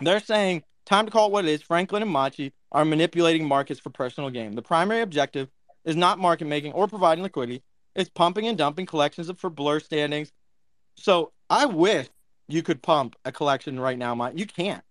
[0.00, 1.62] They're saying time to call it what it is.
[1.62, 4.54] Franklin and Machi are manipulating markets for personal gain.
[4.54, 5.48] The primary objective
[5.84, 7.62] is not market making or providing liquidity.
[7.94, 10.32] It's pumping and dumping collections of for blur standings.
[10.98, 12.08] So I wish
[12.48, 14.38] you could pump a collection right now, Mike.
[14.38, 14.82] You can't.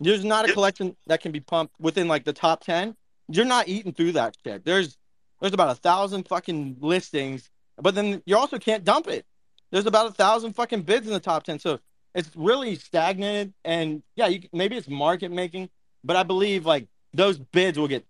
[0.00, 2.94] There's not a collection that can be pumped within like the top ten.
[3.28, 4.64] You're not eating through that shit.
[4.64, 4.96] There's
[5.40, 9.26] there's about a thousand fucking listings, but then you also can't dump it.
[9.70, 11.58] There's about a thousand fucking bids in the top ten.
[11.58, 11.80] So
[12.14, 13.54] it's really stagnant.
[13.64, 15.70] And yeah, you, maybe it's market making,
[16.04, 18.04] but I believe like those bids will get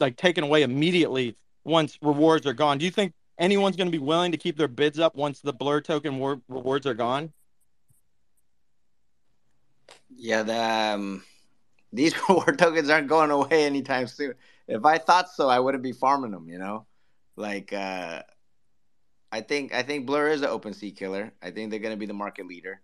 [0.00, 2.78] like taken away immediately once rewards are gone.
[2.78, 5.52] Do you think anyone's going to be willing to keep their bids up once the
[5.52, 7.32] blur token war- rewards are gone?
[10.14, 11.24] Yeah, the, um,
[11.92, 14.34] these reward tokens aren't going away anytime soon.
[14.68, 16.48] If I thought so, I wouldn't be farming them.
[16.48, 16.86] You know,
[17.36, 18.22] like uh,
[19.30, 21.32] I think I think Blur is an open sea killer.
[21.42, 22.80] I think they're going to be the market leader.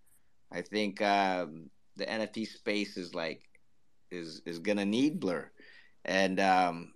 [0.50, 3.42] I think um, the NFT space is like
[4.10, 5.50] is is going to need Blur,
[6.04, 6.92] and um,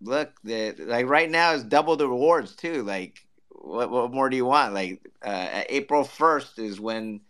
[0.00, 2.82] look, the like right now is double the rewards too.
[2.82, 3.20] Like,
[3.50, 4.74] what what more do you want?
[4.74, 7.20] Like, uh, April first is when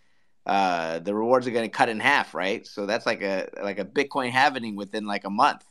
[0.47, 2.66] uh, the rewards are going to cut in half, right?
[2.66, 5.65] So that's like a like a Bitcoin halving within like a month.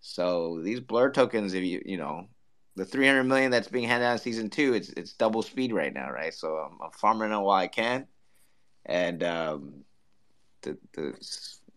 [0.00, 2.28] So these blur tokens, if you you know
[2.76, 5.92] the 300 million that's being handed out in season two, it's it's double speed right
[5.92, 6.34] now, right?
[6.34, 8.06] So I'm, I'm farming it while I can,
[8.86, 9.84] and um,
[10.62, 11.14] the the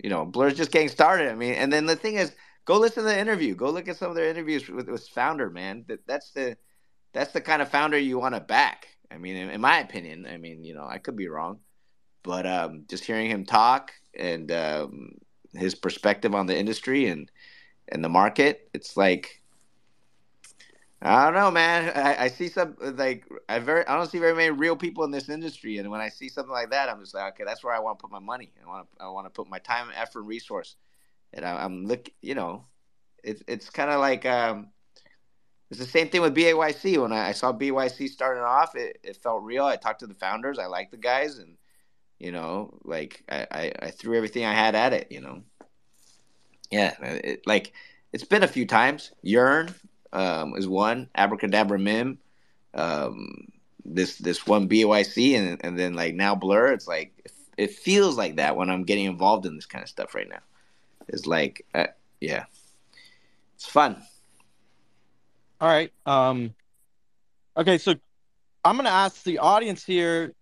[0.04, 1.30] you know blur's just getting started.
[1.30, 2.32] I mean, and then the thing is,
[2.66, 3.56] go listen to the interview.
[3.56, 5.86] Go look at some of their interviews with with founder, man.
[5.88, 6.58] That that's the
[7.14, 8.88] that's the kind of founder you want to back.
[9.12, 11.60] I mean, in, in my opinion, I mean, you know, I could be wrong,
[12.24, 15.12] but um, just hearing him talk and um,
[15.54, 17.30] his perspective on the industry and
[17.90, 19.44] and the market, it's like
[21.06, 21.92] I don't know, man.
[21.96, 25.12] I, I see some like I very I don't see very many real people in
[25.12, 27.74] this industry, and when I see something like that, I'm just like, okay, that's where
[27.74, 28.54] I want to put my money.
[28.64, 30.78] I want to I want to put my time, effort, and resource.
[31.34, 32.66] And I, I'm look, you know,
[33.24, 34.70] it's it's kind of like um,
[35.70, 37.02] it's the same thing with BAYC.
[37.02, 39.66] When I, I saw BAYC starting off, it, it felt real.
[39.66, 40.60] I talked to the founders.
[40.60, 41.58] I liked the guys, and
[42.20, 45.08] you know, like I, I, I threw everything I had at it.
[45.12, 45.42] You know,
[46.70, 47.74] yeah, it, like
[48.12, 49.12] it's been a few times.
[49.22, 49.74] Yearn
[50.12, 51.10] um, is one.
[51.16, 52.20] Abracadabra Mim.
[52.76, 53.48] Um,
[53.86, 56.72] this this one BYC and and then like now Blur.
[56.72, 60.16] It's like it feels like that when I'm getting involved in this kind of stuff
[60.16, 60.40] right now.
[61.08, 61.88] It's like uh,
[62.20, 62.46] yeah,
[63.56, 64.02] it's fun.
[65.62, 65.92] All right.
[66.06, 66.54] Um,
[67.58, 67.96] okay, so
[68.66, 70.34] I'm gonna ask the audience here.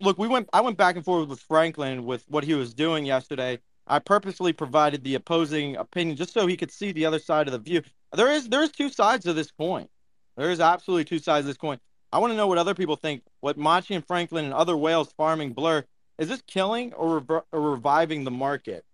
[0.00, 0.48] Look, we went.
[0.52, 3.58] I went back and forth with Franklin with what he was doing yesterday.
[3.86, 7.52] I purposely provided the opposing opinion just so he could see the other side of
[7.52, 7.82] the view.
[8.12, 9.88] There is there is two sides of this coin.
[10.36, 11.78] There is absolutely two sides of this coin.
[12.12, 13.22] I want to know what other people think.
[13.40, 15.84] What Machi and Franklin and other whales farming blur
[16.18, 18.84] is this killing or, or reviving the market?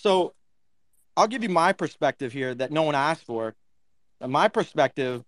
[0.00, 0.34] So,
[1.16, 3.56] I'll give you my perspective here that no one asked for.
[4.20, 5.24] And my perspective,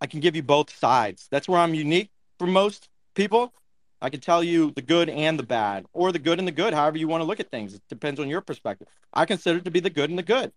[0.00, 1.28] I can give you both sides.
[1.30, 3.52] That's where I'm unique for most people.
[4.00, 6.74] I can tell you the good and the bad, or the good and the good,
[6.74, 7.74] however you want to look at things.
[7.74, 8.88] It depends on your perspective.
[9.12, 10.52] I consider it to be the good and the good.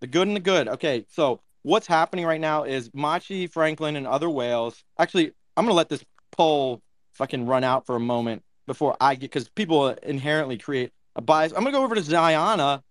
[0.00, 0.68] The good and the good.
[0.68, 4.82] Okay, so what's happening right now is Machi, Franklin, and other whales.
[4.98, 6.80] Actually, I'm gonna let this poll
[7.12, 11.52] fucking run out for a moment before I get because people inherently create a bias.
[11.52, 12.82] I'm gonna go over to Ziana,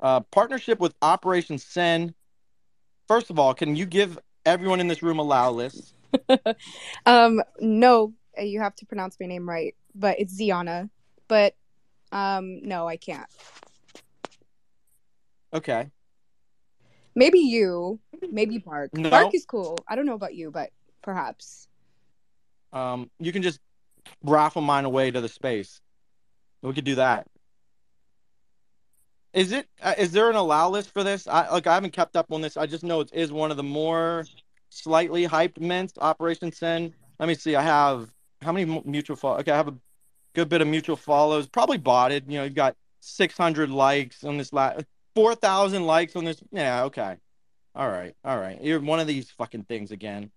[0.00, 2.14] uh, partnership with Operation Send.
[3.06, 5.94] First of all, can you give everyone in this room a allow list?
[7.06, 10.90] um, no, you have to pronounce my name right, but it's Ziana.
[11.28, 11.54] But
[12.12, 13.28] um, no, I can't.
[15.52, 15.90] Okay.
[17.14, 17.98] Maybe you,
[18.30, 18.90] maybe Bart.
[18.94, 19.10] No.
[19.10, 19.78] Mark is cool.
[19.88, 20.70] I don't know about you, but
[21.02, 21.68] perhaps.
[22.72, 23.60] Um, you can just
[24.22, 25.80] raffle mine away to the space.
[26.62, 27.26] We could do that.
[29.38, 29.68] Is it?
[29.80, 31.28] Uh, is there an allow list for this?
[31.28, 31.68] I like.
[31.68, 32.56] I haven't kept up on this.
[32.56, 34.24] I just know it is one of the more
[34.68, 35.92] slightly hyped mints.
[36.00, 36.92] Operation Send.
[37.20, 37.54] Let me see.
[37.54, 38.12] I have
[38.42, 39.38] how many mutual follow?
[39.38, 39.74] Okay, I have a
[40.34, 41.46] good bit of mutual follows.
[41.46, 42.24] Probably bought it.
[42.26, 44.84] You know, you got 600 likes on this last,
[45.14, 46.42] 4,000 likes on this.
[46.50, 46.82] Yeah.
[46.86, 47.14] Okay.
[47.76, 48.16] All right.
[48.24, 48.60] All right.
[48.60, 50.32] You're one of these fucking things again.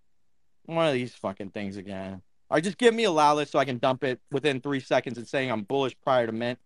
[0.65, 2.21] One of these fucking things again.
[2.51, 4.79] All right, just give me a allow list so I can dump it within three
[4.79, 6.59] seconds and saying I'm bullish prior to mint.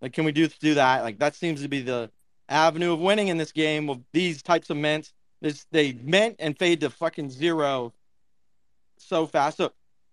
[0.00, 1.02] Like, can we do do that?
[1.02, 2.10] Like, that seems to be the
[2.48, 5.12] avenue of winning in this game with these types of mints.
[5.40, 7.92] This they mint and fade to fucking zero
[8.98, 9.56] so fast.
[9.58, 9.72] So,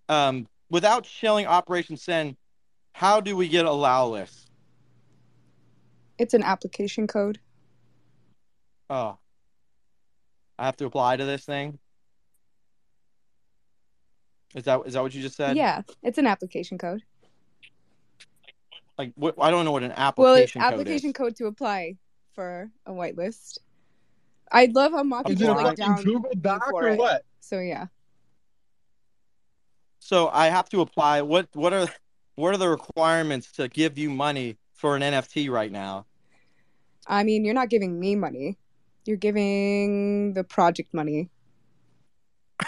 [0.09, 2.37] um, without shilling Operation Send,
[2.93, 4.47] how do we get allow lists?
[6.17, 7.39] It's an application code.
[8.89, 9.17] Oh,
[10.57, 11.77] I have to apply to this thing.
[14.55, 15.57] Is that is that what you just said?
[15.57, 17.03] Yeah, it's an application code.
[18.97, 21.13] Like, what, I don't know what an application Well, it's application code application is.
[21.13, 21.97] code to apply
[22.33, 23.59] for a whitelist.
[24.51, 26.99] I love how Maki Is just like fucking down Google Doc or it.
[26.99, 27.23] what?
[27.39, 27.87] So yeah,
[29.99, 31.21] So I have to apply.
[31.21, 31.87] What what are
[32.35, 36.05] what are the requirements to give you money for an NFT right now?
[37.07, 38.57] I mean, you're not giving me money.
[39.05, 41.29] You're giving the project money.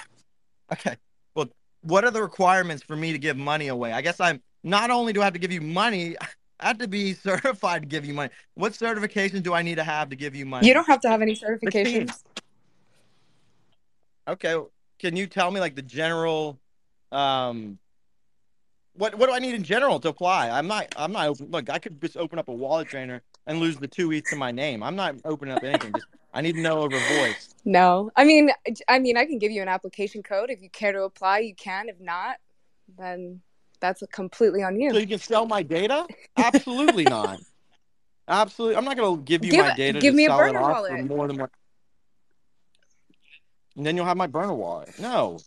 [0.71, 0.95] Okay.
[1.35, 1.47] Well,
[1.81, 3.91] what are the requirements for me to give money away?
[3.91, 6.15] I guess I'm not only do I have to give you money,
[6.59, 8.31] I have to be certified to give you money.
[8.55, 10.67] What certification do I need to have to give you money?
[10.67, 12.23] You don't have to have any certifications.
[14.27, 14.55] Okay.
[14.99, 16.59] Can you tell me like the general
[17.11, 17.79] um
[18.93, 20.49] what what do I need in general to apply?
[20.49, 23.59] I'm not I'm not open look, I could just open up a wallet drainer and
[23.59, 24.83] lose the two ETH to my name.
[24.83, 25.93] I'm not opening up anything.
[25.93, 27.55] Just I need to know over voice.
[27.65, 28.51] No, I mean,
[28.87, 31.39] I mean, I can give you an application code if you care to apply.
[31.39, 31.89] You can.
[31.89, 32.37] If not,
[32.97, 33.41] then
[33.79, 34.91] that's completely on you.
[34.91, 36.05] So you can sell my data?
[36.37, 37.39] Absolutely not.
[38.27, 38.75] Absolutely.
[38.75, 40.59] I'm not gonna give you Give- my data give to me a sell it burner
[40.59, 41.49] off for more than what
[43.75, 44.89] and then you'll have my burner wallet.
[44.99, 45.39] No.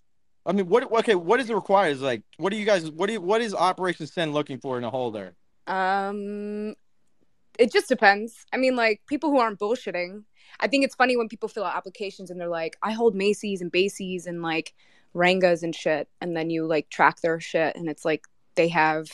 [0.44, 1.92] I mean what okay, what is it required?
[1.92, 4.78] Is like what do you guys what do you, what is Operation Send looking for
[4.78, 5.34] in a holder?
[5.66, 6.74] Um,
[7.58, 8.44] it just depends.
[8.52, 10.24] I mean, like people who aren't bullshitting.
[10.60, 13.60] I think it's funny when people fill out applications and they're like, "I hold Macy's
[13.60, 14.74] and Bases and like
[15.14, 18.24] Rangas and shit," and then you like track their shit, and it's like
[18.54, 19.08] they have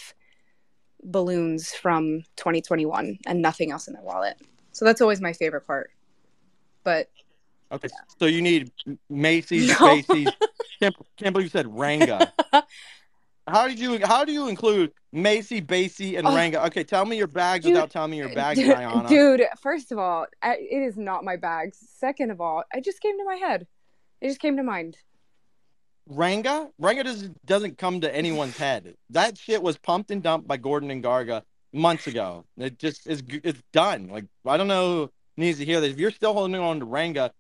[1.03, 4.37] balloons from 2021 and nothing else in their wallet.
[4.73, 5.91] So that's always my favorite part.
[6.85, 7.09] But
[7.71, 7.89] Okay.
[8.19, 8.73] So you need
[9.11, 9.95] Macy's, No.
[9.95, 10.29] Macy's,
[10.81, 12.33] Can't, can't believe you said Ranga.
[13.49, 16.35] how did you how do you include Macy, Basie, and Oh.
[16.35, 16.65] Ranga?
[16.67, 19.09] Okay, tell me your bags Dude, without telling me your bags, Dude, Diana.
[19.09, 21.79] dude, first of all, I, it is not my bags.
[21.99, 23.67] Second of all, it just came to my head.
[24.21, 24.97] It just came to mind.
[26.09, 26.69] Ranga?
[26.79, 28.95] Ranga does, doesn't come to anyone's head.
[29.11, 32.45] That shit was pumped and dumped by Gordon and Garga months ago.
[32.57, 34.09] It just is it's done.
[34.09, 35.93] Like I don't know who needs to hear this.
[35.93, 37.33] If you're still holding on to Ranga,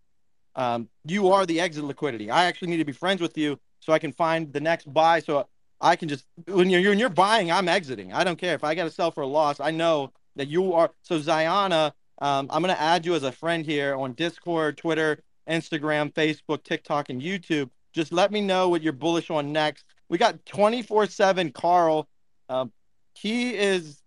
[0.55, 2.31] um, you are the exit liquidity.
[2.31, 5.20] I actually need to be friends with you so I can find the next buy.
[5.20, 5.47] So
[5.81, 8.12] I can just when you're when you're buying, I'm exiting.
[8.12, 9.61] I don't care if I got to sell for a loss.
[9.61, 10.90] I know that you are.
[11.03, 16.12] So Ziana, um, I'm gonna add you as a friend here on Discord, Twitter, Instagram,
[16.12, 17.70] Facebook, TikTok, and YouTube.
[17.93, 19.85] Just let me know what you're bullish on next.
[20.09, 22.09] We got 24 7 Carl.
[22.48, 22.73] Um,
[23.15, 24.01] he is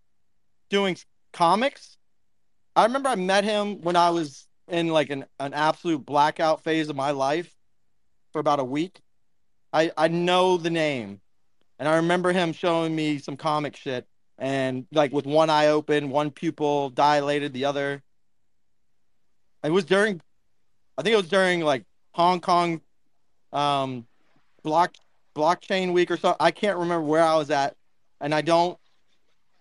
[0.69, 0.97] doing
[1.33, 1.97] comics.
[2.75, 6.89] I remember I met him when I was in like an, an absolute blackout phase
[6.89, 7.53] of my life
[8.31, 8.99] for about a week.
[9.73, 11.21] I, I know the name.
[11.77, 16.09] And I remember him showing me some comic shit and like with one eye open,
[16.09, 18.01] one pupil dilated, the other.
[19.63, 20.21] It was during,
[20.97, 22.81] I think it was during like Hong Kong
[23.53, 24.05] um,
[24.63, 24.95] block
[25.35, 26.35] blockchain week or so.
[26.39, 27.75] I can't remember where I was at,
[28.19, 28.77] and I don't.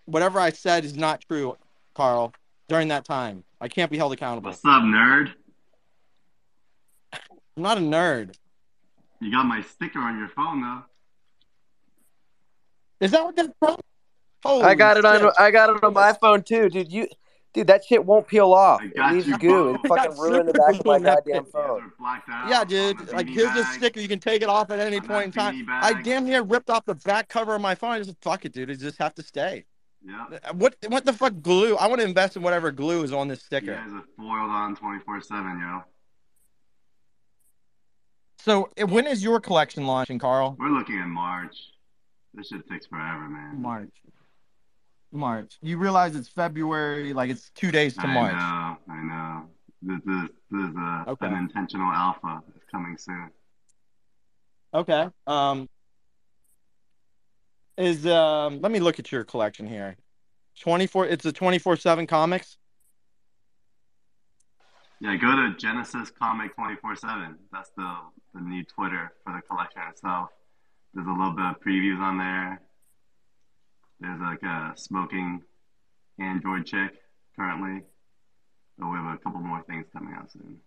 [0.05, 1.55] Whatever I said is not true,
[1.95, 2.33] Carl.
[2.67, 4.49] During that time, I can't be held accountable.
[4.49, 5.33] What's up, nerd?
[7.57, 8.35] I'm not a nerd.
[9.19, 10.83] You got my sticker on your phone though.
[13.01, 13.77] Is that what that's from?
[14.43, 15.31] Holy I got it on.
[15.37, 16.91] I got it on my phone too, dude.
[16.91, 17.07] You,
[17.53, 18.81] dude, that shit won't peel off.
[18.83, 19.75] It got leaves you, goo.
[19.75, 21.91] It fucking ruined the back of my goddamn phone.
[22.47, 23.11] Yeah, dude.
[23.11, 23.99] Like here's a sticker.
[23.99, 25.65] You can take it off at any point in time.
[25.69, 27.91] I damn near ripped off the back cover of my phone.
[27.91, 28.69] I just fuck it, dude.
[28.69, 29.65] It just have to stay.
[30.03, 30.25] Yeah.
[30.53, 31.75] What what the fuck glue?
[31.75, 33.75] I want to invest in whatever glue is on this You sticker.
[33.75, 35.83] guys are foiled on 24 7, yo.
[38.39, 40.55] So eh, when is your collection launching, Carl?
[40.59, 41.55] We're looking at March.
[42.33, 43.61] This shit takes forever, man.
[43.61, 43.89] March.
[45.11, 45.57] March.
[45.61, 48.33] You realize it's February, like it's two days to I March.
[48.33, 49.49] know, I know.
[49.81, 51.25] This is this is a, Okay.
[51.27, 52.41] an intentional alpha.
[52.55, 53.29] It's coming soon.
[54.73, 55.07] Okay.
[55.27, 55.67] Um
[57.77, 59.97] is um let me look at your collection here.
[60.59, 62.57] 24 it's a 24/7 comics.
[64.99, 67.35] Yeah, go to Genesis Comic 24 7.
[67.51, 67.91] That's the,
[68.35, 70.29] the new Twitter for the collection itself.
[70.93, 72.61] There's a little bit of previews on there.
[74.01, 75.43] There's like a smoking
[76.19, 76.91] Android chick
[77.35, 77.83] currently.
[78.77, 80.57] But we have a couple more things coming out soon.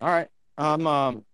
[0.00, 0.28] All right.
[0.56, 1.24] Um um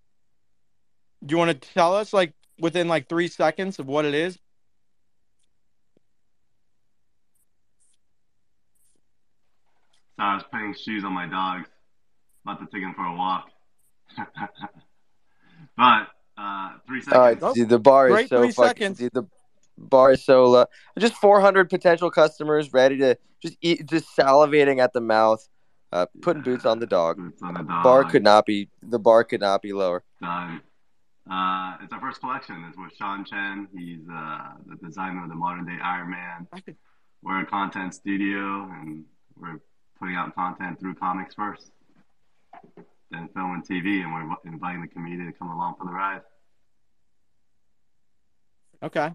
[1.25, 4.39] do you want to tell us like within like 3 seconds of what it is?
[10.17, 11.69] So I was putting shoes on my dogs,
[12.45, 13.51] about to take them for a walk.
[15.77, 16.09] but
[16.39, 17.43] uh, three seconds.
[17.43, 18.95] All right, dude, the bar is Great so fucking.
[18.95, 19.25] Dude, the
[19.79, 20.67] bar is so low.
[20.99, 25.47] Just 400 potential customers ready to just eat, just salivating at the mouth,
[25.93, 27.19] uh, putting boots on the dog.
[27.43, 28.69] on the Bar could not be.
[28.83, 30.05] The bar could not be lower.
[30.21, 30.63] Done.
[31.31, 32.65] Uh, it's our first collection.
[32.69, 33.69] It's with Sean Chen.
[33.77, 36.49] He's uh, the designer of the modern day Iron Man.
[37.23, 39.05] We're a content studio, and
[39.37, 39.61] we're
[39.99, 41.71] putting out content through comics first,
[43.13, 46.23] then film and TV, and we're inviting the community to come along for the ride.
[48.83, 49.13] Okay.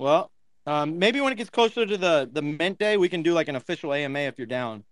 [0.00, 0.30] Well,
[0.66, 3.48] um, maybe when it gets closer to the the mint day, we can do like
[3.48, 4.82] an official AMA if you're down.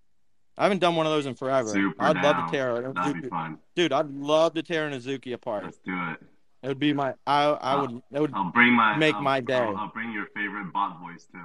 [0.58, 1.68] I haven't done one of those in forever.
[1.70, 3.58] Super I'd love to tear an That'd be Azuki- fun.
[3.74, 5.64] Dude, I'd love to tear an Azuki apart.
[5.64, 6.18] Let's do it.
[6.62, 9.40] It would be my I I would it would I'll bring my make I'll- my
[9.40, 9.54] day.
[9.54, 11.40] I'll, I'll bring your favorite bot voice too.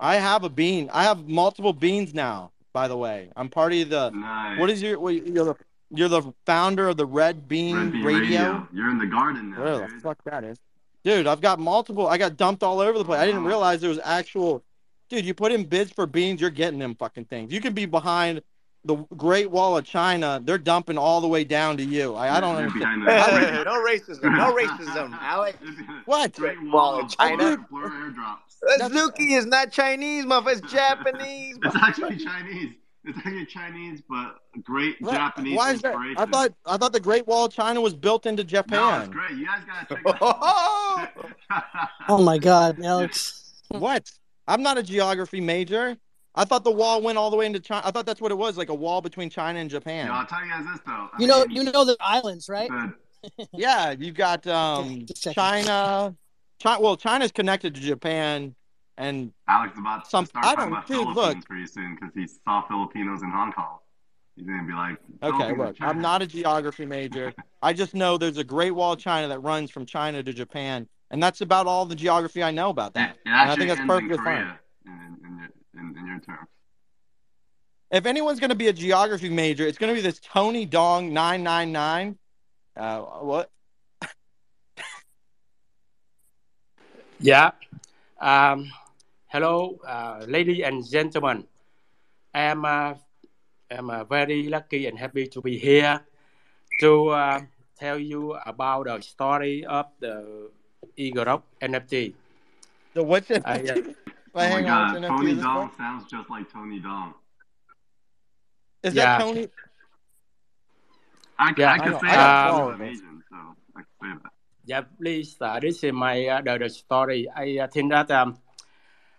[0.00, 0.88] I have a bean.
[0.94, 2.52] I have multiple beans now.
[2.72, 4.10] By the way, I'm part of the.
[4.10, 4.58] Nice.
[4.58, 4.98] What is your?
[4.98, 5.54] What, you're the
[5.90, 8.20] you're the founder of the Red Bean, Red Bean Radio.
[8.20, 8.68] Radio.
[8.72, 10.56] You're in the garden now, Whatever the fuck that is,
[11.04, 11.26] dude.
[11.26, 12.06] I've got multiple.
[12.06, 13.20] I got dumped all over the place.
[13.20, 14.64] I didn't realize there was actual.
[15.08, 17.52] Dude, you put in bids for beans, you're getting them fucking things.
[17.52, 18.40] You can be behind
[18.84, 20.40] the Great Wall of China.
[20.42, 22.14] They're dumping all the way down to you.
[22.14, 23.04] I, I don't You're understand.
[23.04, 24.22] behind the- no racism.
[24.36, 25.18] No racism.
[25.20, 25.58] Alex.
[26.04, 26.34] What?
[26.34, 27.64] Great Wall of oh, China.
[27.70, 28.80] Blur airdrops.
[28.80, 30.58] Azuki is not Chinese, motherfucker.
[30.58, 31.58] It's Japanese.
[31.62, 32.74] It's actually Chinese.
[33.04, 35.12] It's actually Chinese, but great What?
[35.12, 35.94] Japanese Why is that?
[36.16, 38.78] I thought I thought the Great Wall of China was built into Japan.
[38.78, 39.26] No, it's Japan.
[39.28, 39.38] great.
[39.38, 40.22] You guys gotta check that
[41.50, 41.88] out.
[42.08, 43.62] Oh my God, Alex.
[43.70, 44.10] what?
[44.46, 45.96] I'm not a geography major.
[46.34, 47.82] I thought the wall went all the way into China.
[47.84, 50.06] I thought that's what it was, like a wall between China and Japan.
[50.06, 50.92] Yo, I'll tell you guys this though.
[50.92, 52.70] I You know, you know the islands, right?
[52.70, 56.14] the- yeah, you've got um China.
[56.58, 56.80] China.
[56.80, 58.54] Well, China's connected to Japan,
[58.98, 61.44] and Alex is about to Some- start I talking don't- about dude, Philippines look.
[61.46, 63.78] pretty soon because he saw Filipinos in Hong Kong.
[64.36, 67.34] He's gonna be like, Okay, look, I'm not a geography major.
[67.62, 70.88] I just know there's a Great Wall of China that runs from China to Japan,
[71.10, 73.10] and that's about all the geography I know about that.
[73.10, 74.56] It And I think that's ends in perfectly fine.
[74.86, 74.92] In,
[75.24, 75.48] in, your,
[75.82, 76.48] in, in your terms.
[77.90, 81.12] If anyone's going to be a geography major, it's going to be this Tony Dong
[81.12, 82.18] 999.
[82.74, 83.50] Uh, what?
[87.20, 87.50] Yeah.
[88.18, 88.70] Um,
[89.32, 91.48] hello, uh, ladies and gentlemen.
[92.34, 92.92] I'm, uh,
[93.70, 96.04] I'm uh, very lucky and happy to be here
[96.80, 97.40] to uh,
[97.80, 100.50] tell you about the story of the
[100.96, 102.12] Eagle NFT.
[102.92, 103.42] The what's it?
[103.46, 103.76] I, uh,
[104.34, 107.14] Oh my hang on, god, what's NFT Tony Dong sounds just like Tony Dong.
[108.82, 109.16] Is Yeah.
[109.16, 109.48] that Tony?
[111.38, 112.82] I, I Yeah, can say that um, I'm.
[112.82, 113.36] Asian, so
[113.76, 114.32] I can say that.
[114.64, 115.36] Yeah, please.
[115.40, 117.28] Uh, this is my uh, the, the story.
[117.34, 118.38] I uh, think that um,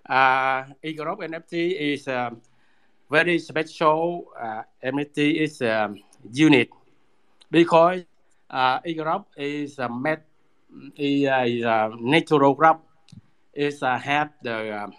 [0.10, 2.42] uh, Eagle NFT is um,
[3.10, 4.28] very special.
[4.40, 6.02] Uh, NFT is um,
[6.32, 6.72] unique
[7.52, 8.04] because
[8.50, 10.26] uh, Eagle is a met
[10.98, 11.28] is
[11.64, 12.80] uh, uh, natural graph.
[13.54, 14.94] Is uh, have the um,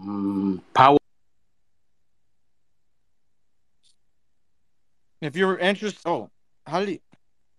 [0.00, 0.96] mm, power.
[5.20, 6.30] If you're interested, oh,
[6.86, 7.00] he?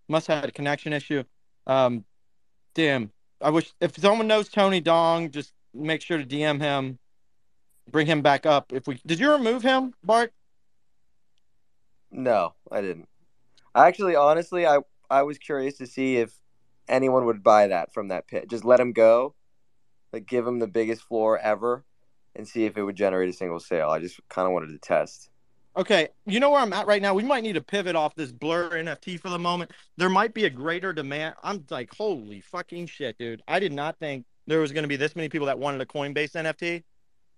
[0.08, 1.24] Must have a connection issue.
[1.68, 2.06] Um,
[2.74, 3.12] damn.
[3.42, 7.00] I wish if someone knows Tony Dong, just make sure to DM him,
[7.90, 8.72] bring him back up.
[8.74, 10.34] If we did you remove him, Bart?
[12.12, 13.08] No, I didn't.
[13.74, 14.80] I actually, honestly, I
[15.10, 16.34] I was curious to see if
[16.88, 18.50] anyone would buy that from that pit.
[18.50, 19.36] Just let him go,
[20.12, 21.86] like give him the biggest floor ever,
[22.36, 23.90] and see if it would generate a single sale.
[23.90, 25.30] I just kind of wanted to test.
[25.78, 27.14] Okay, you know where I'm at right now.
[27.14, 29.72] We might need to pivot off this blur NFT for the moment.
[29.96, 31.36] There might be a greater demand.
[31.44, 33.42] I'm like, holy fucking shit, dude.
[33.48, 35.86] I did not think there was going to be this many people that wanted a
[35.86, 36.84] Coinbase NFT.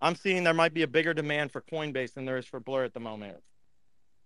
[0.02, 2.84] I'm seeing there might be a bigger demand for Coinbase than there is for Blur
[2.84, 3.38] at the moment.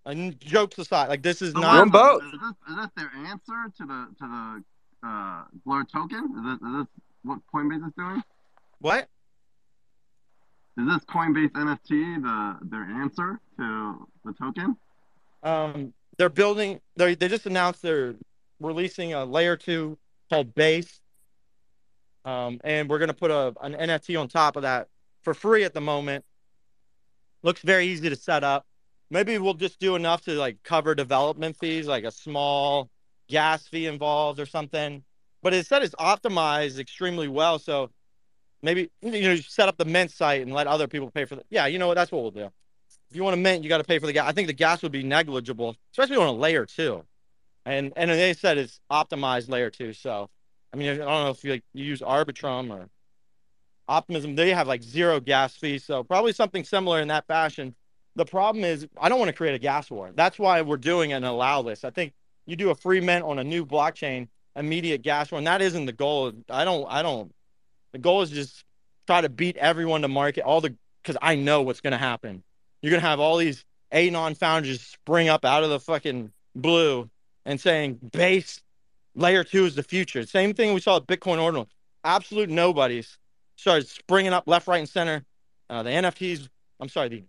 [0.05, 1.91] And jokes aside, like this is So not.
[1.91, 4.63] what is, this, is this is this their answer to the to
[5.03, 6.33] the uh, Blur token?
[6.37, 6.87] Is this, is this
[7.23, 8.23] what Coinbase is doing?
[8.79, 9.09] What?
[10.77, 14.77] Is this Coinbase NFT the their answer to the token?
[15.43, 16.79] Um, they're building.
[16.95, 18.15] They they just announced they're
[18.59, 19.97] releasing a layer two
[20.29, 21.01] called Base.
[22.27, 24.89] Um, and we're gonna put a an NFT on top of that
[25.21, 26.25] for free at the moment.
[27.41, 28.65] Looks very easy to set up.
[29.09, 32.89] Maybe we'll just do enough to like cover development fees, like a small
[33.29, 35.05] gas fee involved or something.
[35.41, 37.91] But it said it's optimized extremely well, so
[38.61, 41.43] maybe you know set up the mint site and let other people pay for the.
[41.49, 41.95] Yeah, you know what?
[41.95, 42.51] That's what we'll do.
[43.09, 44.27] If you want to mint, you got to pay for the gas.
[44.27, 47.05] I think the gas would be negligible, especially on a layer two.
[47.65, 49.93] And and they said it's optimized layer two.
[49.93, 50.29] So,
[50.73, 52.89] I mean, I don't know if you, like, you use Arbitrum or
[53.87, 54.35] Optimism.
[54.35, 57.73] They have like zero gas fees, so probably something similar in that fashion.
[58.15, 60.11] The problem is, I don't want to create a gas war.
[60.13, 61.85] That's why we're doing an allow list.
[61.85, 62.13] I think
[62.45, 65.85] you do a free mint on a new blockchain, immediate gas war, and that isn't
[65.85, 66.33] the goal.
[66.49, 66.85] I don't.
[66.89, 67.33] I don't.
[67.93, 68.65] The goal is just
[69.05, 72.43] try to beat everyone to market all the because I know what's going to happen.
[72.81, 77.09] You're going to have all these anon founders spring up out of the fucking blue
[77.45, 78.61] and saying base
[79.17, 80.25] layer two is the future.
[80.25, 81.67] Same thing we saw at Bitcoin Ordinal.
[82.03, 83.17] Absolute nobodies
[83.57, 85.25] started springing up left, right, and center.
[85.69, 86.47] Uh, the NFTs,
[86.79, 87.23] I'm sorry, the,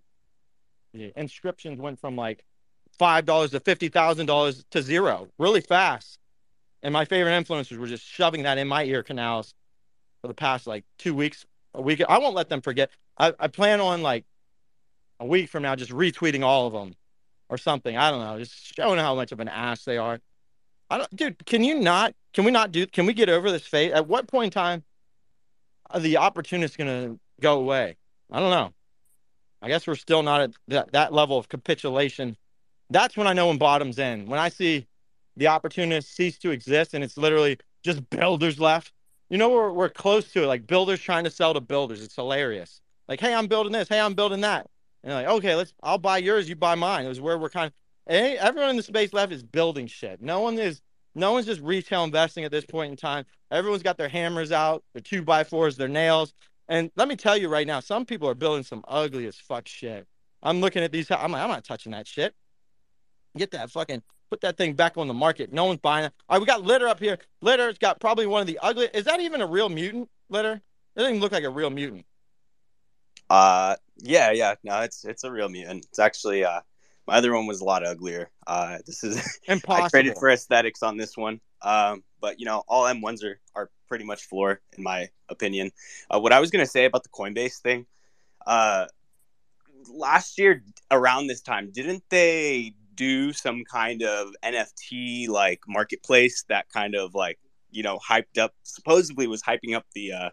[0.93, 2.45] the inscriptions went from like
[2.99, 6.19] five dollars to fifty thousand dollars to zero really fast.
[6.83, 9.53] And my favorite influencers were just shoving that in my ear canals
[10.21, 11.45] for the past like two weeks,
[11.75, 12.03] a week.
[12.09, 12.91] I won't let them forget.
[13.19, 14.25] I, I plan on like
[15.19, 16.95] a week from now just retweeting all of them
[17.49, 17.97] or something.
[17.97, 20.21] I don't know, just showing how much of an ass they are.
[20.91, 21.47] I don't, dude.
[21.47, 22.15] Can you not?
[22.33, 22.87] Can we not do?
[22.87, 23.93] Can we get over this phase?
[23.93, 24.85] At what point in time
[25.91, 27.97] are the opportunists going to go away?
[28.31, 28.73] I don't know.
[29.61, 32.37] I guess we're still not at that, that level of capitulation.
[32.91, 34.27] That's when I know when bottom's in.
[34.27, 34.87] When I see
[35.37, 38.93] the opportunists cease to exist and it's literally just builders left.
[39.31, 40.47] You know, we're, we're close to it.
[40.47, 42.03] Like builders trying to sell to builders.
[42.03, 42.81] It's hilarious.
[43.09, 43.89] Like, hey, I'm building this.
[43.89, 44.69] Hey, I'm building that.
[45.03, 45.73] And like, okay, let's.
[45.83, 46.49] I'll buy yours.
[46.49, 47.05] You buy mine.
[47.05, 47.73] It was where we're kind of.
[48.09, 50.23] Everyone in the space left is building shit.
[50.23, 50.81] No one is.
[51.15, 53.25] No one's just retail investing at this point in time.
[53.51, 56.33] Everyone's got their hammers out, their two by fours, their nails.
[56.69, 59.67] And let me tell you right now, some people are building some ugly as fuck
[59.67, 60.07] shit.
[60.43, 61.11] I'm looking at these.
[61.11, 62.35] I'm like, I'm not touching that shit.
[63.37, 65.53] Get that fucking put that thing back on the market.
[65.53, 66.13] No one's buying it.
[66.29, 67.19] All right, we got litter up here.
[67.41, 68.89] Litter's got probably one of the ugly.
[68.95, 70.53] Is that even a real mutant litter?
[70.53, 70.63] It
[70.97, 72.05] doesn't even look like a real mutant.
[73.31, 74.55] Uh, yeah, yeah.
[74.63, 75.87] No, it's it's a real mutant.
[75.87, 76.61] It's actually uh,
[77.09, 78.31] my other one was a lot uglier.
[78.47, 81.41] Uh, this is I traded for aesthetics on this one.
[81.63, 85.71] Um, but you know, all M ones are are pretty much floor in my opinion.
[86.11, 87.87] Uh, what I was gonna say about the Coinbase thing,
[88.47, 88.87] uh,
[89.91, 96.69] last year around this time, didn't they do some kind of NFT like marketplace that
[96.69, 97.39] kind of like
[97.71, 100.31] you know hyped up supposedly was hyping up the uh,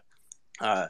[0.60, 0.88] uh,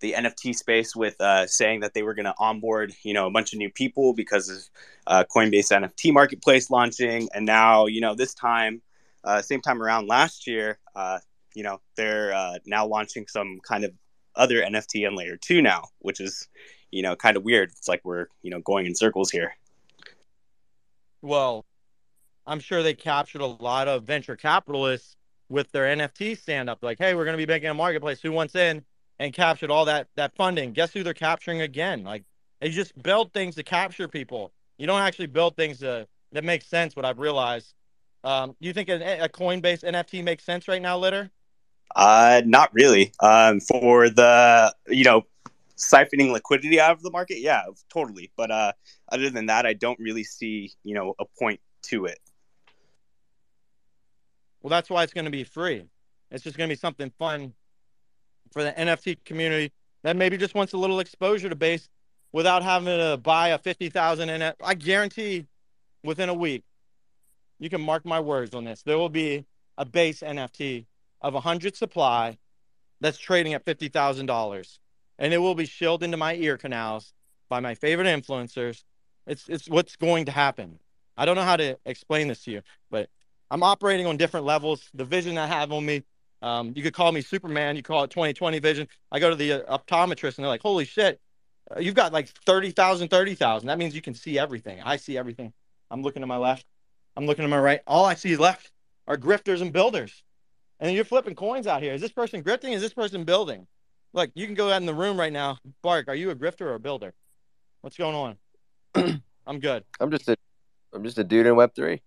[0.00, 3.30] the NFT space with uh, saying that they were going to onboard you know a
[3.30, 4.58] bunch of new people because of
[5.06, 8.82] uh, Coinbase NFT marketplace launching, and now you know this time
[9.24, 11.18] uh, same time around last year, uh,
[11.54, 13.92] you know they're uh, now launching some kind of
[14.34, 16.48] other NFT on layer two now, which is
[16.90, 17.70] you know kind of weird.
[17.70, 19.56] It's like we're you know going in circles here.
[21.22, 21.64] Well,
[22.46, 25.16] I'm sure they captured a lot of venture capitalists
[25.48, 26.82] with their NFT stand up.
[26.82, 28.20] Like, hey, we're going to be making a marketplace.
[28.20, 28.84] Who wants in?
[29.18, 30.72] And captured all that that funding.
[30.72, 32.04] Guess who they're capturing again?
[32.04, 32.24] Like,
[32.60, 34.52] they just build things to capture people.
[34.76, 36.94] You don't actually build things to, that make sense.
[36.94, 37.72] What I've realized.
[38.24, 41.30] Um, you think a, a Coinbase NFT makes sense right now, Litter?
[41.94, 43.12] Uh, not really.
[43.20, 45.22] Um, for the you know
[45.76, 48.30] siphoning liquidity out of the market, yeah, totally.
[48.36, 48.72] But uh,
[49.10, 52.18] other than that, I don't really see you know a point to it.
[54.62, 55.84] Well, that's why it's going to be free.
[56.30, 57.54] It's just going to be something fun
[58.52, 61.88] for the NFT community that maybe just wants a little exposure to base
[62.32, 64.54] without having to buy a 50,000 NFT.
[64.62, 65.46] I guarantee
[66.04, 66.64] within a week,
[67.58, 68.82] you can mark my words on this.
[68.82, 69.46] There will be
[69.78, 70.86] a base NFT
[71.20, 72.38] of 100 supply
[73.00, 74.78] that's trading at $50,000
[75.18, 77.12] and it will be shilled into my ear canals
[77.48, 78.84] by my favorite influencers.
[79.26, 80.78] It's it's what's going to happen.
[81.16, 83.08] I don't know how to explain this to you, but
[83.50, 84.88] I'm operating on different levels.
[84.94, 86.02] The vision I have on me,
[86.42, 87.76] um, you could call me Superman.
[87.76, 88.88] You call it 2020 vision.
[89.10, 91.20] I go to the uh, optometrist and they're like, "Holy shit,
[91.74, 93.66] uh, you've got like 30,000, 30,000.
[93.66, 94.80] That means you can see everything.
[94.84, 95.52] I see everything.
[95.90, 96.66] I'm looking to my left.
[97.16, 97.80] I'm looking to my right.
[97.86, 98.70] All I see left
[99.06, 100.22] are grifters and builders.
[100.78, 101.94] And you're flipping coins out here.
[101.94, 102.72] Is this person grifting?
[102.72, 103.66] Is this person building?
[104.12, 105.58] Look, you can go out in the room right now.
[105.82, 107.14] Bart, are you a grifter or a builder?
[107.80, 108.36] What's going
[108.94, 109.22] on?
[109.46, 109.84] I'm good.
[110.00, 110.36] I'm just a,
[110.92, 112.02] I'm just a dude in Web three.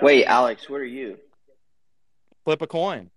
[0.00, 1.16] Wait, Alex, what are you?
[2.44, 3.10] Flip a coin.